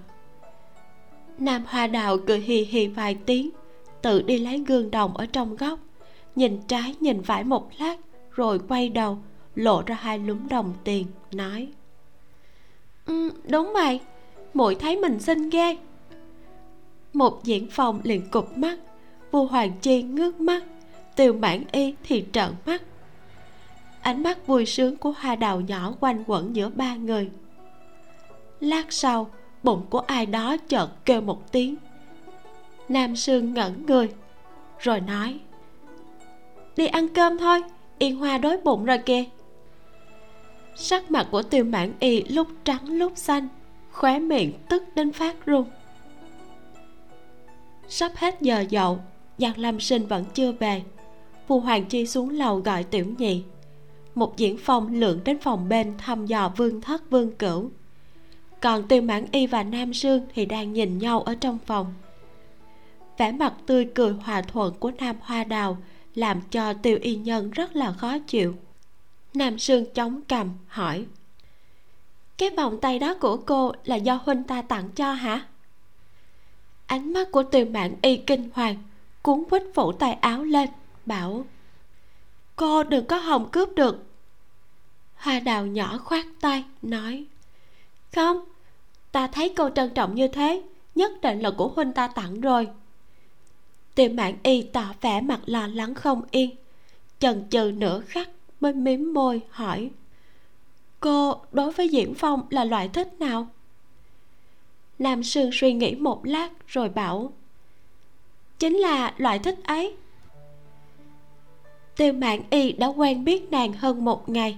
[1.37, 3.49] Nam hoa đào cười hì hì vài tiếng
[4.01, 5.79] tự đi lấy gương đồng ở trong góc
[6.35, 7.97] nhìn trái nhìn phải một lát
[8.31, 9.17] rồi quay đầu
[9.55, 11.67] lộ ra hai lúm đồng tiền nói
[13.05, 13.99] ừ, đúng vậy
[14.53, 15.77] muội thấy mình xinh ghê.
[17.13, 18.79] Một diễn phòng liền cụp mắt
[19.31, 20.63] vua hoàng chi ngước mắt
[21.15, 22.81] tiêu mãn y thì trợn mắt
[24.07, 27.29] ánh mắt vui sướng của hoa đào nhỏ quanh quẩn giữa ba người.
[28.59, 29.29] Lát sau,
[29.63, 31.75] bụng của ai đó chợt kêu một tiếng.
[32.89, 34.09] Nam sương ngẩn người,
[34.79, 35.39] rồi nói,
[36.77, 37.61] đi ăn cơm thôi,
[37.99, 39.23] yên hoa đói bụng rồi kìa.
[40.75, 43.47] Sắc mặt của tiêu mãn y lúc trắng lúc xanh,
[43.91, 45.65] khóe miệng tức đến phát run.
[47.89, 48.99] Sắp hết giờ dậu,
[49.37, 50.83] giang lâm sinh vẫn chưa về
[51.47, 53.43] phù hoàng chi xuống lầu gọi tiểu nhị
[54.17, 57.71] một diễn phong lượn đến phòng bên thăm dò vương thất, vương cửu.
[58.61, 61.93] Còn tiêu mãn y và nam sương thì đang nhìn nhau ở trong phòng.
[63.17, 65.77] Vẻ mặt tươi cười hòa thuận của nam hoa đào
[66.15, 68.55] làm cho tiêu y nhân rất là khó chịu.
[69.33, 71.05] Nam sương chống cầm hỏi,
[72.37, 75.45] cái vòng tay đó của cô là do huynh ta tặng cho hả?
[76.85, 78.75] Ánh mắt của tiêu mãn y kinh hoàng,
[79.21, 80.69] cuốn quýt phủ tay áo lên,
[81.05, 81.45] bảo,
[82.55, 84.06] cô đừng có hòng cướp được
[85.17, 87.25] hoa đào nhỏ khoát tay, nói,
[88.15, 88.37] không,
[89.11, 90.63] ta thấy cô trân trọng như thế,
[90.95, 92.67] nhất định là của huynh ta tặng rồi.
[93.95, 96.55] Tiêu mạng y tỏ vẻ mặt lo lắng không yên,
[97.19, 98.29] chần chừ nửa khắc
[98.59, 99.89] mới mím môi hỏi,
[100.99, 103.47] cô đối với diễn phong là loại thích nào?
[104.99, 107.33] Nam sương suy nghĩ một lát rồi bảo,
[108.59, 109.95] chính là loại thích ấy.
[111.95, 114.57] Tiêu mạn y đã quen biết nàng hơn một ngày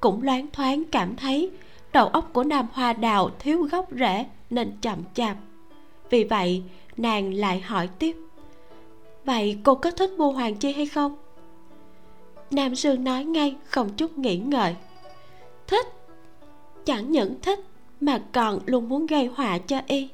[0.00, 1.50] cũng loáng thoáng cảm thấy
[1.92, 5.36] đầu óc của nam hoa đào thiếu gốc rễ nên chậm chạp.
[6.10, 6.62] Vì vậy,
[6.96, 8.16] nàng lại hỏi tiếp,
[9.24, 11.16] vậy cô có thích mua hoàng chi hay không?
[12.50, 14.76] Nam sương nói ngay, không chút nghĩ ngợi,
[15.66, 15.86] thích,
[16.84, 17.58] chẳng những thích
[18.00, 20.08] mà còn luôn muốn gây họa cho y.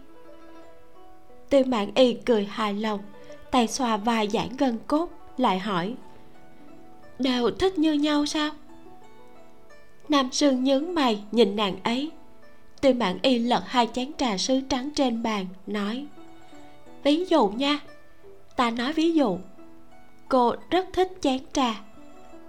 [1.51, 3.01] Tiêu mạng y cười hài lòng,
[3.51, 5.95] tay xoa vai giãn gân cốt, lại hỏi,
[7.19, 8.51] đều thích như nhau sao?
[10.09, 12.11] Nam sương nhướng mày, nhìn nàng ấy.
[12.81, 16.07] Tiêu mạng y lật hai chén trà sứ trắng trên bàn, nói,
[17.03, 17.81] ví dụ nha,
[18.57, 19.39] ta nói ví dụ,
[20.29, 21.81] cô rất thích chén trà.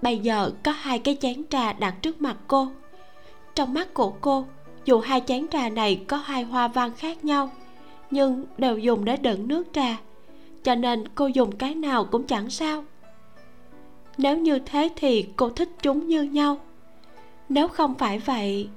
[0.02, 2.68] Bây giờ có hai cái chén trà đặt trước mặt cô.
[3.56, 4.46] Trong mắt của cô,
[4.86, 7.52] dù hai chén trà này có hai hoa văn khác nhau,
[8.12, 9.98] nhưng đều dùng để đựng nước trà,
[10.64, 12.84] cho nên cô dùng cái nào cũng chẳng sao.
[14.18, 16.58] Nếu như thế thì cô thích chúng như nhau
[17.49, 18.69] nếu không phải vậy,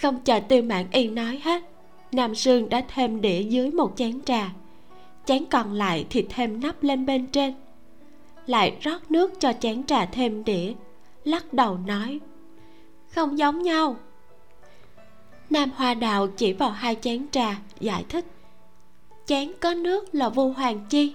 [0.00, 1.62] không chờ tiêu mạng y nói hết,
[2.12, 4.50] nam sương đã thêm đĩa dưới một chén trà.
[5.24, 7.54] Chén còn lại thì thêm nắp lên bên trên.
[8.46, 10.72] Lại rót nước cho chén trà thêm đĩa,
[11.24, 12.20] lắc đầu nói,
[13.08, 13.96] không giống nhau.
[15.50, 18.24] Nam hoa đào chỉ vào hai chén trà, giải thích,
[19.26, 21.14] chén có nước là vu hoàng chi,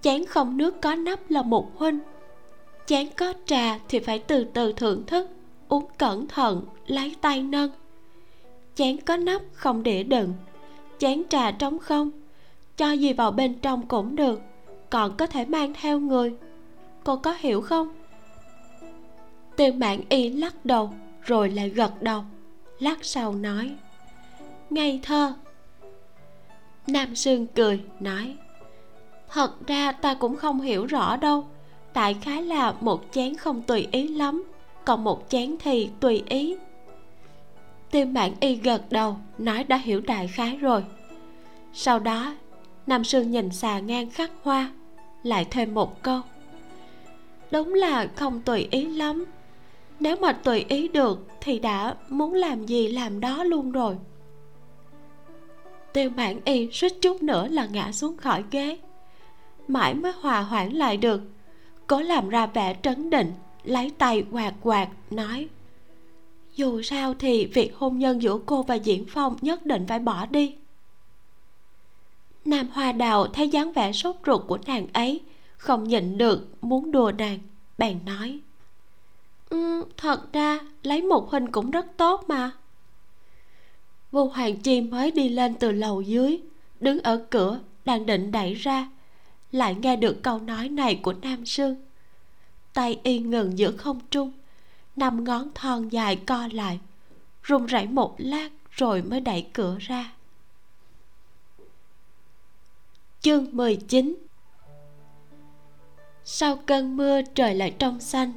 [0.00, 1.98] chén không nước có nắp là một huynh
[2.88, 5.30] chén có trà thì phải từ từ thưởng thức,
[5.68, 7.70] uống cẩn thận, lấy tay nâng.
[8.74, 10.34] Chén có nắp không để đựng,
[10.98, 12.10] chén trà trống không,
[12.76, 14.40] cho gì vào bên trong cũng được,
[14.90, 16.34] còn có thể mang theo người.
[17.04, 17.94] Cô có hiểu không?
[19.56, 20.90] Tiêu mạng y lắc đầu
[21.22, 22.24] rồi lại gật đầu,
[22.78, 23.74] lát sau nói,
[24.70, 25.34] ngây thơ.
[26.86, 28.36] Nam sương cười, nói,
[29.28, 31.46] thật ra ta cũng không hiểu rõ đâu
[31.98, 34.44] đại khái là một chén không tùy ý lắm,
[34.84, 36.56] còn một chén thì tùy ý.
[37.90, 40.84] Tiêu bạn y gật đầu, nói đã hiểu đại khái rồi.
[41.72, 42.34] Sau đó,
[42.86, 44.70] nam sương nhìn xà ngang khắc hoa,
[45.22, 46.20] lại thêm một câu.
[47.50, 49.24] Đúng là không tùy ý lắm.
[50.00, 53.96] Nếu mà tùy ý được thì đã muốn làm gì làm đó luôn rồi.
[55.92, 58.78] Tiêu mãn y suýt chút nữa là ngã xuống khỏi ghế.
[59.68, 61.20] Mãi mới hòa hoãn lại được
[61.88, 63.32] cố làm ra vẻ trấn định
[63.64, 65.48] lấy tay quạt quạt nói
[66.56, 70.26] dù sao thì việc hôn nhân giữa cô và diễn phong nhất định phải bỏ
[70.26, 70.54] đi.
[72.44, 75.20] Nam hoa đào thấy dáng vẻ sốt ruột của nàng ấy
[75.56, 77.38] không nhịn được muốn đùa nàng
[77.78, 78.40] bèn nói
[79.50, 82.50] um, thật ra lấy một hình cũng rất tốt mà.
[84.12, 86.40] Vu hoàng chi mới đi lên từ lầu dưới
[86.80, 88.88] đứng ở cửa đang định đẩy ra
[89.52, 91.76] lại nghe được câu nói này của nam sương
[92.72, 94.32] tay y ngừng giữa không trung
[94.98, 96.80] năm ngón thon dài co lại,
[97.42, 100.12] run rẩy một lát rồi mới đẩy cửa ra.
[103.20, 104.16] Chương 19
[106.24, 108.32] sau cơn mưa trời lại trong xanh,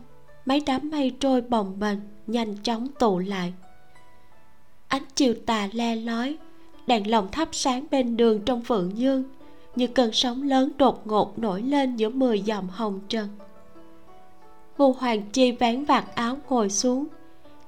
[0.46, 3.54] mấy đám mây trôi bồng bềnh, nhanh chóng tụ lại.
[4.88, 6.38] Ánh chiều tà le lói,
[6.88, 9.24] đèn lồng thắp sáng bên đường trong phượng dương
[9.76, 13.27] như cơn sóng lớn đột ngột nổi lên giữa mười dòng hồng trần.
[14.77, 17.06] Vu hoàng chi vén vạt áo ngồi xuống.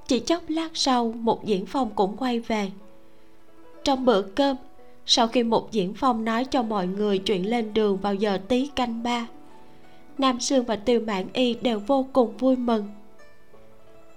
[0.07, 2.71] Chỉ chốc lát sau, một diễn phong cũng quay về.
[3.83, 4.57] Trong bữa cơm,
[5.05, 8.67] sau khi một diễn phong nói cho mọi người chuyện lên đường vào giờ tí
[8.75, 9.27] canh ba,
[10.17, 12.85] nam sương và tiêu mãn y đều vô cùng vui mừng.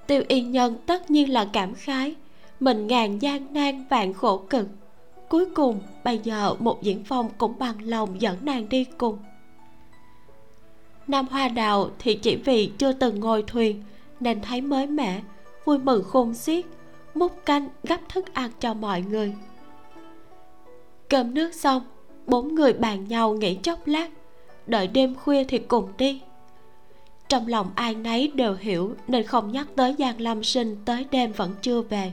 [0.06, 2.14] Tiêu y nhân tất nhiên là cảm khái,
[2.60, 4.66] mình ngàn gian nan vạn khổ cực
[5.28, 9.18] cuối cùng bây giờ một diễn phong cũng bằng lòng dẫn nàng đi cùng.
[11.06, 13.82] Nam hoa đào thì chỉ vì chưa từng ngồi thuyền,
[14.20, 15.20] nên thấy mới mẻ,
[15.64, 16.64] vui mừng khôn xiết,
[17.14, 19.34] múc canh gấp thức ăn cho mọi người.
[21.08, 21.82] Cơm nước xong,
[22.26, 24.10] bốn người bàn nhau nghỉ chốc lát,
[24.66, 26.20] đợi đêm khuya thì cùng đi.
[27.28, 31.32] Trong lòng ai nấy đều hiểu nên không nhắc tới giang lâm sinh tới đêm
[31.32, 32.12] vẫn chưa về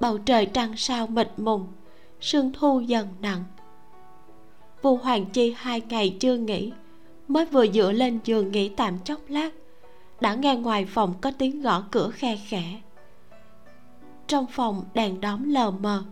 [0.00, 1.66] bầu trời trăng sao mịt mùng,
[2.20, 3.44] sương thu dần nặng.
[4.82, 6.72] Vu hoàng chi hai ngày chưa nghỉ,
[7.28, 9.50] mới vừa dựa lên giường nghỉ tạm chốc lát,
[10.20, 12.80] đã nghe ngoài phòng có tiếng gõ cửa khe khẽ.
[14.26, 16.04] Trong phòng đèn đóm lờ mờ,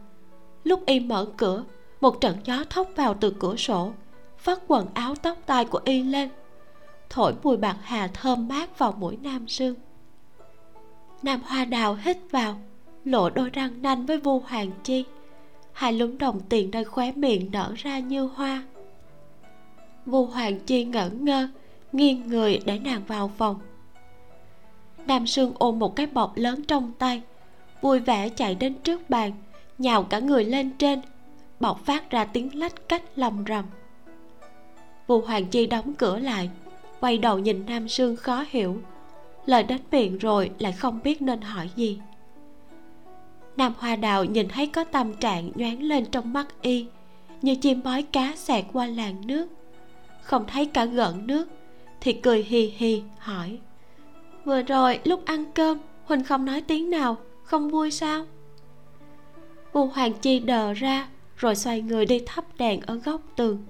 [0.65, 1.65] lúc y mở cửa,
[2.01, 3.93] một trận gió thốc vào từ cửa sổ,
[4.39, 6.28] phát quần áo tóc tai của y lên,
[7.11, 9.74] thổi mùi bạc hà thơm mát vào mũi nam sương.
[11.23, 12.59] Nam hoa đào hít vào
[13.05, 15.05] lộ đôi răng nanh với vu hoàng chi.
[15.72, 18.62] Hai lúm đồng tiền nơi khóe miệng nở ra như hoa.
[20.06, 21.48] Vu hoàng chi ngẩn ngơ,
[21.93, 23.60] nghiêng người để nàng vào phòng.
[25.06, 27.22] Nam sương ôm một cái bọc lớn trong tay,
[27.81, 29.32] vui vẻ chạy đến trước bàn,
[29.78, 31.01] nhào cả người lên trên
[31.60, 33.64] bọc phát ra tiếng lách cách lầm rầm.
[35.06, 36.51] Vu hoàng chi đóng cửa lại,
[37.01, 38.82] quay đầu nhìn nam sương khó hiểu.
[39.47, 41.98] Lời đến miệng rồi lại không biết nên hỏi gì
[43.56, 46.86] nam hoa đào nhìn thấy có tâm trạng nhoáng lên trong mắt y
[47.43, 49.47] như chim bói cá xẹt qua làn nước.
[50.22, 51.48] Không thấy cả gợn nước
[52.01, 53.59] thì cười hì hì hỏi.
[54.44, 58.26] Vừa rồi lúc ăn cơm huỳnh không nói tiếng nào không vui sao?
[59.72, 63.64] Vu hoàng chi đờ ra rồi xoay người đi thắp đèn ở góc tường.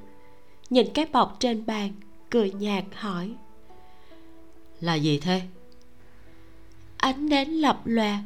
[0.71, 1.93] Nhìn cái bọc trên bàn
[2.31, 3.35] cười nhạt hỏi.
[4.81, 5.43] Là gì thế?
[6.97, 8.19] Ánh nến lập lòe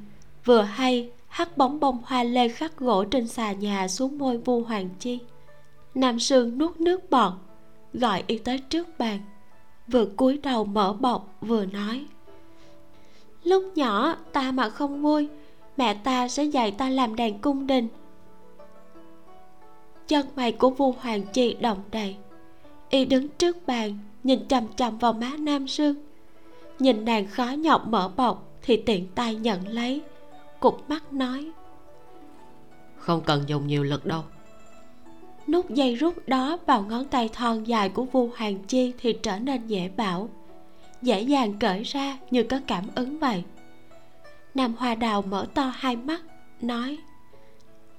[0.45, 4.63] vừa hay hắt bóng bông hoa lê khắc gỗ trên xà nhà xuống môi vu
[4.63, 5.19] hoàng chi.
[5.95, 7.33] Nam sương nuốt nước bọt,
[7.93, 9.21] gọi y tới trước bàn,
[9.89, 12.07] vừa cúi đầu mở bọc vừa nói.
[13.45, 15.29] Lúc nhỏ ta mà không vui,
[15.77, 17.89] mẹ ta sẽ dạy ta làm đàn cung đình.
[20.09, 22.17] Chân mày của vua hoàng chi động đầy,
[22.91, 25.95] y đứng trước bàn, nhìn chằm chằm vào má nam sương.
[26.79, 30.03] Nhìn nàng khó nhọc mở bọc thì tiện tay nhận lấy
[30.61, 31.51] cụp mắt nói.
[32.97, 34.23] Không cần dùng nhiều lực đâu.
[35.47, 39.39] Nút dây rút đó vào ngón tay thon dài của vu hoàng chi thì trở
[39.39, 40.29] nên dễ bảo.
[41.03, 43.45] Dễ dàng cởi ra như có cảm ứng vậy.
[44.55, 46.21] Nam hoa đào mở to hai mắt
[46.61, 46.99] nói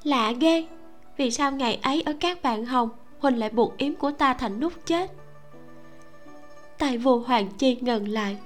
[0.04, 0.68] lạ ghê
[1.18, 4.60] vì sao ngày ấy ở các bạn hồng huỳnh lại buộc yếm của ta thành
[4.60, 5.12] nút chết?
[6.78, 8.38] Tay vu hoàng chi ngừng lại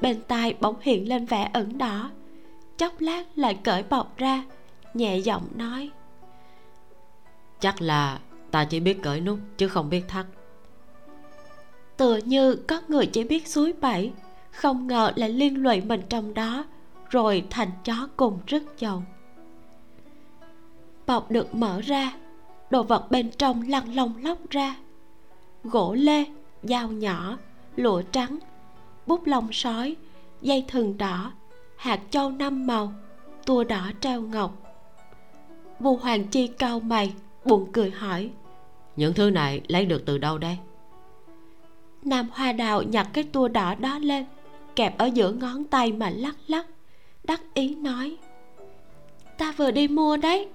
[0.00, 2.10] bên tai bỗng hiện lên vẻ ửng đỏ
[2.78, 4.44] chốc lát lại cởi bọc ra
[4.94, 5.90] nhẹ giọng nói.
[7.60, 8.18] Chắc là
[8.50, 10.26] ta chỉ biết cởi nút chứ không biết thắt.
[11.96, 14.12] Tựa như có người chỉ biết suối bảy
[14.50, 16.64] không ngờ lại liên lụy mình trong đó
[17.10, 19.02] rồi thành chó cùng rất dầu
[21.06, 22.12] bọc được mở ra
[22.70, 24.76] đồ vật bên trong lăn lông lóc ra.
[25.64, 26.24] Gỗ lê
[26.62, 27.38] dao nhỏ
[27.76, 28.38] lụa trắng
[29.06, 29.96] bút lông sói
[30.42, 31.32] dây thừng đỏ
[31.84, 32.92] hạt châu năm màu
[33.46, 34.52] tua đỏ treo ngọc.
[35.80, 37.12] Vu hoàng chi cau mày
[37.44, 38.30] buồn cười hỏi
[38.96, 40.58] những thứ này lấy được từ đâu đây?
[42.02, 44.24] Nam hoa đào nhặt cái tua đỏ đó lên
[44.76, 46.66] kẹp ở giữa ngón tay mà lắc lắc
[47.24, 48.16] đắc ý nói
[49.38, 50.48] ta vừa đi mua đấy.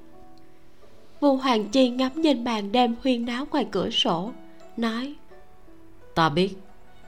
[1.20, 4.32] Vu hoàng chi ngắm nhìn bàn đêm huyên náo ngoài cửa sổ
[4.78, 5.16] nói
[6.16, 6.56] ta biết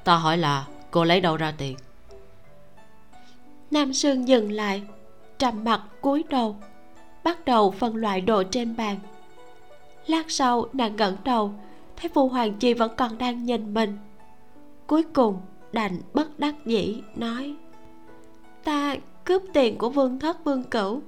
[0.04, 1.78] ta hỏi là cô lấy đâu ra tiền
[3.72, 4.82] nam sương dừng lại
[5.38, 6.56] trầm mặt cúi đầu
[7.24, 8.98] bắt đầu phân loại đồ trên bàn.
[10.08, 11.54] Lát sau nàng ngẩng đầu
[11.96, 13.98] thấy vu hoàng chi vẫn còn đang nhìn mình.
[14.88, 15.38] Cuối cùng
[15.72, 17.56] đành bất đắc dĩ nói
[18.64, 18.96] ta
[19.26, 21.02] cướp tiền của vương thất vương cửu.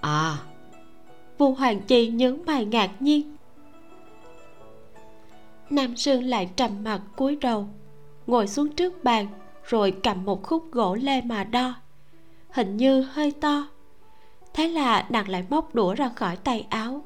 [0.00, 0.38] À.
[1.38, 3.36] Vu hoàng chi nhướng mày ngạc nhiên.
[5.70, 7.68] Nam sương lại trầm mặt cúi đầu
[8.26, 9.26] ngồi xuống trước bàn
[9.70, 11.74] rồi cầm một khúc gỗ lê mà đo.
[12.50, 13.66] Hình như hơi to.
[14.54, 17.04] Thế là nàng lại móc đũa ra khỏi tay áo.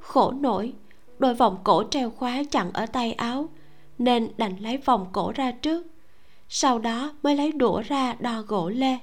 [0.00, 0.72] Khổ nổi
[1.18, 3.48] đôi vòng cổ treo khóa chặn ở tay áo
[3.98, 5.86] nên đành lấy vòng cổ ra trước
[6.48, 8.98] sau đó mới lấy đũa ra đo gỗ lê.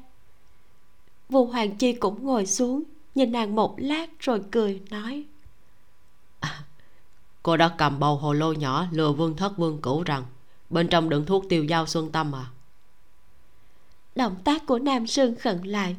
[1.30, 2.84] Vu hoàng chi cũng ngồi xuống
[3.16, 5.26] nhìn nàng một lát rồi cười nói
[6.40, 6.64] à,
[7.44, 10.24] cô đã cầm bầu hồ lô nhỏ lừa vương thất vương cửu rằng
[10.70, 12.46] bên trong đựng thuốc tiêu dao xuân tâm à?
[14.16, 15.96] Động tác của nam sương khẩn lại.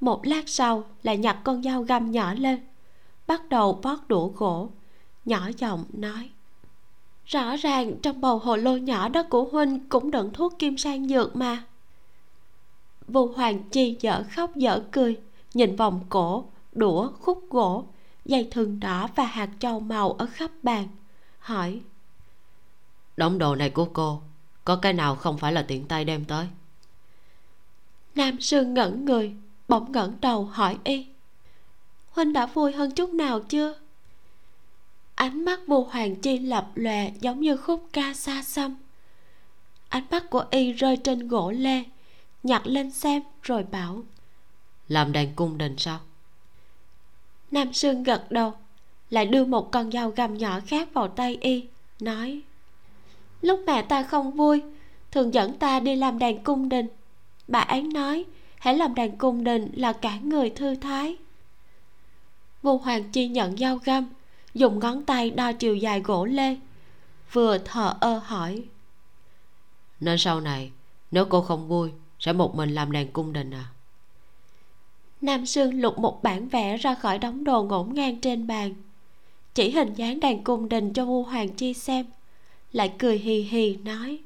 [0.00, 2.60] Một lát sau lại nhặt con dao găm nhỏ lên,
[3.26, 4.70] bắt đầu bót đũa gỗ,
[5.24, 6.30] nhỏ giọng nói.
[7.26, 11.08] Rõ ràng trong bầu hồ lô nhỏ đó của huynh cũng đựng thuốc kim sang
[11.08, 11.64] dược mà.
[13.08, 15.20] Vu hoàng chi dở khóc dở cười,
[15.54, 17.84] nhìn vòng cổ, đũa, khúc gỗ,
[18.24, 20.88] dây thừng đỏ và hạt châu màu ở khắp bàn,
[21.38, 21.80] hỏi.
[23.16, 24.20] Đống đồ này của cô,
[24.64, 26.46] có cái nào không phải là tiện tay đem tới?
[28.14, 29.34] Nam sương ngẩn người
[29.68, 31.06] bỗng ngẩng đầu hỏi y
[32.10, 33.74] huynh đã vui hơn chút nào chưa?
[35.14, 38.76] Ánh mắt vu hoàng chi lập lòe giống như khúc ca xa xăm.
[39.88, 41.84] Ánh mắt của y rơi trên gỗ lê
[42.42, 44.02] nhặt lên xem rồi bảo
[44.88, 45.98] làm đàn cung đình sao?
[47.50, 48.52] Nam sương gật đầu
[49.10, 51.64] lại đưa một con dao găm nhỏ khác vào tay y
[52.00, 52.40] nói
[53.42, 54.62] lúc mẹ ta không vui
[55.10, 56.86] thường dẫn ta đi làm đàn cung đình
[57.50, 58.24] bà ấy nói
[58.58, 61.16] hãy làm đàn cung đình là cả người thư thái.
[62.62, 64.08] Vu hoàng chi nhận dao găm
[64.54, 66.56] dùng ngón tay đo chiều dài gỗ lê
[67.32, 68.64] vừa thờ ơ hỏi
[70.00, 70.70] nên sau này
[71.10, 73.64] nếu cô không vui sẽ một mình làm đèn cung đình à?
[75.20, 78.74] Nam sương lục một bản vẽ ra khỏi đống đồ ngổn ngang trên bàn
[79.54, 82.06] chỉ hình dáng đàn cung đình cho vu hoàng chi xem
[82.72, 84.18] lại cười hì hì nói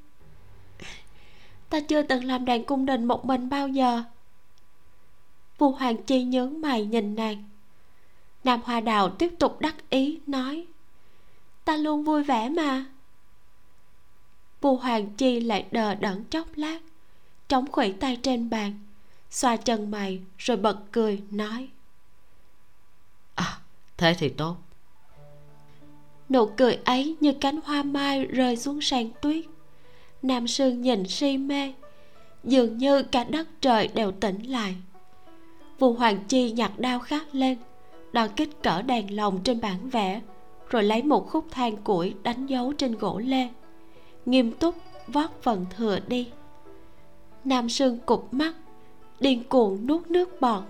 [1.75, 4.03] ta chưa từng làm đàn cung đình một mình bao giờ.
[5.59, 7.45] Vu hoàng chi nhướng mày nhìn nàng.
[8.45, 10.67] Nam hoa đào tiếp tục đắc ý nói
[11.65, 12.87] ta luôn vui vẻ mà.
[14.61, 16.79] Vu hoàng chi lại đờ đẫn chốc lát
[17.49, 18.79] chống khuỷu tay trên bàn
[19.31, 21.69] xoa chân mày rồi bật cười nói
[23.35, 23.59] à
[23.97, 24.57] thế thì tốt.
[26.29, 29.45] Nụ cười ấy như cánh hoa mai rơi xuống sàn tuyết
[30.25, 31.73] nam sương nhìn si mê,
[32.45, 34.75] dường như cả đất trời đều tỉnh lại.
[35.79, 37.59] Vua hoàng chi nhặt đao khắc lên,
[38.13, 40.21] đo kích cỡ đèn lồng trên bản vẽ,
[40.71, 43.49] rồi lấy một khúc than củi đánh dấu trên gỗ lê,
[44.27, 44.75] nghiêm túc
[45.07, 46.29] vót phần thừa đi.
[47.45, 48.55] Nam sương cụp mắt,
[49.21, 50.63] điên cuồng nuốt nước bọt,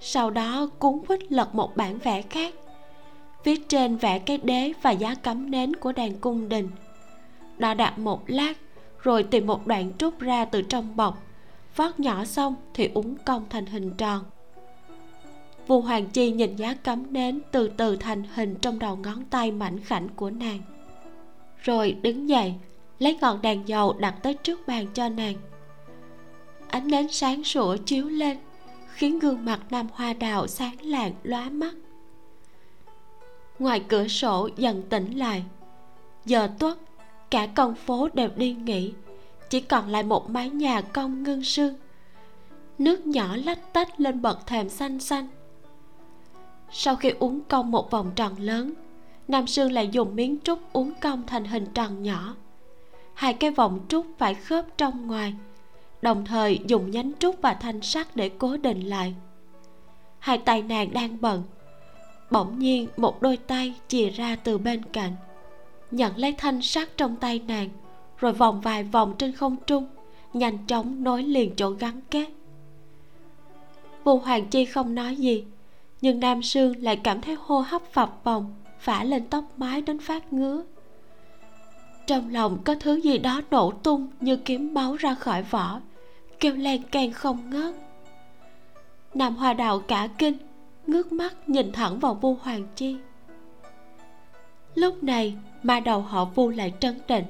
[0.00, 2.54] sau đó cuốn quýt lật một bản vẽ khác,
[3.44, 6.68] viết trên vẽ cái đế và giá cắm nến của đàn cung đình.
[7.58, 8.54] Đo đạc một lát
[9.02, 11.22] rồi tìm một đoạn trúc ra từ trong bọc.
[11.76, 14.24] Vót nhỏ xong thì uốn cong thành hình tròn.
[15.66, 19.50] Vua hoàng chi nhìn giá cắm nến từ từ thành hình trong đầu ngón tay
[19.50, 20.60] mảnh khảnh của nàng.
[21.62, 22.54] Rồi đứng dậy,
[22.98, 25.34] lấy ngọn đèn dầu đặt tới trước bàn cho nàng.
[26.68, 28.36] Ánh nến sáng sủa chiếu lên,
[28.94, 31.74] khiến gương mặt nam hoa đào sáng lạng lóa mắt.
[33.58, 35.44] Ngoài cửa sổ dần tỉnh lại.
[36.24, 36.78] Giờ tuất
[37.32, 38.92] cả con phố đều đi nghỉ.
[39.50, 41.74] Chỉ còn lại một mái nhà cong ngưng sương.
[42.78, 45.28] Nước nhỏ lách tách lên bậc thềm xanh xanh.
[46.70, 48.74] Sau khi uống cong một vòng tròn lớn,
[49.28, 52.34] nam sương lại dùng miếng trúc uống cong thành hình tròn nhỏ.
[53.14, 55.34] Hai cái vòng trúc phải khớp trong ngoài,
[56.02, 59.14] đồng thời dùng nhánh trúc và thanh sắt để cố định lại.
[60.18, 61.42] Hai tay nàng đang bận.
[62.30, 65.12] Bỗng nhiên, một đôi tay chìa ra từ bên cạnh
[65.92, 67.68] nhận lấy thanh sắt trong tay nàng,
[68.16, 69.86] rồi vòng vài vòng trên không trung,
[70.32, 72.26] nhanh chóng nối liền chỗ gắn kết.
[74.04, 75.44] Vu hoàng chi không nói gì,
[76.00, 79.98] nhưng nam sương lại cảm thấy hô hấp phập phồng, phả lên tóc mái đến
[79.98, 80.64] phát ngứa.
[82.06, 85.80] Trong lòng có thứ gì đó nổ tung như kiếm máu ra khỏi vỏ,
[86.40, 87.74] kêu len can không ngớt.
[89.14, 90.36] Nam hoa đào cả kinh,
[90.86, 92.96] ngước mắt nhìn thẳng vào vu hoàng chi.
[94.74, 97.24] Lúc này ma đầu họ vu lại trấn định.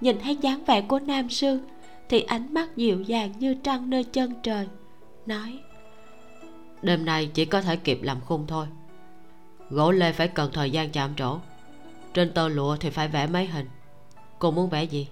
[0.00, 1.60] Nhìn thấy dáng vẻ của nam sương
[2.08, 4.68] thì ánh mắt dịu dàng như trăng nơi chân trời
[5.26, 5.60] nói
[6.84, 8.66] đêm nay chỉ có thể kịp làm khung thôi.
[9.70, 11.38] Gỗ lê phải cần thời gian chạm trổ.
[12.14, 13.66] Trên tơ lụa thì phải vẽ mấy hình.
[14.38, 15.08] Cô muốn vẽ gì?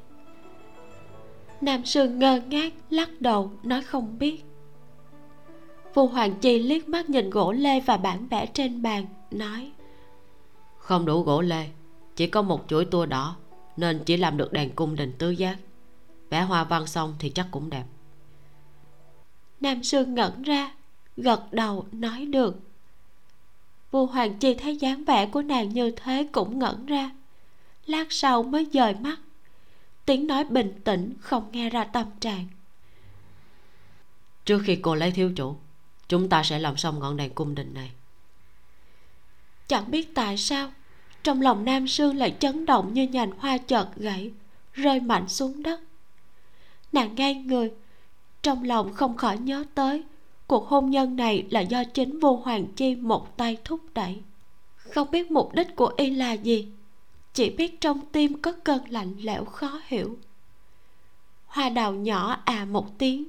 [1.60, 4.44] Nam sương ngơ ngác lắc đầu nói không biết.
[5.94, 9.72] Vu Hoàng Chi liếc mắt nhìn gỗ lê và bản vẽ trên bàn Nói
[10.78, 11.66] Không đủ gỗ lê
[12.22, 13.36] Chỉ có một chuỗi tua đỏ
[13.76, 15.58] Nên chỉ làm được đèn cung đình tứ giác.
[16.30, 17.84] Vẽ hoa văn xong thì chắc cũng đẹp.
[19.60, 20.72] Nam Sương ngẩn ra
[21.16, 22.60] Gật đầu nói được.
[23.90, 27.10] Vu Hoàng Chi thấy dáng vẻ của nàng như thế cũng ngẩn ra.
[27.86, 29.18] Lát sau mới dời mắt.
[30.06, 32.46] Tiếng nói bình tĩnh không nghe ra tâm trạng.
[34.44, 35.56] Trước khi cô lấy thiếu chủ
[36.08, 37.90] chúng ta sẽ làm xong ngọn đèn cung đình này.
[39.68, 40.72] Chẳng biết tại sao
[41.24, 44.30] trong lòng nam sương lại chấn động như nhành hoa chợt gãy,
[44.72, 45.80] rơi mạnh xuống đất.
[46.92, 47.72] Nàng ngay người,
[48.42, 50.02] trong lòng không khỏi nhớ tới,
[50.46, 54.20] cuộc hôn nhân này là do chính vô hoàng chi một tay thúc đẩy.
[54.76, 56.68] Không biết mục đích của y là gì,
[57.32, 60.18] chỉ biết trong tim có cơn lạnh lẽo khó hiểu.
[61.46, 63.24] Hoa đào nhỏ à một tiếng.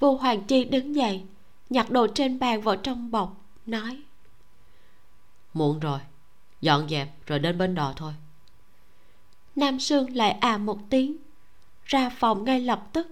[0.00, 1.22] Vua Hoàng Chi đứng dậy,
[1.70, 3.36] Nhặt đồ trên bàn vào trong bọc,
[3.66, 4.02] Nói,
[5.54, 6.00] Muộn rồi
[6.60, 8.12] Dọn dẹp rồi đến bến đò thôi.
[9.56, 11.16] Nam Sương lại à một tiếng,
[11.84, 13.06] Ra phòng ngay lập tức.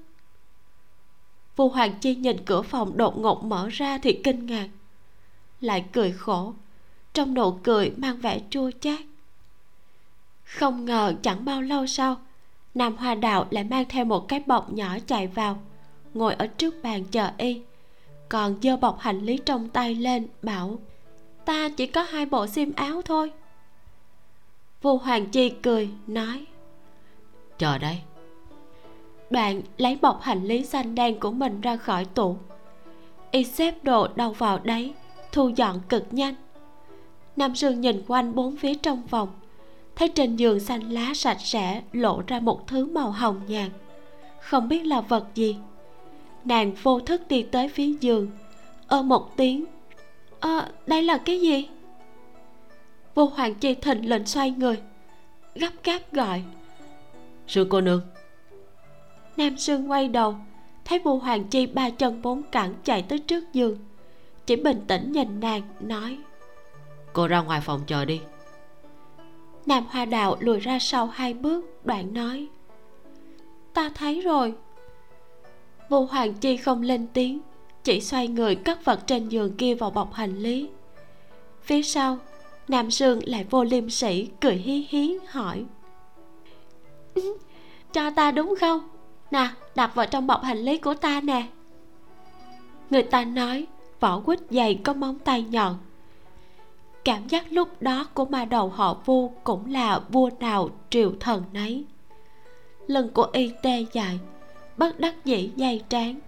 [1.56, 4.68] Vu Hoàng Chi nhìn cửa phòng đột ngột mở ra thì kinh ngạc,
[5.60, 6.54] Lại cười khổ,
[7.12, 9.00] Trong nụ cười mang vẻ chua chát.
[10.44, 12.16] Không ngờ chẳng bao lâu sau,
[12.74, 15.62] Nam Hoa Đạo lại mang theo một cái bọc nhỏ chạy vào,
[16.14, 17.62] ngồi ở trước bàn chờ y,
[18.28, 20.78] còn dơ bọc hành lý trong tay lên, bảo
[21.46, 23.32] ta chỉ có hai bộ xiêm áo thôi.
[24.82, 26.46] Vu hoàng chi cười nói
[27.58, 27.98] chờ đây.
[29.30, 32.36] Đoạn lấy bọc hành lý xanh đen của mình ra khỏi tủ.
[33.30, 34.94] Y xếp đồ đâu vào đấy
[35.32, 36.34] thu dọn cực nhanh.
[37.36, 39.28] Nam sương nhìn quanh bốn phía trong phòng
[39.96, 43.70] thấy trên giường xanh lá sạch sẽ lộ ra một thứ màu hồng nhạt.
[44.40, 45.56] Không biết là vật gì.
[46.44, 48.30] Nàng vô thức đi tới phía giường
[48.86, 49.64] ơ một tiếng
[50.40, 51.68] ơ đây là cái gì?
[53.14, 54.82] Vô hoàng chi thình lình xoay người
[55.54, 56.42] gấp gáp gọi.
[57.46, 58.00] Sư cô nương.
[59.36, 60.36] Nam sương quay đầu
[60.84, 63.78] thấy vô hoàng chi ba chân bốn cẳng chạy tới trước giường.
[64.46, 66.18] Chỉ bình tĩnh nhìn nàng nói.
[67.12, 68.20] Cô ra ngoài phòng chờ đi.
[69.66, 72.46] Nam hoa đạo lùi ra sau hai bước đoạn nói.
[73.74, 74.54] Ta thấy rồi.
[75.88, 77.40] Vô hoàng chi không lên tiếng
[77.86, 80.68] chỉ xoay người cất vật trên giường kia vào bọc hành lý.
[81.62, 82.18] Phía sau,
[82.68, 85.64] nam sương lại vô liêm sĩ cười hí hí, hỏi.
[87.92, 88.88] Cho ta đúng không?
[89.30, 91.46] Nè đặt vào trong bọc hành lý của ta nè.
[92.90, 93.66] Người ta nói,
[94.00, 95.78] vỏ quýt dày có móng tay nhọn.
[97.04, 101.44] Cảm giác lúc đó của ma đầu họ vu cũng là vua nào triều thần
[101.52, 101.84] nấy.
[102.86, 104.18] Lưng của y tê dài,
[104.76, 106.20] bất đắc dĩ dây trán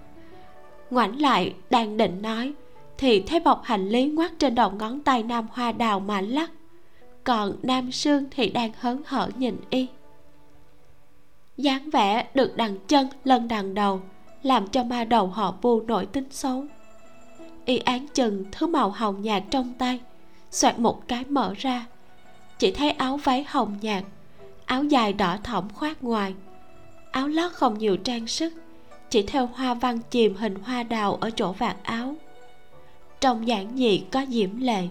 [0.91, 2.53] ngoảnh lại, đang định nói,
[2.99, 6.51] thì thấy bọc hành lý ngoắt trên đầu ngón tay nam hoa đào mà lắc.
[7.25, 9.87] Còn nam sương thì đang hớn hở nhìn y.
[11.57, 14.01] Dáng vẻ được đằng chân lần đằng đầu,
[14.43, 16.65] làm cho ma đầu họ vu nổi tính xấu.
[17.65, 20.01] Y án chừng thứ màu hồng nhạt trong tay,
[20.51, 21.87] xoẹt một cái mở ra.
[22.59, 24.05] Chỉ thấy áo váy hồng nhạt,
[24.65, 26.35] áo dài đỏ thỏm khoác ngoài.
[27.11, 28.53] Áo lót không nhiều trang sức
[29.11, 32.15] chỉ theo hoa văn chìm hình hoa đào ở chỗ vạt áo.
[33.21, 34.89] Trong giản dị có diễm lệ,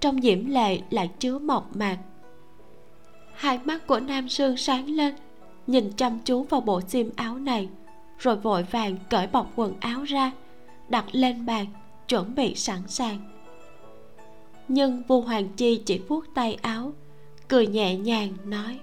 [0.00, 1.98] trong diễm lệ lại chứa mộc mạc.
[3.34, 5.14] Hai mắt của nam sương sáng lên,
[5.66, 7.68] nhìn chăm chú vào bộ xiêm áo này,
[8.18, 10.30] rồi vội vàng cởi bọc quần áo ra,
[10.88, 11.66] đặt lên bàn,
[12.08, 13.18] chuẩn bị sẵn sàng.
[14.68, 16.92] Nhưng vua hoàng chi chỉ vuốt tay áo,
[17.48, 18.78] cười nhẹ nhàng nói,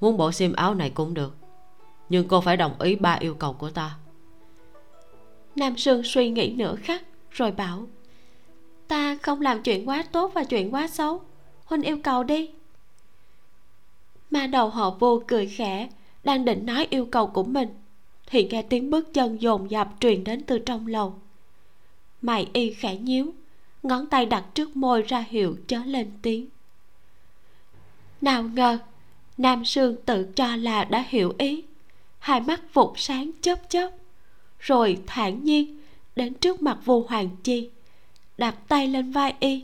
[0.00, 1.39] muốn bộ xiêm áo này cũng được
[2.10, 3.96] nhưng cô phải đồng ý ba yêu cầu của ta.
[5.56, 7.86] Nam sương suy nghĩ nửa khắc, rồi bảo,
[8.88, 11.22] ta không làm chuyện quá tốt và chuyện quá xấu.
[11.64, 12.50] Huynh yêu cầu đi.
[14.30, 15.88] Ma đầu họ vô cười khẽ,
[16.24, 17.68] đang định nói yêu cầu của mình,
[18.26, 21.14] thì nghe tiếng bước chân dồn dập truyền đến từ trong lầu.
[22.22, 23.32] Mày y khẽ nhíu,
[23.82, 26.46] ngón tay đặt trước môi ra hiệu chớ lên tiếng.
[28.20, 28.78] Nào ngờ,
[29.38, 31.64] nam sương tự cho là đã hiểu ý
[32.20, 33.90] hai mắt vụt sáng chớp chớp.
[34.58, 35.80] Rồi thản nhiên,
[36.16, 37.70] đến trước mặt vua hoàng chi
[38.40, 39.62] đặt tay lên vai y,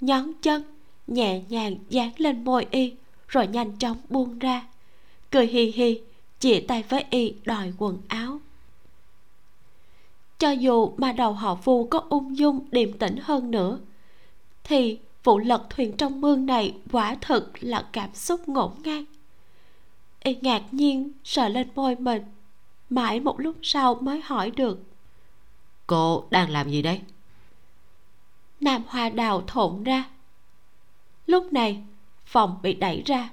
[0.00, 0.62] nhón chân,
[1.06, 2.94] nhẹ nhàng dán lên môi y,
[3.28, 4.66] rồi nhanh chóng buông ra.
[5.30, 6.00] Cười hì hì,
[6.40, 8.40] chỉ tay với y đòi quần áo.
[10.38, 13.78] Cho dù mà đầu họ vu có ung dung, điềm tĩnh hơn nữa,
[14.64, 19.04] thì vụ lật thuyền trong mương này quả thực là cảm xúc ngổn ngang
[20.20, 22.22] y ngạc nhiên sờ lên môi mình.
[22.90, 24.78] Mãi một lúc sau mới hỏi được.
[25.86, 27.00] Cô đang làm gì đấy?
[28.60, 30.04] Nam hoa đào thộn ra.
[31.26, 31.82] Lúc này
[32.24, 33.30] phòng bị đẩy ra.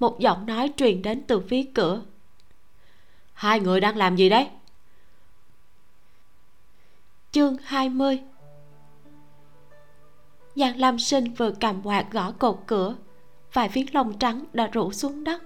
[0.00, 2.02] Một giọng nói truyền đến từ phía cửa.
[3.32, 4.48] Hai người đang làm gì đấy?
[7.32, 8.20] Chương 20
[10.56, 12.96] Giang Lam Sinh vừa cầm quạt gõ cột cửa.
[13.52, 15.42] Vài viên lông trắng đã rủ xuống đất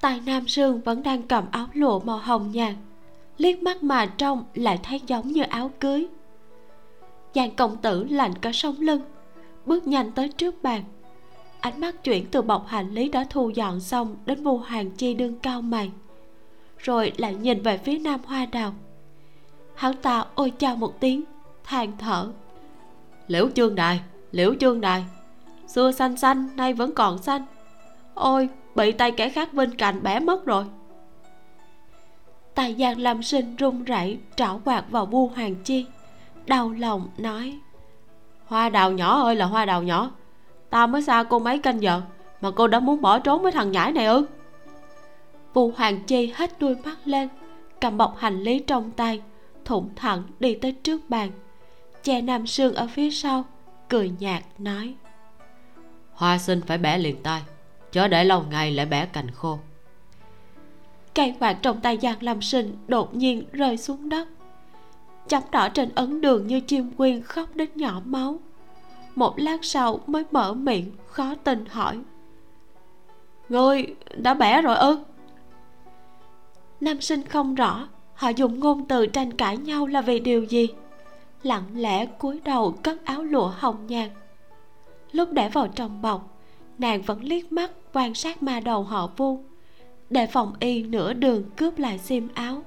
[0.00, 2.74] Tài Nam Sương vẫn đang cầm áo lụa màu hồng nhạt.
[3.38, 6.06] Liếc mắt mà trong lại thấy giống như áo cưới.
[7.32, 9.00] Chàng công tử lạnh cả sống lưng,
[9.66, 10.84] Bước nhanh tới trước bàn.
[11.60, 15.14] Ánh mắt chuyển từ bọc hành lý đã thu dọn xong Đến vô hàng chi
[15.14, 15.90] đương cao mày,
[16.78, 18.72] Rồi lại nhìn về phía nam hoa đào.
[19.74, 21.24] Hắn ta ôi chào một tiếng,
[21.64, 22.32] than thở.
[23.26, 24.00] Liễu chương đài,
[24.32, 25.04] liễu chương đài,
[25.66, 27.42] xưa xanh xanh, nay vẫn còn xanh.
[28.14, 30.64] Ôi bị tay kẻ khác bên cạnh bẻ mất rồi.
[32.54, 35.86] Tài giang lâm sinh run rẩy trảo quạt vào vu hoàng chi,
[36.46, 37.58] đau lòng nói,
[38.46, 40.10] hoa đào nhỏ ơi là hoa đào nhỏ,
[40.70, 42.02] ta mới xa cô mấy canh giờ
[42.40, 44.26] mà cô đã muốn bỏ trốn với thằng nhãi này ư?
[45.54, 47.28] Vu hoàng chi hết đuôi mắt lên,
[47.80, 49.22] cầm bọc hành lý trong tay,
[49.64, 51.30] thủng thẳng đi tới trước bàn.
[52.02, 53.44] Che nam sương ở phía sau,
[53.88, 54.94] cười nhạt nói,
[56.12, 57.42] hoa sinh phải bẻ liền tay
[57.96, 59.58] chớ để lâu ngày lại bẻ cành khô.
[61.14, 64.28] Cây quạt trong tay giang lam sinh đột nhiên rơi xuống đất.
[65.28, 68.38] Chấm đỏ trên ấn đường như chim quyên khóc đến nhỏ máu.
[69.14, 71.98] Một lát sau mới mở miệng khó tin hỏi.
[73.48, 73.86] Ngươi
[74.16, 74.98] đã bẻ rồi ư?
[76.80, 80.68] Nam sinh không rõ họ dùng ngôn từ tranh cãi nhau là vì điều gì.
[81.42, 84.10] Lặng lẽ cúi đầu cất áo lụa hồng nhạt.
[85.12, 86.36] Lúc để vào trong bọc
[86.78, 89.40] nàng vẫn liếc mắt quan sát ma đầu họ vu.
[90.10, 92.62] Để phòng y nửa đường cướp lại xiêm áo.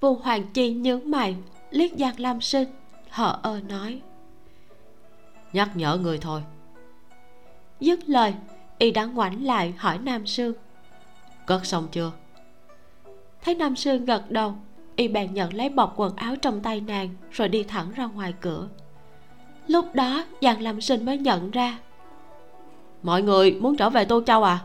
[0.00, 1.36] Vu hoàng chi nhướng mày
[1.70, 2.68] liếc giang lam sinh
[3.10, 4.00] hờ ơ nói.
[5.52, 6.42] Nhắc nhở người thôi.
[7.80, 8.34] Dứt lời
[8.78, 10.54] y đã ngoảnh lại hỏi nam sương
[11.46, 12.12] cất xong chưa?
[13.42, 14.54] Thấy nam sương gật đầu
[14.96, 18.34] y bèn nhận lấy bọc quần áo trong tay nàng rồi đi thẳng ra ngoài
[18.40, 18.68] cửa.
[19.66, 21.78] Lúc đó giang lam sinh mới nhận ra
[23.04, 24.58] mọi người muốn trở về tô châu à?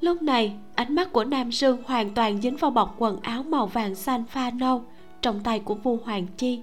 [0.00, 3.66] Lúc này, ánh mắt của nam sương hoàn toàn dính vào bọc quần áo màu
[3.66, 4.84] vàng xanh pha nâu
[5.20, 6.60] trong tay của vua hoàng chi.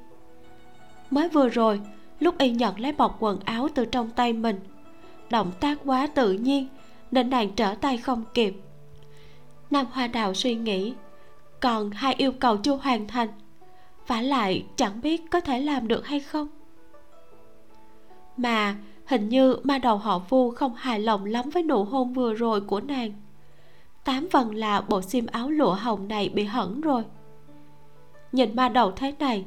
[1.12, 1.82] Mới vừa rồi,
[2.20, 4.60] lúc y nhận lấy bọc quần áo từ trong tay mình,
[5.30, 6.68] động tác quá tự nhiên
[7.12, 8.54] nên nàng trở tay không kịp.
[9.72, 10.94] Nam hoa đào suy nghĩ,
[11.60, 13.30] còn hai yêu cầu chưa hoàn thành,
[14.08, 16.48] vả lại chẳng biết có thể làm được hay không?
[18.38, 18.76] Mà
[19.10, 22.62] hình như ma đầu họ vu không hài lòng lắm với nụ hôn vừa rồi
[22.62, 23.14] của nàng.
[24.04, 27.04] Tám phần là bộ xiêm áo lụa hồng này bị hỏng rồi.
[28.32, 29.46] Nhìn ma đầu thế này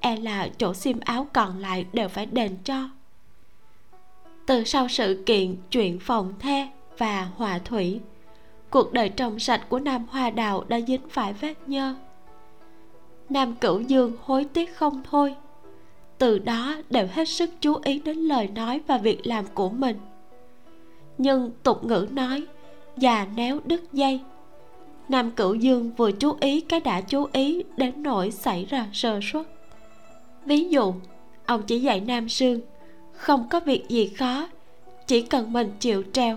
[0.00, 2.88] e là chỗ xiêm áo còn lại đều phải đền cho.
[4.46, 6.68] Từ sau sự kiện, chuyện phòng the
[6.98, 8.00] và hòa thủy,
[8.70, 11.94] cuộc đời trong sạch của nam hoa đào đã dính phải vết nhơ.
[13.28, 15.34] Nam cửu dương hối tiếc không thôi
[16.18, 19.96] từ đó đều hết sức chú ý đến lời nói và việc làm của mình.
[21.18, 22.46] Nhưng tục ngữ nói,
[22.96, 24.20] già néo đứt dây.
[25.08, 29.20] Nam cửu dương vừa chú ý cái đã chú ý đến nỗi xảy ra sơ
[29.22, 29.46] suất.
[30.44, 30.94] Ví dụ,
[31.46, 32.60] ông chỉ dạy nam sương,
[33.12, 34.48] không có việc gì khó,
[35.06, 36.36] chỉ cần mình chịu treo.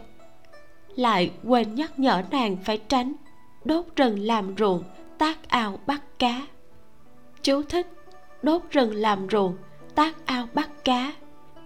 [0.95, 3.14] Lại quên nhắc nhở nàng phải tránh,
[3.66, 4.84] đốt rừng làm ruộng,
[5.18, 6.41] tác ao bắt cá.
[7.44, 7.88] Chú thích,
[8.44, 9.56] đốt rừng làm ruộng
[9.95, 11.13] tác ao bắt cá.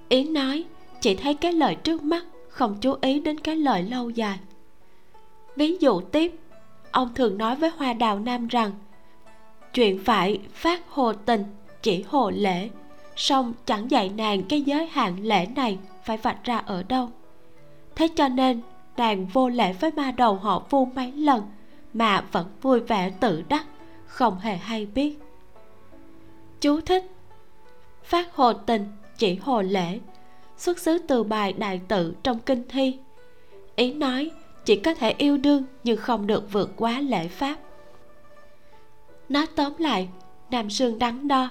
[0.10, 0.66] Ý nói,
[1.02, 4.40] chỉ thấy cái lợi trước mắt, không chú ý đến cái lợi lâu dài.
[5.56, 6.36] Ví dụ tiếp,
[6.92, 8.72] ông thường nói với hoa đào nam rằng,
[9.74, 11.44] chuyện phải phát hồ tình,
[11.82, 12.70] chỉ hồ lễ,
[13.16, 17.10] song chẳng dạy nàng cái giới hạn lễ này phải vạch ra ở đâu.
[17.96, 18.62] Thế cho nên,
[18.98, 21.44] nàng vô lễ với ma đầu họ vu mấy lần
[21.94, 23.66] mà vẫn vui vẻ tự đắc,
[24.06, 25.20] không hề hay biết.
[26.62, 27.15] Chú thích
[28.06, 28.86] phát hồ tình,
[29.18, 30.00] chỉ hồ lễ,
[30.58, 32.98] xuất xứ từ bài đại tự trong kinh thi.
[33.76, 34.32] Ý nói,
[34.66, 37.56] chỉ có thể yêu đương nhưng không được vượt quá lễ pháp.
[39.30, 40.10] Nói tóm lại,
[40.52, 41.50] nam sương đắn đo,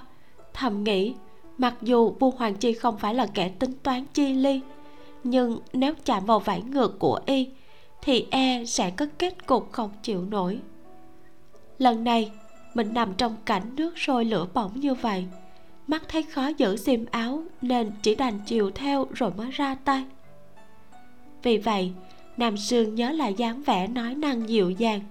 [0.53, 1.13] thầm nghĩ,
[1.57, 4.61] mặc dù vu hoàng chi không phải là kẻ tính toán chi ly,
[5.23, 7.49] nhưng nếu chạm vào vải ngược của y,
[8.01, 10.59] thì e sẽ có kết cục không chịu nổi.
[11.77, 12.31] Lần này,
[12.73, 15.25] mình nằm trong cảnh nước sôi lửa bỏng như vậy
[15.87, 20.05] mắt thấy khó giữ xiêm áo nên chỉ đành chiều theo rồi mới ra tay.
[21.43, 21.91] Vì vậy,
[22.37, 25.01] nam sương nhớ lại dáng vẻ nói năng dịu dàng,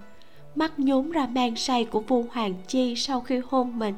[0.55, 3.95] mắt nhún ra mang say của vua hoàng chi sau khi hôn mình.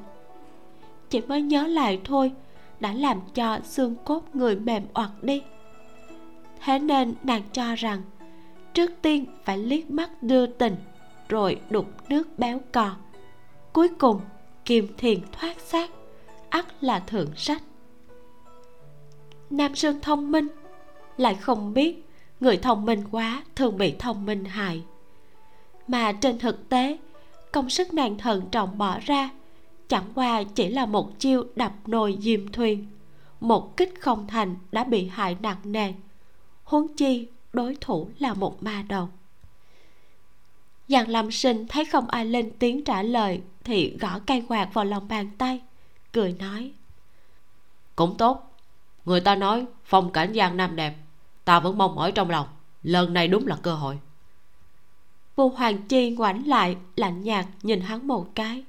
[1.09, 2.31] Chỉ mới nhớ lại thôi,
[2.79, 5.41] đã làm cho xương cốt người mềm oặt đi.
[6.65, 8.01] Thế nên nàng cho rằng,
[8.73, 10.75] trước tiên phải liếc mắt đưa tình,
[11.29, 12.95] rồi đục nước béo cò.
[13.73, 14.21] Cuối cùng
[14.65, 15.89] kiềm thiền thoát xác
[16.49, 17.63] ắt là thượng sách.
[19.49, 20.47] Nam sơn thông minh,
[21.17, 22.05] lại không biết
[22.39, 24.83] người thông minh quá thường bị thông minh hại.
[25.87, 26.97] Mà trên thực tế,
[27.51, 29.29] công sức nàng thận trọng bỏ ra
[29.87, 32.87] chẳng qua chỉ là một chiêu đập nồi diêm thuyền,
[33.39, 35.93] một kích không thành đã bị hại nặng nề.
[36.63, 39.09] Huống chi đối thủ là một ma đầu.
[40.87, 44.85] Giang lâm sinh thấy không ai lên tiếng trả lời thì gõ cây quạt vào
[44.85, 45.61] lòng bàn tay
[46.17, 46.71] cười nói.
[47.95, 48.57] Cũng tốt.
[49.05, 50.95] Người ta nói phong cảnh giang nam đẹp,
[51.45, 52.47] ta vẫn mong mỏi trong lòng.
[52.83, 53.99] Lần này đúng là cơ hội.
[55.35, 58.63] Vu hoàng chi ngoảnh lại, lạnh nhạt nhìn hắn một cái.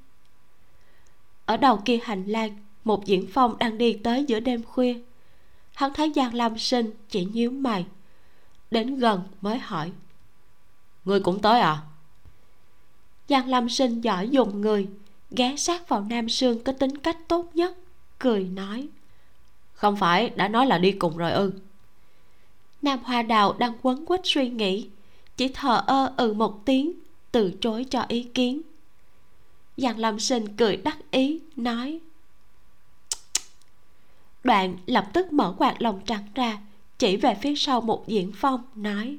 [1.44, 5.00] Ở đầu kia hành lang, một diễn phong đang đi tới giữa đêm khuya.
[5.74, 7.86] Hắn thấy giang lam sinh chỉ nhíu mày,
[8.70, 9.92] đến gần mới hỏi.
[11.04, 11.82] Ngươi cũng tới à?
[13.28, 14.88] Giang lam sinh giỏi dùng người
[15.30, 17.76] ghé sát vào nam sương có tính cách tốt nhất,
[18.18, 18.88] cười nói.
[19.72, 21.52] Không phải, đã nói là đi cùng rồi ư.
[22.82, 24.88] Nam hoa đào đang quấn quýt suy nghĩ,
[25.36, 26.92] chỉ thờ ơ ừ một tiếng,
[27.32, 28.62] từ chối cho ý kiến.
[29.76, 32.00] Giang lâm sinh cười đắc ý, nói.
[34.44, 36.58] Đoạn lập tức mở quạt lồng trắng ra,
[36.98, 39.18] chỉ về phía sau một diễn phong, nói.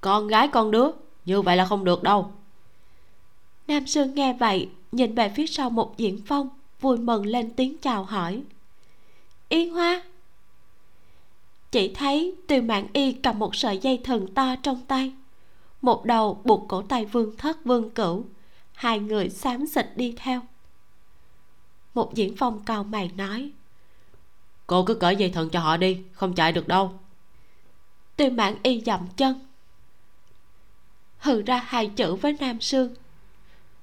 [0.00, 0.90] Con gái con đứa,
[1.24, 2.32] như vậy là không được đâu.
[3.68, 6.48] Nam sương nghe vậy nhìn về phía sau một diễn phong
[6.80, 8.42] vui mừng lên tiếng chào hỏi.
[9.48, 10.02] Yên hoa.
[11.70, 15.12] Chỉ thấy từ mạng y cầm một sợi dây thần to trong tay.
[15.82, 18.24] Một đầu buộc cổ tay vương thất vương cửu.
[18.72, 20.40] Hai người xám xịt đi theo.
[21.94, 23.50] Một diễn phong cao mày nói.
[24.66, 26.92] Cô cứ cởi dây thừng cho họ đi không chạy được đâu.
[28.16, 29.46] Tiêu mãn y dậm chân.
[31.18, 32.94] Hừ ra hai chữ với nam sương.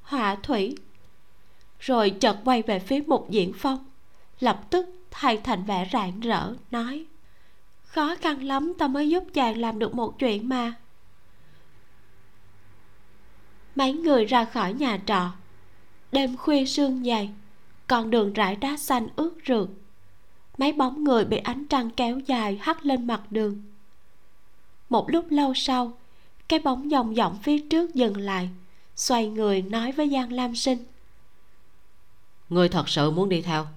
[0.01, 0.75] Họa thủy
[1.79, 3.85] rồi chợt quay về phía một diễn phong.
[4.39, 7.05] Lập tức thay thành vẻ rạng rỡ, nói,
[7.83, 10.73] khó khăn lắm, ta mới giúp chàng làm được một chuyện mà.
[13.75, 15.31] Mấy người ra khỏi nhà trọ.
[16.11, 17.29] Đêm khuya sương dày
[17.87, 19.67] con đường rải đá xanh ướt rượt.
[20.57, 23.61] Mấy bóng người bị ánh trăng kéo dài hắt lên mặt đường.
[24.89, 25.93] Một lúc lâu sau,
[26.47, 28.49] cái bóng dòng dọng phía trước dừng lại,
[28.95, 30.77] xoay người nói với giang lam sinh
[32.49, 33.67] người thật sự muốn đi theo.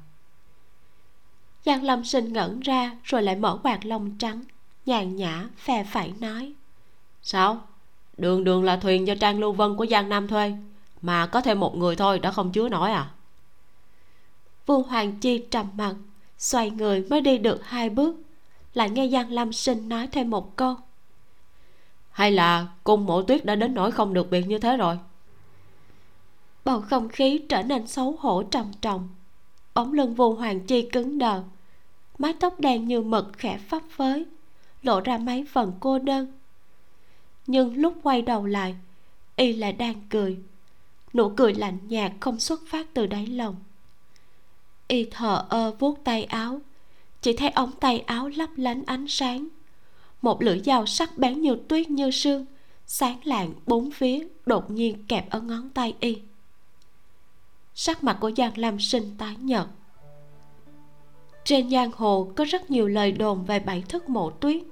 [1.65, 4.43] Giang lam sinh ngẩn ra rồi lại mở quạt lông trắng
[4.87, 6.53] nhàn nhã phè phẩy nói.
[7.23, 7.61] Sao?
[8.17, 10.53] Đường đường là thuyền do trang lưu vân của giang nam thuê
[11.03, 13.11] mà có thêm một người thôi đã không chứa nổi à?
[14.67, 15.95] Vu hoàng chi trầm mặt
[16.39, 18.17] xoay người mới đi được hai bước
[18.75, 20.77] lại nghe giang lâm sinh nói thêm một câu.
[22.11, 24.99] Hay là cung mộ tuyết đã đến nỗi không được biệt như thế rồi
[26.65, 29.09] bầu không khí trở nên xấu hổ trầm trọng.
[29.73, 31.43] Ống lưng vu hoàng chi cứng đờ.
[32.19, 34.27] Mái tóc đen như mực khẽ phấp phới,
[34.83, 36.33] lộ ra mấy phần cô đơn.
[37.47, 38.77] Nhưng lúc quay đầu lại,
[39.37, 40.39] y lại đang cười.
[41.15, 43.57] Nụ cười lạnh nhạt không xuất phát từ đáy lòng.
[44.89, 46.61] Y thờ ơ vuốt tay áo,
[47.23, 49.49] chỉ thấy ống tay áo lấp lánh ánh sáng.
[50.23, 52.47] Một lưỡi dao sắc bén như tuyết như sương,
[52.87, 56.19] sáng lạng bốn phía đột nhiên kẹp ở ngón tay y
[57.75, 59.67] sắc mặt của giang lam sinh tái nhợt.
[61.45, 64.63] Trên giang hồ có rất nhiều lời đồn về bảy thức mộ tuyết.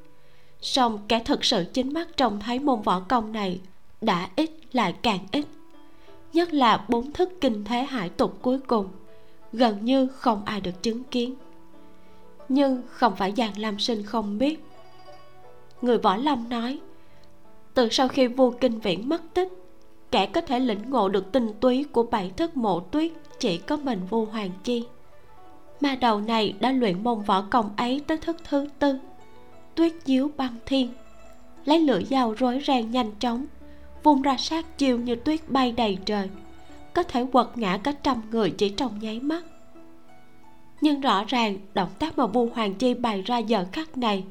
[0.60, 3.60] Song kẻ thực sự chính mắt trông thấy môn võ công này
[4.00, 5.46] đã ít lại càng ít.
[6.32, 8.88] Nhất là bốn thức kinh thế hải tục cuối cùng,
[9.52, 11.34] gần như không ai được chứng kiến.
[12.48, 14.64] Nhưng không phải giang lam sinh không biết.
[15.82, 16.78] Người võ lâm nói,
[17.74, 19.59] từ sau khi vua kinh viễn mất tích
[20.10, 23.76] kẻ có thể lĩnh ngộ được tinh túy của bảy thức mộ tuyết chỉ có
[23.76, 24.84] mình vua hoàng chi.
[25.80, 28.98] Mà đầu này đã luyện môn võ công ấy tới thức thứ tư,
[29.74, 30.88] tuyết chiếu băng thiên.
[31.64, 33.46] Lấy lưỡi dao rối ren nhanh chóng,
[34.02, 36.28] vung ra sát chiêu như tuyết bay đầy trời,
[36.94, 39.44] có thể quật ngã cả trăm người chỉ trong nháy mắt.
[40.80, 44.24] Nhưng rõ ràng động tác mà vua hoàng chi bày ra giờ khắc này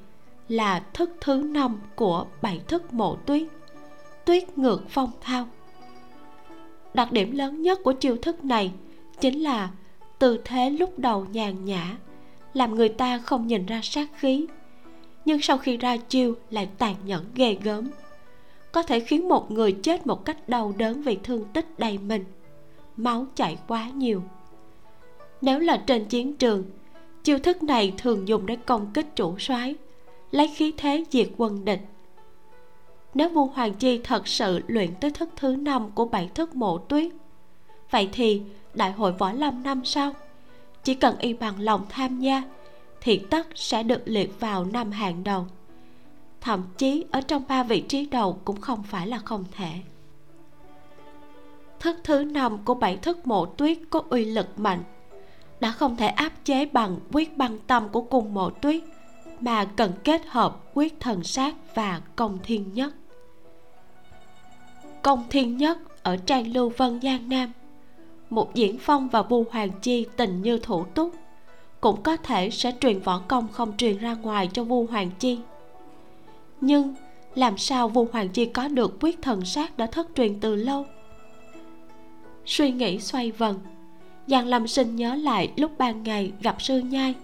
[0.48, 3.44] là thức thứ năm của bảy thức mộ tuyết.
[4.26, 5.48] Tuyết ngược phong thao
[6.94, 8.72] đặc điểm lớn nhất của chiêu thức này
[9.20, 9.70] chính là
[10.20, 11.98] tư thế lúc đầu nhàn nhã,
[12.54, 14.46] làm người ta không nhìn ra sát khí.
[15.26, 17.90] Nhưng sau khi ra chiêu lại tàn nhẫn ghê gớm,
[18.72, 22.26] có thể khiến một người chết một cách đau đớn vì thương tích đầy mình,
[22.98, 24.24] máu chảy quá nhiều.
[25.42, 26.64] Nếu là trên chiến trường,
[27.24, 29.76] chiêu thức này thường dùng để công kích chủ soái,
[30.32, 31.82] lấy khí thế diệt quân địch
[33.14, 36.78] nếu vua hoàng chi thật sự luyện tới thức thứ năm của bảy thức mộ
[36.78, 37.12] tuyết,
[37.92, 38.42] vậy thì
[38.74, 40.14] đại hội võ lâm năm sau,
[40.84, 42.44] chỉ cần y bằng lòng tham gia,
[43.02, 45.48] thì tất sẽ được liệt vào năm hàng đầu.
[46.42, 49.72] Thậm chí ở trong ba vị trí đầu cũng không phải là không thể.
[51.80, 54.84] Thức thứ năm của bảy thức mộ tuyết có uy lực mạnh,
[55.60, 58.84] đã không thể áp chế bằng quyết băng tâm của cung mộ tuyết
[59.40, 62.94] mà cần kết hợp quyết thần sát và công thiên nhất.
[65.02, 67.52] Công thiên nhất ở trang lưu vân, giang nam.
[68.30, 71.16] Một diễn phong và vua hoàng chi tình như thủ túc,
[71.82, 75.40] cũng có thể sẽ truyền võ công không truyền ra ngoài cho vua hoàng chi.
[76.62, 76.96] Nhưng
[77.36, 80.86] làm sao vua hoàng chi có được quyết thần sát đã thất truyền từ lâu?
[82.46, 83.60] Suy nghĩ xoay vần,
[84.28, 87.16] giang lâm sinh nhớ lại lúc ban ngày gặp sư nhai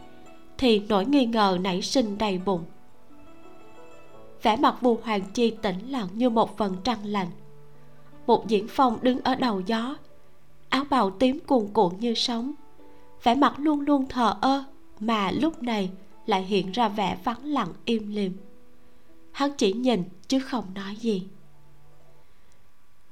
[0.58, 2.64] thì nỗi nghi ngờ nảy sinh đầy bụng.
[4.42, 7.28] Vẻ mặt vu hoàng chi tĩnh lặng như một phần trăng lạnh
[8.28, 9.98] một diễn phong đứng ở đầu gió,
[10.70, 12.52] áo bào tím cuồn cuộn như sóng.
[13.24, 14.64] Vẻ mặt luôn luôn thờ ơ,
[15.00, 15.90] mà lúc này
[16.26, 18.34] lại hiện ra vẻ vắng lặng im lìm.
[19.32, 21.24] Hắn chỉ nhìn chứ không nói gì.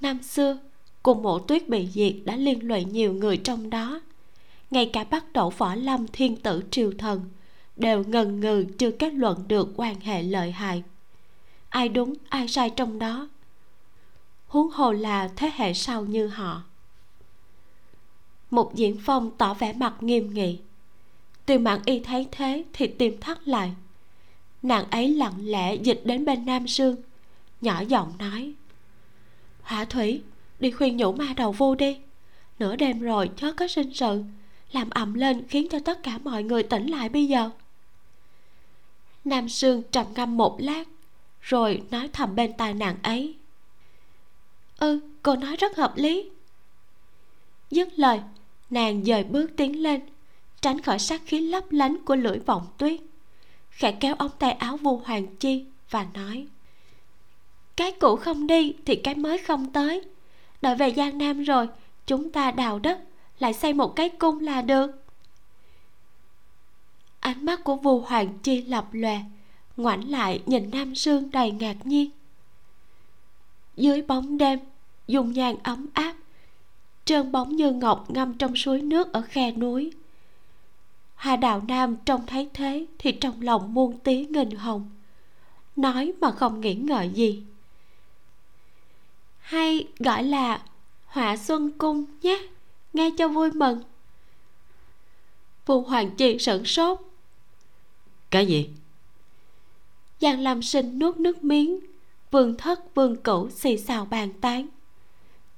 [0.01, 0.57] Năm xưa,
[1.03, 4.01] cùng mộ tuyết bị diệt đã liên lụy nhiều người trong đó
[4.73, 7.29] ngay cả bắt đầu võ lâm, thiên tử triều thần,
[7.75, 10.83] đều ngần ngừ chưa kết luận được quan hệ lợi hại.
[11.69, 13.29] Ai đúng, ai sai trong đó?
[14.47, 16.63] Huống hồ là thế hệ sau như họ.
[18.51, 20.59] Một diễn phong tỏ vẻ mặt nghiêm nghị.
[21.45, 23.73] Tiêu mạng y thấy thế thì tim thắt lại.
[24.61, 26.95] Nàng ấy lặng lẽ dịch đến bên nam sương
[27.63, 28.53] nhỏ giọng nói,
[29.61, 30.21] hỏa thủy,
[30.59, 31.99] đi khuyên nhủ ma đầu vô đi.
[32.59, 34.23] Nửa đêm rồi, chớ có sinh sự
[34.73, 37.49] làm ầm lên khiến cho tất cả mọi người tỉnh lại bây giờ.
[39.25, 40.83] Nam sương trầm ngâm một lát,
[41.41, 43.35] rồi nói thầm bên tai nàng ấy.
[44.77, 46.29] Ừ cô nói rất hợp lý.
[47.71, 48.21] Dứt lời,
[48.69, 50.01] nàng dời bước tiến lên,
[50.61, 53.01] tránh khỏi sát khí lấp lánh của lưỡi vọng tuyết,
[53.69, 56.47] khẽ kéo ống tay áo vu hoàng chi và nói,
[57.75, 60.01] cái cũ không đi thì cái mới không tới.
[60.61, 61.67] Đợi về giang nam rồi,
[62.05, 62.99] chúng ta đào đất
[63.39, 64.91] lại xây một cái cung là được.
[67.19, 69.19] Ánh mắt của vua hoàng chi lập lòe,
[69.77, 72.09] ngoảnh lại nhìn nam sương đầy ngạc nhiên.
[73.75, 74.59] Dưới bóng đêm
[75.07, 76.15] dùng nhang ấm áp,
[77.05, 79.91] trơn bóng như ngọc ngâm trong suối nước ở khe núi.
[81.15, 84.89] Hà đạo nam trông thấy thế thì trong lòng muôn tí nghìn hồng,
[85.75, 87.43] nói mà không nghĩ ngợi gì.
[89.39, 90.61] Hay gọi là
[91.05, 92.47] họa xuân cung nhé
[92.93, 93.83] nghe cho vui mừng.
[95.65, 96.99] Phù hoàng chi sửng sốt.
[98.29, 98.69] Cái gì?
[100.19, 101.79] Giang lam sinh nuốt nước miếng
[102.31, 104.67] vương thất vương cửu xì xào bàn tán.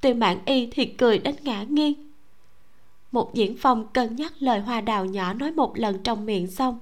[0.02, 2.12] Tiêu mãn y thì cười đến ngã nghiêng.
[3.12, 6.80] Một diễn phong cân nhắc lời hoa đào nhỏ nói một lần trong miệng xong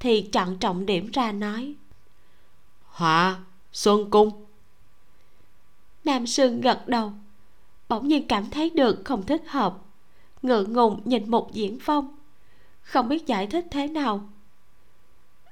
[0.00, 1.74] thì chọn trọng điểm ra nói.
[2.84, 3.38] Họa
[3.72, 4.44] xuân cung.
[6.04, 7.12] Nam sương gật đầu
[7.88, 9.78] bỗng nhiên cảm thấy được không thích hợp
[10.42, 12.16] ngượng ngùng nhìn một diễn phong.
[12.82, 14.28] Không biết giải thích thế nào.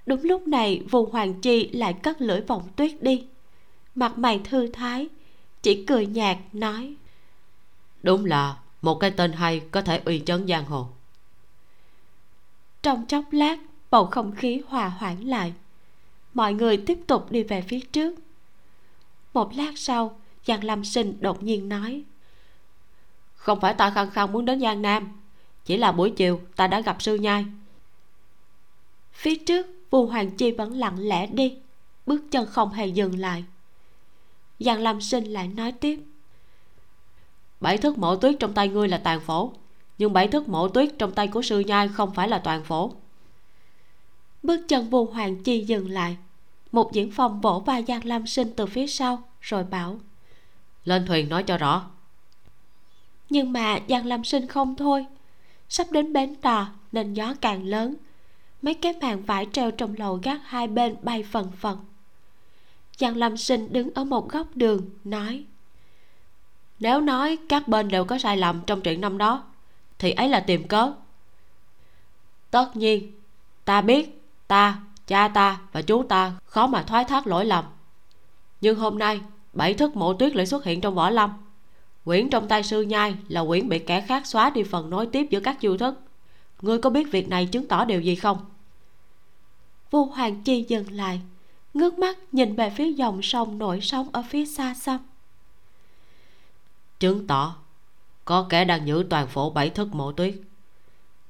[0.06, 3.27] Đúng lúc này vù hoàng chi lại cất lưỡi vọng tuyết đi.
[3.94, 5.09] Mặt mày thư thái
[5.62, 6.97] chỉ cười nhạt nói
[8.05, 10.89] đúng là một cái tên hay có thể uy chấn giang hồ.
[12.82, 13.59] Trong chốc lát
[13.90, 15.52] bầu không khí hòa hoãn lại.
[16.35, 18.15] Mọi người tiếp tục đi về phía trước.
[19.35, 22.02] Một lát sau giang lâm sinh đột nhiên nói
[23.44, 25.12] không phải ta khăng khăng muốn đến giang nam.
[25.64, 27.44] Chỉ là buổi chiều, ta đã gặp sư nhai.
[29.12, 31.56] Phía trước, vu hoàng chi vẫn lặng lẽ đi.
[32.06, 33.44] Bước chân không hề dừng lại.
[34.58, 36.00] Giang Lam sinh lại nói tiếp.
[37.60, 39.52] Bảy thước mộ tuyết trong tay ngươi là tàn phổ,
[39.98, 42.92] nhưng bảy thước mộ tuyết trong tay của sư nhai không phải là toàn phổ.
[44.42, 46.16] Bước chân vu hoàng chi dừng lại.
[46.72, 49.98] Một diễn phong vỗ vai giang Lam sinh từ phía sau, rồi bảo,
[50.84, 51.90] lên thuyền nói cho rõ
[53.30, 55.06] nhưng mà giang lâm sinh không thôi.
[55.68, 57.94] Sắp đến bến đò nên gió càng lớn.
[58.62, 61.78] Mấy cái màn vải treo trong lầu gác hai bên bay phần phần.
[62.98, 65.44] Giang lâm sinh đứng ở một góc đường, nói,
[66.80, 69.44] nếu nói các bên đều có sai lầm trong chuyện năm đó,
[69.98, 70.92] thì ấy là tìm cớ.
[72.51, 73.12] Tất nhiên,
[73.64, 77.64] ta biết, ta, cha ta và chú ta khó mà thoái thác lỗi lầm.
[78.60, 79.20] Nhưng hôm nay,
[79.52, 81.30] bảy thức mộ tuyết lại xuất hiện trong võ lâm
[82.05, 85.26] quyển trong tay sư nhai là quyển bị kẻ khác xóa đi phần nối tiếp
[85.31, 86.01] giữa các chiêu thức.
[86.62, 88.39] Ngươi có biết việc này chứng tỏ điều gì không?
[89.90, 91.20] Vu hoàng chi dừng lại,
[91.74, 95.01] ngước mắt nhìn về phía dòng sông nổi sóng ở phía xa xăm.
[97.01, 97.56] Chứng tỏ,
[98.24, 100.35] có kẻ đang giữ toàn phổ bảy thức mộ tuyết.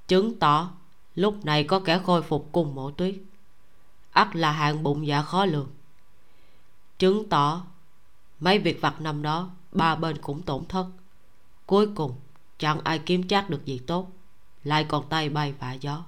[0.08, 0.70] Chứng tỏ,
[1.14, 3.14] lúc này có kẻ khôi phục cùng mộ tuyết.
[4.12, 5.68] Ắt là hạng bụng dạ khó lường.
[6.98, 7.64] Chứng tỏ,
[8.40, 10.86] mấy việc vặt năm đó ba bên cũng tổn thất.
[11.66, 12.14] Cuối cùng
[12.58, 14.10] chẳng ai kiếm chắc được gì tốt.
[14.64, 16.04] Lại còn tay bay vạ gió.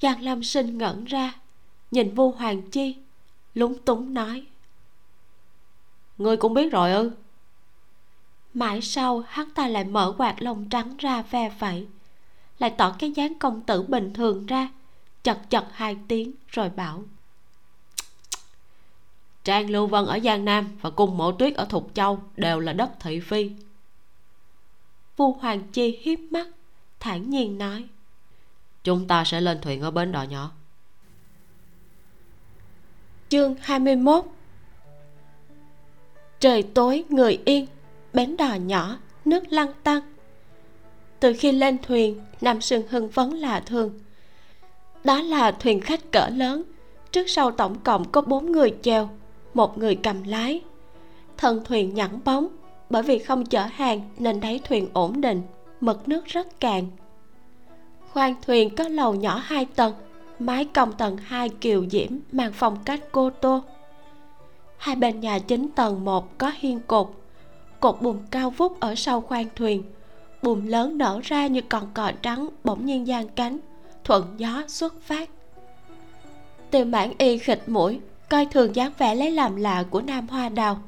[0.00, 1.34] Giang lâm sinh ngẩn ra
[1.90, 2.96] nhìn vu hoàng chi
[3.54, 4.46] lúng túng nói.
[6.18, 7.10] Ngươi cũng biết rồi ư?
[8.54, 11.86] Mãi sau hắn ta lại mở quạt lông trắng ra ve vậy,
[12.58, 14.68] lại tỏ cái dáng công tử bình thường ra
[15.22, 17.04] chật chật hai tiếng rồi bảo
[19.44, 22.72] trang lưu vân ở giang nam và cung mộ tuyết ở thục châu đều là
[22.72, 23.50] đất thị phi.
[25.16, 26.48] Vu hoàng chi hiếp mắt,
[27.00, 27.84] thản nhiên nói,
[28.84, 30.50] chúng ta sẽ lên thuyền ở bến đò nhỏ.
[33.28, 34.24] Chương 21
[36.40, 37.66] trời tối người yên,
[38.12, 40.14] bến đò nhỏ, nước lăn tăng
[41.24, 44.00] từ khi lên thuyền, nam sương hưng phấn là thường.
[45.04, 46.62] Đó là thuyền khách cỡ lớn,
[47.12, 49.10] trước sau tổng cộng có bốn người chèo
[49.54, 50.60] một người cầm lái.
[51.36, 52.48] Thân thuyền nhẵn bóng,
[52.90, 55.42] bởi vì không chở hàng nên đáy thuyền ổn định,
[55.80, 56.84] mực nước rất cạn.
[58.12, 59.92] Khoang thuyền có lầu nhỏ hai tầng,
[60.38, 63.62] mái cong tầng hai kiều diễm mang phong cách cô tô.
[64.76, 67.10] Hai bên nhà chính tầng một có hiên cột
[67.84, 69.82] cột bùm cao vút ở sau khoang thuyền.
[70.42, 73.58] Bùm lớn nở ra như con cò trắng bỗng nhiên giang cánh,
[74.04, 75.30] thuận gió xuất phát.
[76.70, 80.48] Tiêu mãn y khịt mũi coi thường dáng vẻ lấy làm lạ của nam hoa
[80.48, 80.82] đào.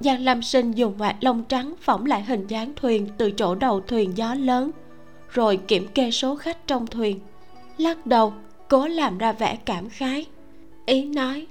[0.00, 3.80] Giang lâm sinh dùng vạt lông trắng phỏng lại hình dáng thuyền từ chỗ đầu
[3.80, 4.70] thuyền gió lớn,
[5.28, 7.20] rồi kiểm kê số khách trong thuyền.
[7.78, 8.34] Lắc đầu,
[8.68, 10.26] cố làm ra vẻ cảm khái.
[10.86, 11.46] Ý nói,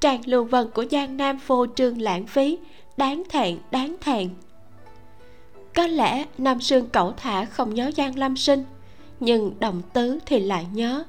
[0.00, 2.58] tràng lưu vân của giang nam phô trương lãng phí,
[2.96, 4.30] đáng thẹn đáng thẹn.
[5.74, 8.64] Có lẽ nam sương cẩu thả không nhớ giang lâm sinh,
[9.20, 11.04] nhưng đồng tứ thì lại nhớ.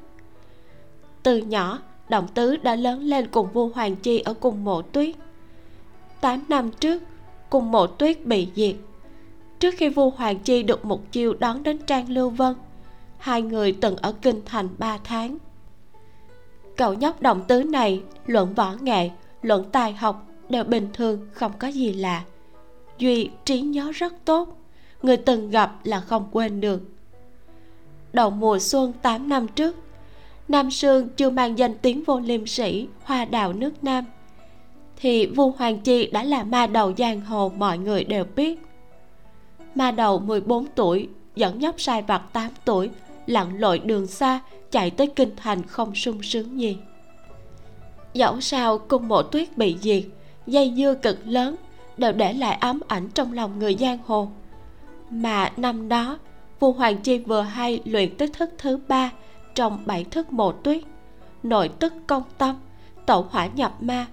[1.24, 1.80] Từ nhỏ
[2.14, 5.16] đồng tứ đã lớn lên cùng vua hoàng chi ở cùng mộ tuyết.
[6.22, 7.04] Tám năm trước,
[7.50, 8.76] cùng mộ tuyết bị diệt.
[9.60, 12.56] Trước khi vua hoàng chi được một chiêu đón đến trang lưu vân,
[13.18, 15.38] hai người từng ở kinh thành ba tháng.
[16.78, 19.10] Cậu nhóc đồng tứ này luận võ nghệ,
[19.42, 22.24] luận tài học đều bình thường, không có gì lạ.
[22.98, 24.58] Duy trí nhớ rất tốt,
[25.02, 26.82] người từng gặp là không quên được.
[28.14, 29.76] Đầu mùa xuân 8 năm trước
[30.48, 34.06] Nam Sương chưa mang danh tiếng vô liêm sĩ Hoa đạo nước Nam.
[34.98, 38.62] Thì Vu Hoàng Chi đã là ma đầu giang hồ mọi người đều biết.
[39.76, 42.90] Ma đầu 14 tuổi, dẫn nhóc sai vặt 8 tuổi,
[43.28, 44.40] lặn lội đường xa,
[44.72, 46.78] chạy tới kinh thành không sung sướng gì.
[48.14, 50.04] Dẫu sao cung mộ tuyết bị diệt,
[50.48, 51.56] dây dưa cực lớn,
[51.98, 54.30] đều để lại ám ảnh trong lòng người giang hồ.
[55.10, 56.20] Mà năm đó,
[56.60, 59.12] vua hoàng chi vừa hay luyện tới thức thứ ba
[59.56, 60.84] trong bảy thức mộ tuyết.
[61.44, 62.56] Nội tức công tâm,
[63.06, 64.08] tẩu hỏa nhập ma,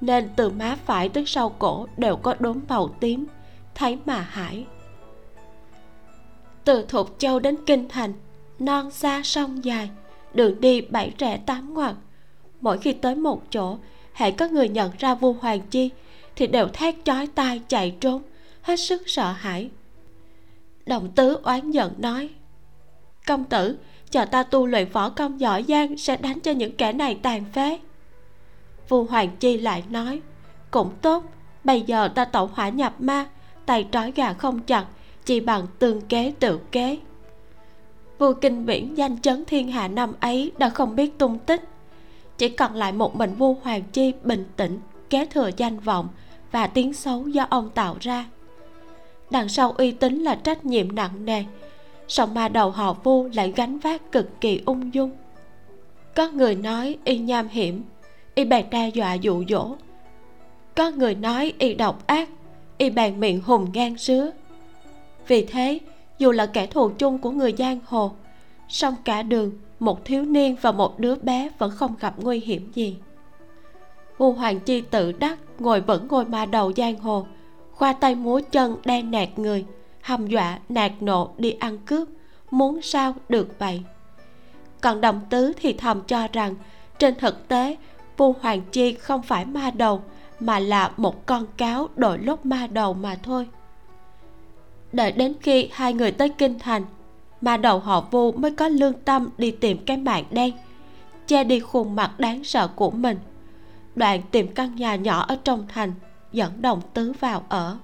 [0.00, 3.26] nên từ má phải tới sau cổ đều có đốm màu tím,
[3.74, 4.66] thấy mà hải
[6.64, 8.12] từ thục châu đến kinh thành,
[8.58, 9.90] non xa sông dài,
[10.34, 11.94] đường đi bảy rẽ tám ngoặt
[12.60, 13.78] mỗi khi tới một chỗ
[14.12, 15.90] hãy có người nhận ra vua hoàng chi,
[16.36, 18.22] thì đều thét chói tai chạy trốn,
[18.62, 19.70] hết sức sợ hãi.
[20.86, 22.28] Đồng tứ oán giận nói,
[23.26, 23.76] công tử
[24.12, 27.44] chờ ta tu luyện võ công giỏi giang sẽ đánh cho những kẻ này tàn
[27.52, 27.78] phế.
[28.88, 30.20] Vua hoàng chi lại nói,
[30.70, 31.24] cũng tốt,
[31.64, 33.26] bây giờ ta tẩu hỏa nhập ma,
[33.66, 34.84] tay trói gà không chặt,
[35.24, 36.98] chỉ bằng tương kế tự kế.
[38.18, 41.68] Vua kinh viễn danh chấn thiên hạ năm ấy đã không biết tung tích.
[42.38, 44.80] Chỉ còn lại một mình vua hoàng chi bình tĩnh,
[45.10, 46.08] kế thừa danh vọng
[46.52, 48.24] và tiếng xấu do ông tạo ra.
[49.30, 51.44] Đằng sau uy tín là trách nhiệm nặng nề
[52.08, 55.10] song ma đầu họ vu lại gánh vác cực kỳ ung dung?
[56.14, 57.82] Có người nói y nham hiểm,
[58.34, 59.76] y bèn đe dọa dụ dỗ.
[60.76, 62.28] Có người nói y độc ác,
[62.78, 64.30] y bèn miệng hùng ngang sứa.
[65.28, 65.78] Vì thế,
[66.18, 68.12] dù là kẻ thù chung của người giang hồ,
[68.68, 72.72] song cả đường, một thiếu niên và một đứa bé vẫn không gặp nguy hiểm
[72.74, 72.96] gì.
[74.18, 77.26] Vua hoàng chi tự đắc ngồi vẫn ngồi ma đầu giang hồ,
[77.72, 79.64] khoa tay múa chân đen nạt người
[80.02, 82.08] hăm dọa, nạt nộ, đi ăn cướp,
[82.50, 83.82] muốn sao được vậy?
[84.80, 86.54] Còn đồng tứ thì thầm cho rằng,
[86.98, 87.76] trên thực tế,
[88.16, 90.02] vua hoàng chi không phải ma đầu,
[90.40, 93.48] mà là một con cáo đội lốt ma đầu mà thôi.
[94.92, 96.84] Đợi đến khi hai người tới kinh thành,
[97.40, 100.52] ma đầu họ vu mới có lương tâm đi tìm cái mạng đen,
[101.26, 103.18] che đi khuôn mặt đáng sợ của mình.
[103.94, 105.92] Đoạn tìm căn nhà nhỏ ở trong thành,
[106.32, 107.78] dẫn đồng tứ vào ở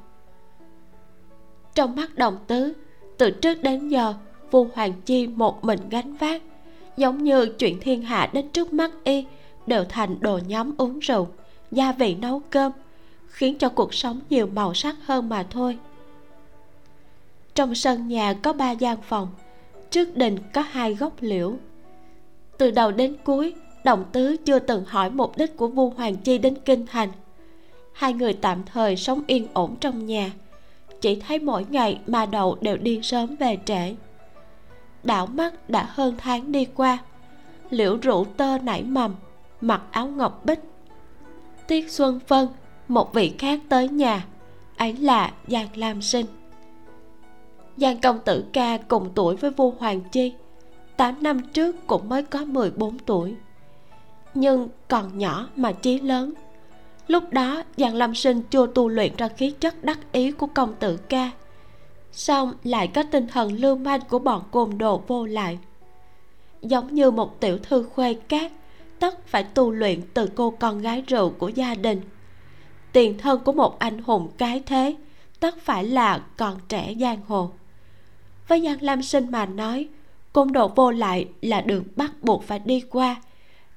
[1.78, 2.72] trong mắt đồng tứ.
[3.18, 4.14] Từ trước đến giờ,
[4.50, 6.42] vua hoàng chi một mình gánh vác.
[6.96, 9.24] Giống như chuyện thiên hạ đến trước mắt y,
[9.66, 11.28] đều thành đồ nhóm uống rượu,
[11.70, 12.72] gia vị nấu cơm,
[13.26, 15.78] khiến cho cuộc sống nhiều màu sắc hơn mà thôi.
[17.54, 19.28] Trong sân nhà có ba gian phòng,
[19.90, 21.54] trước đình có hai gốc liễu.
[22.58, 26.38] Từ đầu đến cuối, đồng tứ chưa từng hỏi mục đích của vua hoàng chi
[26.38, 27.08] đến kinh thành.
[27.92, 30.30] Hai người tạm thời sống yên ổn trong nhà
[31.00, 33.94] chỉ thấy mỗi ngày mà đậu đều đi sớm về trễ.
[35.04, 36.98] Đảo mắt đã hơn tháng đi qua.
[37.70, 39.14] Liễu rượu tơ nảy mầm,
[39.60, 40.60] mặc áo ngọc bích.
[41.66, 42.48] Tiết xuân phân
[42.88, 44.26] một vị khác tới nhà,
[44.76, 46.26] ấy là giang lam sinh.
[47.76, 50.32] Giang công tử ca cùng tuổi với vua hoàng chi
[50.98, 53.34] 8 năm trước cũng mới có 14 tuổi.
[54.34, 56.34] Nhưng còn nhỏ mà chí lớn
[57.08, 60.74] lúc đó, giang lâm sinh chưa tu luyện ra khí chất đắc ý của công
[60.74, 61.30] tử ca.
[62.12, 65.58] Song lại có tinh thần lưu manh của bọn côn đồ vô lại.
[66.62, 68.52] Giống như một tiểu thư khuê cát,
[68.98, 72.00] tất phải tu luyện từ cô con gái rượu của gia đình.
[72.92, 74.96] Tiền thân của một anh hùng cái thế,
[75.40, 77.50] tất phải là còn trẻ giang hồ.
[78.48, 79.88] Với giang lam sinh mà nói,
[80.32, 83.16] côn đồ vô lại là đường bắt buộc phải đi qua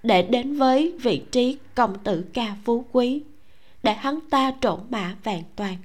[0.03, 3.23] để đến với vị trí công tử ca phú quý
[3.84, 5.78] để hắn ta trộn mã vẹn toàn.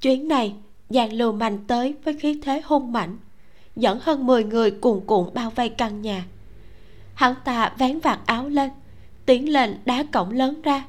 [0.00, 0.54] Chuyến này
[0.90, 3.16] giang lưu manh tới với khí thế hung mạnh
[3.76, 6.24] dẫn hơn 10 người cuồn cuộn bao vây căn nhà.
[7.14, 8.70] Hắn ta vén vạt áo lên
[9.26, 10.84] tiến lên đá cổng lớn ra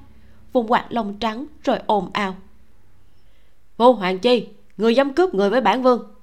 [0.54, 2.36] vùng quạt lông trắng rồi ồn ào.
[3.78, 4.48] Vô hoàng chi
[4.78, 6.14] người dám cướp người với bản vương.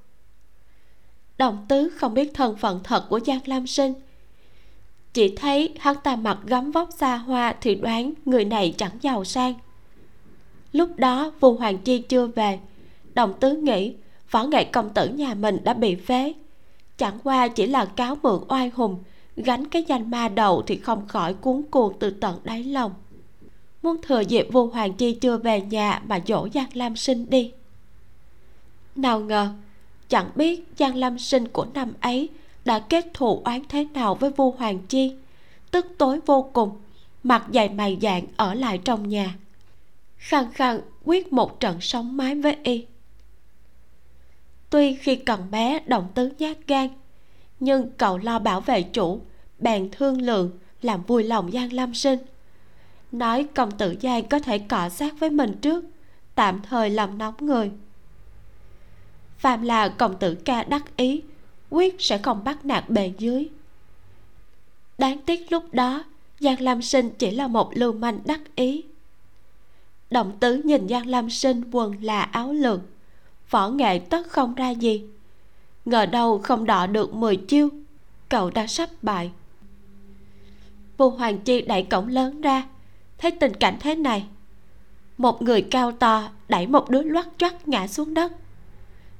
[1.38, 3.92] Đồng tứ không biết thân phận thật của giang lam sinh
[5.12, 9.24] chỉ thấy hắn ta mặc gấm vóc xa hoa thì đoán người này chẳng giàu
[9.24, 9.54] sang.
[10.72, 12.58] Lúc đó, vu hoàng chi chưa về.
[13.14, 13.94] Đồng tứ nghĩ,
[14.30, 16.32] võ nghệ công tử nhà mình đã bị phế.
[16.96, 18.98] Chẳng qua chỉ là cáo mượn oai hùng,
[19.36, 22.92] gánh cái danh ma đầu thì không khỏi cuốn cuồng từ tận đáy lòng.
[23.82, 27.52] Muốn thừa dịp vu hoàng chi chưa về nhà mà dỗ giang lam sinh đi.
[28.96, 29.48] Nào ngờ,
[30.08, 32.28] chẳng biết giang lam sinh của năm ấy
[32.64, 35.14] đã kết thù oán thế nào với vua hoàng chi,
[35.70, 36.80] tức tối vô cùng,
[37.22, 39.34] mặt dày mày dạng ở lại trong nhà.
[40.16, 42.86] Khăng khăng quyết một trận sống mái với y.
[44.70, 46.88] Tuy khi còn bé động tứ nhát gan,
[47.60, 49.20] nhưng cậu lo bảo vệ chủ,
[49.58, 52.18] bèn thương lượng, làm vui lòng giang lam sinh.
[53.12, 55.84] Nói công tử giang có thể cọ sát với mình trước,
[56.34, 57.70] tạm thời làm nóng người.
[59.38, 61.22] Phàm là công tử ca đắc ý
[61.70, 63.48] quyết sẽ không bắt nạt bề dưới.
[64.98, 66.04] Đáng tiếc lúc đó,
[66.40, 68.84] giang lam sinh chỉ là một lưu manh đắc ý.
[70.10, 72.80] Động tứ nhìn giang lam sinh quần là áo lược,
[73.50, 75.04] võ nghệ tất không ra gì.
[75.84, 77.68] Ngờ đâu không đọ được 10 chiêu,
[78.28, 79.30] cậu đã sắp bại.
[80.96, 82.68] Vu hoàng chi đẩy cổng lớn ra,
[83.18, 84.26] thấy tình cảnh thế này.
[85.18, 88.32] Một người cao to đẩy một đứa loắt choắt ngã xuống đất.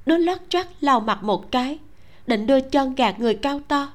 [0.06, 1.78] Đứa loắt choắt lau mặt một cái
[2.26, 3.92] định đưa chân gạt người cao to.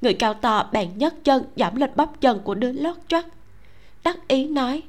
[0.00, 3.26] Người cao to bèn nhấc chân, giảm lên bắp chân của đứa lót choắt
[4.04, 4.82] đắc ý nói,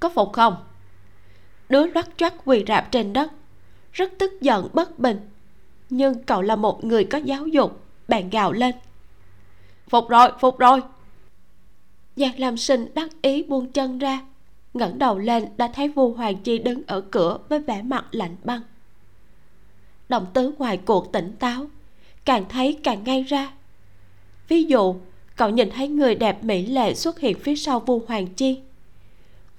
[0.00, 0.56] có phục không?
[1.68, 3.32] Đứa lót choắt quỳ rạp trên đất,
[3.92, 5.20] rất tức giận bất bình.
[5.90, 8.74] Nhưng cậu là một người có giáo dục, bèn gào lên,
[9.88, 10.82] phục rồi phục rồi.
[12.16, 14.20] Giang lam sinh đắc ý buông chân ra,
[14.74, 18.36] ngẩng đầu lên đã thấy vu hoàng chi đứng ở cửa với vẻ mặt lạnh
[18.44, 18.60] băng
[20.08, 21.66] động tứ ngoài cuộc tỉnh táo.
[22.24, 23.52] Càng thấy càng ngay ra.
[24.48, 24.96] Ví dụ,
[25.36, 28.60] cậu nhìn thấy người đẹp mỹ lệ xuất hiện phía sau vu hoàng chi.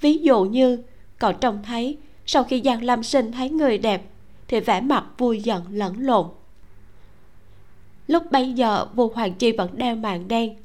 [0.01, 0.83] Ví dụ như,
[1.17, 4.03] cậu trông thấy sau khi giang lam sinh thấy người đẹp,
[4.47, 6.27] thì vẻ mặt vui giận lẫn lộn.
[8.07, 10.55] Lúc bây giờ vu hoàng chi vẫn đeo màn đen,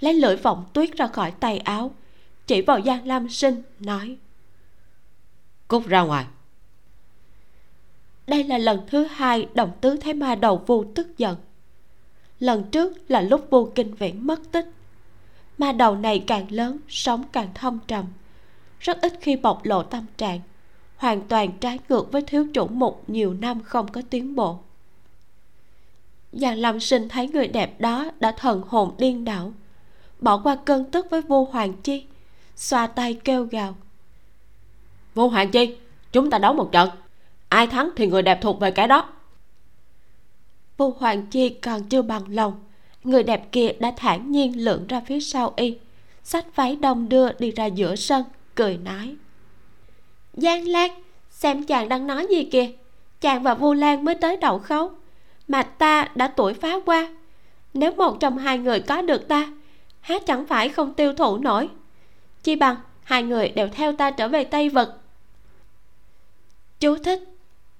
[0.00, 1.90] lấy lưỡi vọng tuyết ra khỏi tay áo,
[2.46, 4.16] chỉ vào giang lam sinh, nói,
[5.68, 6.26] cút ra ngoài
[8.26, 11.36] đây là lần thứ hai đồng tứ thấy ma đầu vu tức giận.
[12.40, 14.66] Lần trước là lúc vu kinh viễn mất tích.
[15.58, 18.04] Ma đầu này càng lớn, sống càng thâm trầm.
[18.80, 20.40] Rất ít khi bộc lộ tâm trạng.
[20.96, 24.58] Hoàn toàn trái ngược với thiếu chủ mục nhiều năm không có tiến bộ.
[26.32, 29.52] Giang lâm sinh thấy người đẹp đó đã thần hồn điên đảo.
[30.20, 32.04] Bỏ qua cơn tức với vô hoàng chi,
[32.56, 33.74] xoa tay kêu gào.
[35.14, 35.76] Vô hoàng chi,
[36.12, 36.88] chúng ta đấu một trận
[37.52, 39.08] ai thắng thì người đẹp thuộc về cái đó.
[40.76, 42.64] Vô hoàng chi còn chưa bằng lòng.
[43.04, 45.78] Người đẹp kia đã thản nhiên lượn ra phía sau y.
[46.22, 48.24] Xách váy đông đưa đi ra giữa sân
[48.54, 49.16] cười nói.
[50.34, 50.90] Giang lan
[51.30, 52.70] xem chàng đang nói gì kìa.
[53.20, 54.90] Chàng và vu lan mới tới đậu khấu.
[55.48, 57.14] Mà ta đã tuổi phá qua.
[57.74, 59.52] Nếu một trong hai người có được ta
[60.00, 61.68] há chẳng phải không tiêu thụ nổi.
[62.42, 64.88] Chi bằng hai người đều theo ta trở về tây vực.
[66.80, 67.31] Chú thích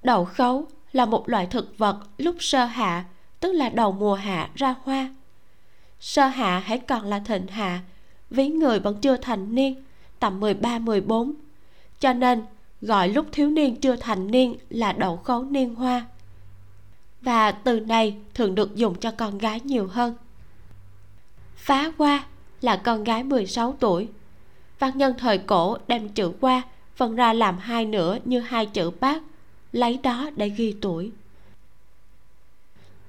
[0.03, 3.05] đậu khấu là một loại thực vật lúc sơ hạ,
[3.41, 5.15] tức là đầu mùa hạ ra hoa.
[6.01, 7.81] Sơ hạ hãy còn là thịnh hạ,
[8.31, 9.85] ví người vẫn chưa thành niên,
[10.19, 11.33] tầm 13-14
[12.03, 12.45] cho nên,
[12.81, 16.07] gọi lúc thiếu niên chưa thành niên là đậu khấu niên hoa.
[17.21, 20.15] Và từ này thường được dùng cho con gái nhiều hơn.
[21.57, 22.25] Phá hoa
[22.61, 24.09] là con gái 16 tuổi.
[24.79, 26.63] Văn nhân thời cổ đem chữ qua
[26.97, 29.23] phân ra làm hai nửa như hai chữ bát
[29.73, 31.11] lấy đó để ghi tuổi.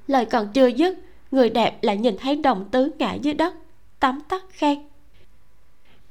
[0.07, 0.99] Lời còn chưa dứt,
[1.31, 3.53] người đẹp lại nhìn thấy đồng tứ ngã dưới đất
[3.99, 4.79] tắm tắt khen.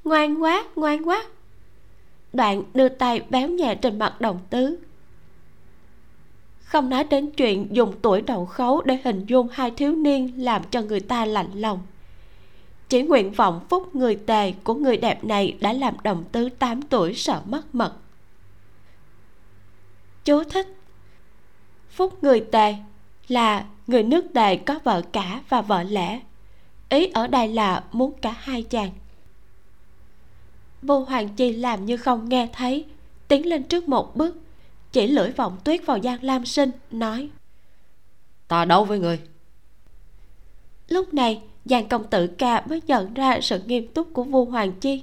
[0.05, 1.25] Ngoan quá ngoan quá.
[2.33, 4.79] Đoạn đưa tay béo nhẹ trên mặt đồng tứ.
[6.61, 10.63] Không nói đến chuyện dùng tuổi đậu khấu để hình dung hai thiếu niên làm
[10.71, 11.81] cho người ta lạnh lòng.
[12.89, 16.83] Chỉ nguyện vọng phúc người tề của người đẹp này đã làm đồng tứ 8
[16.83, 17.93] tuổi sợ mất mật
[20.25, 20.67] chú thích.
[21.91, 22.75] Phúc người tề
[23.29, 26.21] là người nước tề có vợ cả và vợ lẽ.
[26.89, 28.91] Ý ở đây là muốn cả hai chàng.
[30.83, 32.85] Vô hoàng chi làm như không nghe thấy
[33.29, 34.37] tiến lên trước một bước
[34.93, 37.29] chỉ lưỡi vọng tuyết vào giang lam sinh nói.
[38.49, 39.21] Ta đấu với người.
[40.89, 44.73] Lúc này giang công tử ca mới nhận ra sự nghiêm túc của vu hoàng
[44.73, 45.03] chi.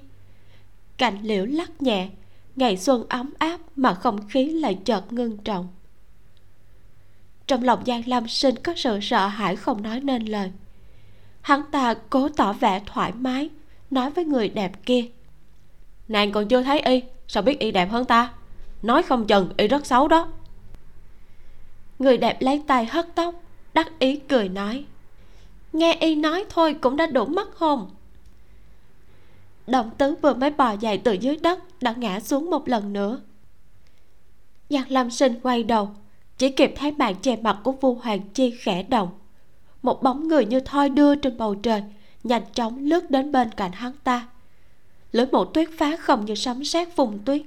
[0.97, 2.09] Cành liễu lắc nhẹ
[2.60, 5.68] ngày xuân ấm áp mà không khí lại chợt ngưng trọng.
[7.48, 10.52] Trong lòng giang lam sinh có sự sợ hãi không nói nên lời.
[11.41, 13.49] Hắn ta cố tỏ vẻ thoải mái,
[13.91, 15.06] nói với người đẹp kia.
[16.07, 18.34] Nàng còn chưa thấy y, sao biết y đẹp hơn ta?
[18.81, 20.27] Nói không chừng y rất xấu đó.
[21.99, 23.36] Người đẹp lấy tay hất tóc,
[23.73, 24.86] đắc ý cười nói.
[25.73, 27.90] Nghe y nói thôi cũng đã đủ mất hồn
[29.71, 33.21] đồng tứ vừa mới bò dậy từ dưới đất, đã ngã xuống một lần nữa.
[34.69, 35.89] Giang lâm sinh quay đầu,
[36.37, 39.09] chỉ kịp thấy màn che mặt của vu hoàng chi khẽ động.
[39.81, 41.83] Một bóng người như thoi đưa trên bầu trời,
[42.23, 44.27] nhanh chóng lướt đến bên cạnh hắn ta.
[45.11, 47.41] Lưỡi mũ tuyết phá không như sấm sét vùng tuyết.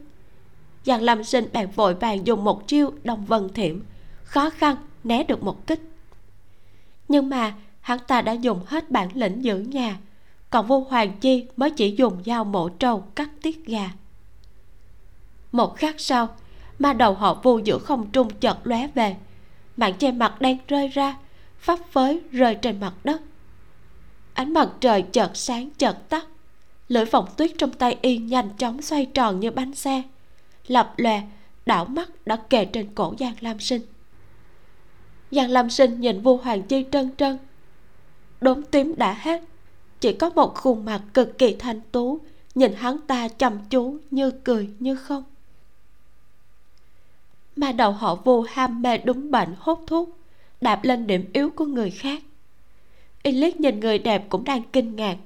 [0.85, 3.81] Giang lâm sinh bèn vội vàng dùng một chiêu đồng vân thiểm,
[4.24, 5.81] khó khăn né được một kích.
[7.09, 9.99] Nhưng mà hắn ta đã dùng hết bản lĩnh giữ nhà
[10.53, 13.91] còn vua hoàng chi mới chỉ dùng dao mổ trâu cắt tiết gà.
[15.53, 16.29] Một khắc sau,
[16.79, 19.16] ma đầu họ vu giữa không trung chợt lóe về.
[19.77, 21.16] Mạng che mặt đang rơi ra,
[21.59, 23.23] phấp phới rơi trên mặt đất.
[24.35, 26.27] Ánh mặt trời chợt sáng chợt tắt.
[26.89, 30.03] Lưỡi vòng tuyết trong tay y nhanh chóng xoay tròn như bánh xe.
[30.66, 31.23] Lập lòe,
[31.66, 33.83] đảo mắt đã kề trên cổ giang lam sinh.
[35.31, 37.39] Giang lam sinh nhìn vua hoàng chi trân trân.
[38.41, 39.43] Đốm tím đã hết
[40.03, 42.20] chỉ có một khuôn mặt cực kỳ thanh tú
[42.55, 45.24] nhìn hắn ta chăm chú như cười như không.
[47.57, 50.19] Mà đầu họ vu ham mê đúng bệnh hút thuốc
[50.61, 52.23] đạp lên điểm yếu của người khác.
[53.23, 55.16] Y liếc nhìn người đẹp cũng đang kinh ngạc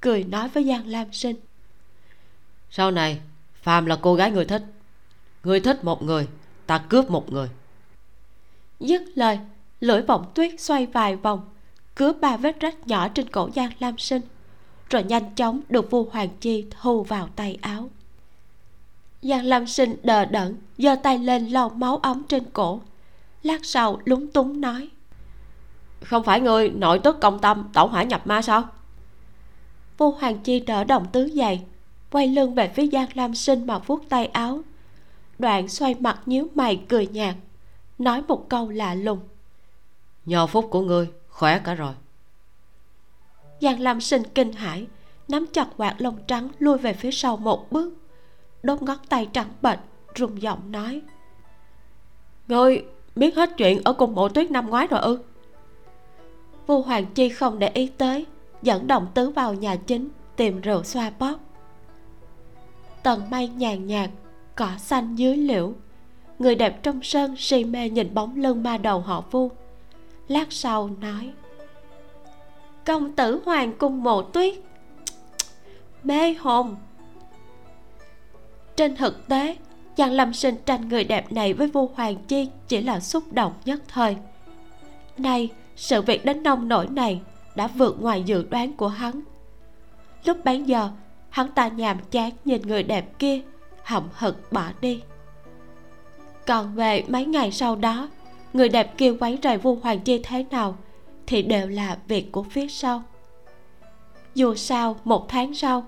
[0.00, 1.36] cười nói với giang lam sinh.
[2.70, 3.20] Sau này
[3.62, 4.62] phàm là cô gái người thích.
[5.44, 6.28] Người thích một người
[6.66, 7.48] ta cướp một người.
[8.80, 9.38] Dứt lời
[9.80, 11.48] lưỡi vọng tuyết xoay vài vòng
[11.96, 14.22] cứa ba vết rách nhỏ trên cổ giang lam sinh,
[14.90, 17.90] rồi nhanh chóng được vua hoàng chi thu vào tay áo
[19.22, 22.80] giang lam sinh đờ đẫn, giơ tay lên lau máu ấm trên cổ,
[23.42, 24.88] lát sau lúng túng nói,
[26.04, 28.64] không phải người nội tức công tâm, tẩu hỏa nhập ma sao
[29.98, 31.64] vua hoàng chi đỡ đồng tứ dày,
[32.10, 34.60] quay lưng về phía giang lam sinh mà vuốt tay áo
[35.38, 37.34] đoạn xoay mặt nhíu mày cười nhạt,
[37.98, 39.20] nói một câu lạ lùng,
[40.24, 41.92] nhờ phúc của người khỏe cả rồi.
[43.60, 44.86] Giang lam sinh kinh hãi
[45.28, 47.94] nắm chặt quạt lông trắng lui về phía sau một bước.
[48.62, 49.78] Đốt ngón tay trắng bệch
[50.16, 51.02] rung giọng nói.
[52.48, 52.84] Ngươi
[53.16, 55.18] biết hết chuyện ở cung mộ tuyết năm ngoái rồi ư?
[56.66, 58.26] Vua hoàng chi không để ý tới
[58.62, 61.34] dẫn đồng tứ vào nhà chính tìm rượu xoa bóp.
[63.02, 64.10] Tầng mây nhàn nhạt
[64.54, 65.72] cỏ xanh dưới liễu.
[66.38, 69.50] Người đẹp trong sân si mê nhìn bóng lưng ma đầu họ vu
[70.28, 71.32] lát sau nói,
[72.84, 74.54] công tử hoàng cung mộ tuyết,
[76.02, 76.76] mê hồn.
[78.76, 79.56] Trên thực tế
[79.96, 83.52] chàng Lâm Sinh tranh người đẹp này với vua Hoàng Chi chỉ là xúc động
[83.64, 84.16] nhất thời.
[85.18, 87.20] Nay, sự việc đến nông nổi này
[87.54, 89.20] đã vượt ngoài dự đoán của hắn.
[90.24, 90.90] Lúc bấy giờ,
[91.30, 93.40] hắn ta nhàm chán nhìn người đẹp kia,
[93.82, 95.00] hậm hực bỏ đi.
[96.46, 98.08] Còn về mấy ngày sau đó
[98.56, 100.76] người đẹp kia quấy rầy vua hoàng chi thế nào,
[101.26, 103.02] thì đều là việc của phía sau.
[104.34, 105.86] Dù sao, một tháng sau,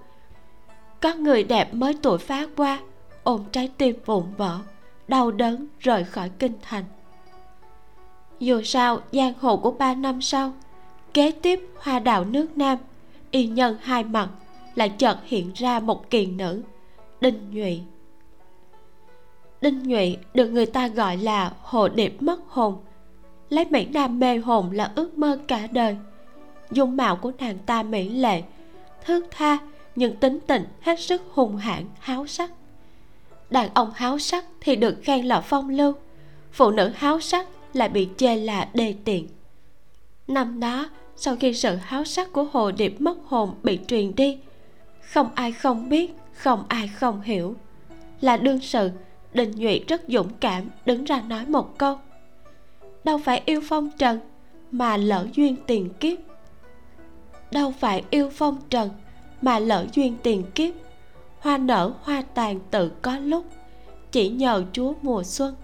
[1.01, 2.79] có người đẹp mới tuổi phá qua,
[3.23, 4.59] ôm trái tim vụn vỡ,
[5.09, 6.85] đau đớn rời khỏi kinh thành.
[8.41, 10.53] Dù sao, giang hồ của ba năm sau,
[11.15, 12.79] kế tiếp hoa đạo nước nam,
[13.31, 14.29] y nhân hai mặt
[14.75, 16.63] lại chợt hiện ra một kiền nữ,
[17.21, 17.83] đinh nhụy
[19.61, 22.77] đinh nhụy được người ta gọi là hồ điệp mất hồn.
[23.49, 25.97] Lấy mỹ nam mê hồn là ước mơ cả đời.
[26.71, 28.43] Dung mạo của nàng ta mỹ lệ,
[29.05, 29.59] thước tha,
[29.97, 32.51] nhưng tính tình hết sức hùng hãn, háo sắc.
[33.51, 35.93] Đàn ông háo sắc thì được khen là phong lưu,
[36.53, 39.29] phụ nữ háo sắc lại bị chê là đê tiện.
[40.29, 44.39] Năm đó, sau khi sự háo sắc của hồ điệp mất hồn bị truyền đi,
[45.01, 47.55] không ai không biết, không ai không hiểu.
[48.21, 48.91] Là đương sự
[49.33, 51.97] đình nhụy rất dũng cảm đứng ra nói một câu.
[53.05, 54.21] Đâu phải yêu phong trần
[54.71, 56.19] mà lỡ duyên tiền kiếp.
[57.51, 58.91] Đâu phải yêu phong trần
[59.43, 60.75] mà lỡ duyên tiền kiếp.
[61.41, 63.45] Hoa nở hoa tàn tự có lúc,
[64.13, 65.55] chỉ nhờ chúa mùa xuân.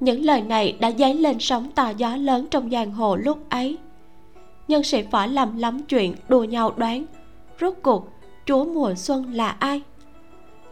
[0.00, 3.78] Những lời này đã dấy lên sóng to gió lớn trong giang hồ lúc ấy.
[4.68, 7.06] Nhân sĩ võ lầm lắm chuyện đùa nhau đoán,
[7.60, 8.08] rốt cuộc
[8.46, 9.82] chúa mùa xuân là ai?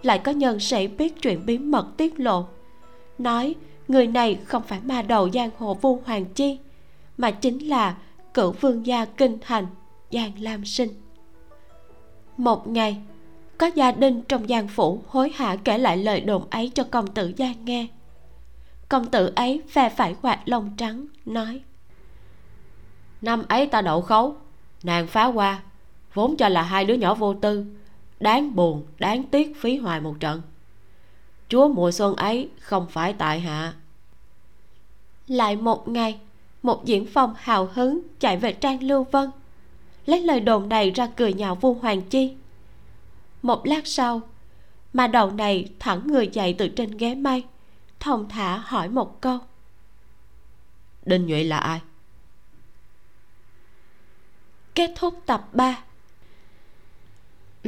[0.04, 2.46] Lại có nhân sĩ biết chuyện bí mật tiết lộ.
[3.18, 3.54] Nói,
[3.88, 6.58] người này không phải ma đầu giang hồ vu hoàng chi,
[7.16, 7.96] mà chính là
[8.34, 9.66] cửu vương gia kinh thành
[10.10, 10.90] giang lam sinh.
[12.36, 12.96] Một ngày,
[13.58, 17.06] có gia đình trong giang phủ hối hả kể lại lời đồn ấy cho công
[17.06, 17.86] tử giang nghe.
[18.88, 21.60] Công tử ấy phe phải quạt lông trắng, nói,
[23.22, 24.36] năm ấy ta đậu khấu,
[24.82, 25.62] nàng phá qua
[26.14, 27.64] vốn cho là hai đứa nhỏ vô tư
[28.24, 30.42] đáng buồn, đáng tiếc phí hoài một trận.
[31.48, 33.74] Chúa mùa xuân ấy không phải tại hạ.
[35.26, 36.18] Lại một ngày,
[36.62, 39.30] một diễn phong hào hứng chạy về trang lưu vân.
[40.06, 42.34] Lấy lời đồn này ra cười nhạo vu hoàng chi.
[43.42, 44.20] Một lát sau,
[44.92, 47.44] mà đầu này thẳng người dậy từ trên ghế mây
[48.00, 49.38] thong thả hỏi một câu.
[51.02, 51.80] Đinh nhụy là ai?
[54.74, 55.84] Kết thúc tập 3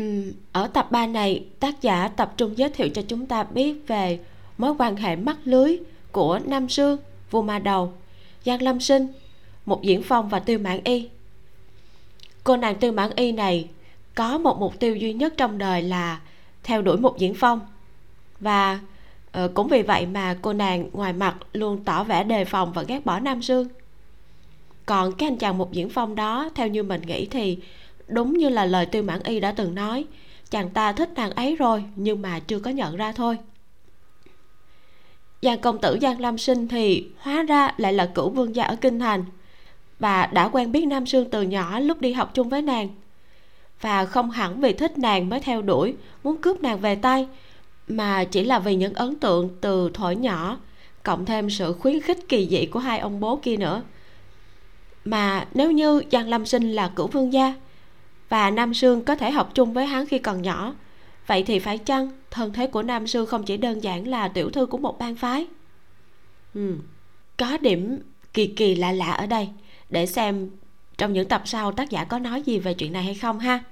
[0.01, 3.75] uhm, ở tập 3 này tác giả tập trung giới thiệu cho chúng ta biết
[3.87, 4.19] về
[4.59, 5.77] mối quan hệ mắt lưới
[6.13, 6.99] của nam sương
[7.31, 7.93] vua ma đầu
[8.45, 9.09] giang lâm sinh
[9.67, 11.09] một diễn phong và tiêu mãn y.
[12.45, 13.69] Cô nàng tiêu mãn y này
[14.15, 16.21] có một mục tiêu duy nhất trong đời là
[16.63, 17.61] theo đuổi một diễn phong.
[18.41, 18.81] Và
[19.33, 22.83] ờ, cũng vì vậy mà cô nàng ngoài mặt luôn tỏ vẻ đề phòng và
[22.83, 23.69] ghét bỏ nam sương.
[24.87, 27.59] Còn cái anh chàng một diễn phong đó theo như mình nghĩ thì
[28.09, 30.05] đúng như là lời tiêu mãn y đã từng nói.
[30.51, 33.39] Chàng ta thích nàng ấy rồi, nhưng mà chưa có nhận ra thôi.
[35.43, 38.77] Giang công tử giang lam sinh thì hóa ra lại là cửu vương gia ở
[38.77, 39.25] kinh thành.
[39.99, 42.89] Và đã quen biết nam sương từ nhỏ lúc đi học chung với nàng.
[43.81, 47.29] Và không hẳn vì thích nàng mới theo đuổi, muốn cướp nàng về tay,
[47.89, 50.59] mà chỉ là vì những ấn tượng từ thuở nhỏ,
[51.03, 53.83] cộng thêm sự khuyến khích kỳ dị của hai ông bố kia nữa.
[55.05, 57.55] Mà nếu như giang lâm sinh là cửu vương gia
[58.29, 60.75] và nam sương có thể học chung với hắn khi còn nhỏ
[61.27, 64.51] vậy thì phải chăng thân thế của nam sương không chỉ đơn giản là tiểu
[64.51, 65.47] thư của một bang phái
[66.55, 66.75] ừ.
[67.37, 67.99] có điểm
[68.35, 69.49] kỳ kỳ lạ lạ ở đây
[69.91, 70.51] để xem
[70.99, 73.65] trong những tập sau tác giả có nói gì về chuyện này hay không ha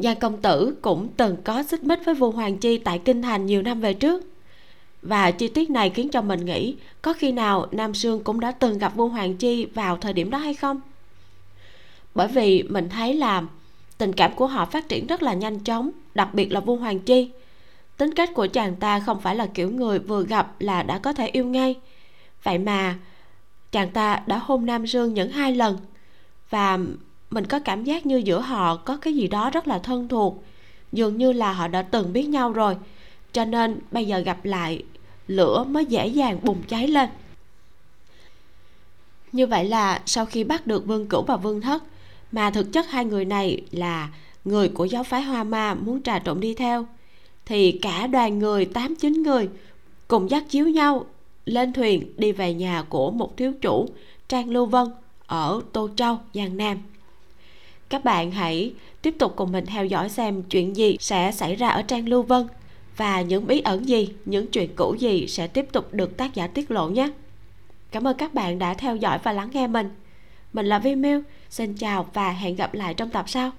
[0.00, 3.46] nhà công tử cũng từng có xích mích với vua Hoàng Chi tại Kinh Thành
[3.46, 4.24] nhiều năm về trước
[5.02, 8.52] Và chi tiết này khiến cho mình nghĩ Có khi nào Nam Sương cũng đã
[8.52, 10.80] từng gặp vua Hoàng Chi vào thời điểm đó hay không?
[12.20, 13.42] Bởi vì mình thấy là
[13.98, 16.98] tình cảm của họ phát triển rất là nhanh chóng, Đặc biệt là vua Hoàng
[16.98, 17.30] Chi.
[17.96, 21.12] Tính cách của chàng ta không phải là kiểu người vừa gặp là đã có
[21.12, 21.74] thể yêu ngay.
[22.42, 22.98] Vậy mà
[23.72, 25.78] chàng ta đã hôn Nam Dương những hai lần
[26.50, 26.78] Và
[27.30, 30.44] mình có cảm giác như giữa họ có cái gì đó rất là thân thuộc.
[30.92, 32.76] Dường như là họ đã từng biết nhau rồi,
[33.32, 34.82] cho nên bây giờ gặp lại,
[35.26, 37.08] lửa mới dễ dàng bùng cháy lên.
[39.32, 41.82] Như vậy là sau khi bắt được vương cửu và vương thất
[42.32, 44.08] mà thực chất hai người này là
[44.44, 46.86] người của giáo phái hoa ma muốn trà trộn đi theo.
[47.46, 49.48] Thì cả đoàn người, tám, chín người
[50.08, 51.06] cùng dắt chiếu nhau
[51.44, 53.88] lên thuyền đi về nhà của một thiếu chủ,
[54.28, 54.86] trang lưu vân,
[55.26, 56.78] ở tô châu, giang nam.
[57.88, 61.68] Các bạn hãy tiếp tục cùng mình theo dõi xem chuyện gì sẽ xảy ra
[61.68, 62.46] ở trang lưu vân
[62.96, 66.46] và những bí ẩn gì, những chuyện cũ gì sẽ tiếp tục được tác giả
[66.46, 67.10] tiết lộ nhé.
[67.90, 69.90] Cảm ơn các bạn đã theo dõi và lắng nghe mình.
[70.52, 73.50] Mình là vi miu xin chào và hẹn gặp lại trong tập sau.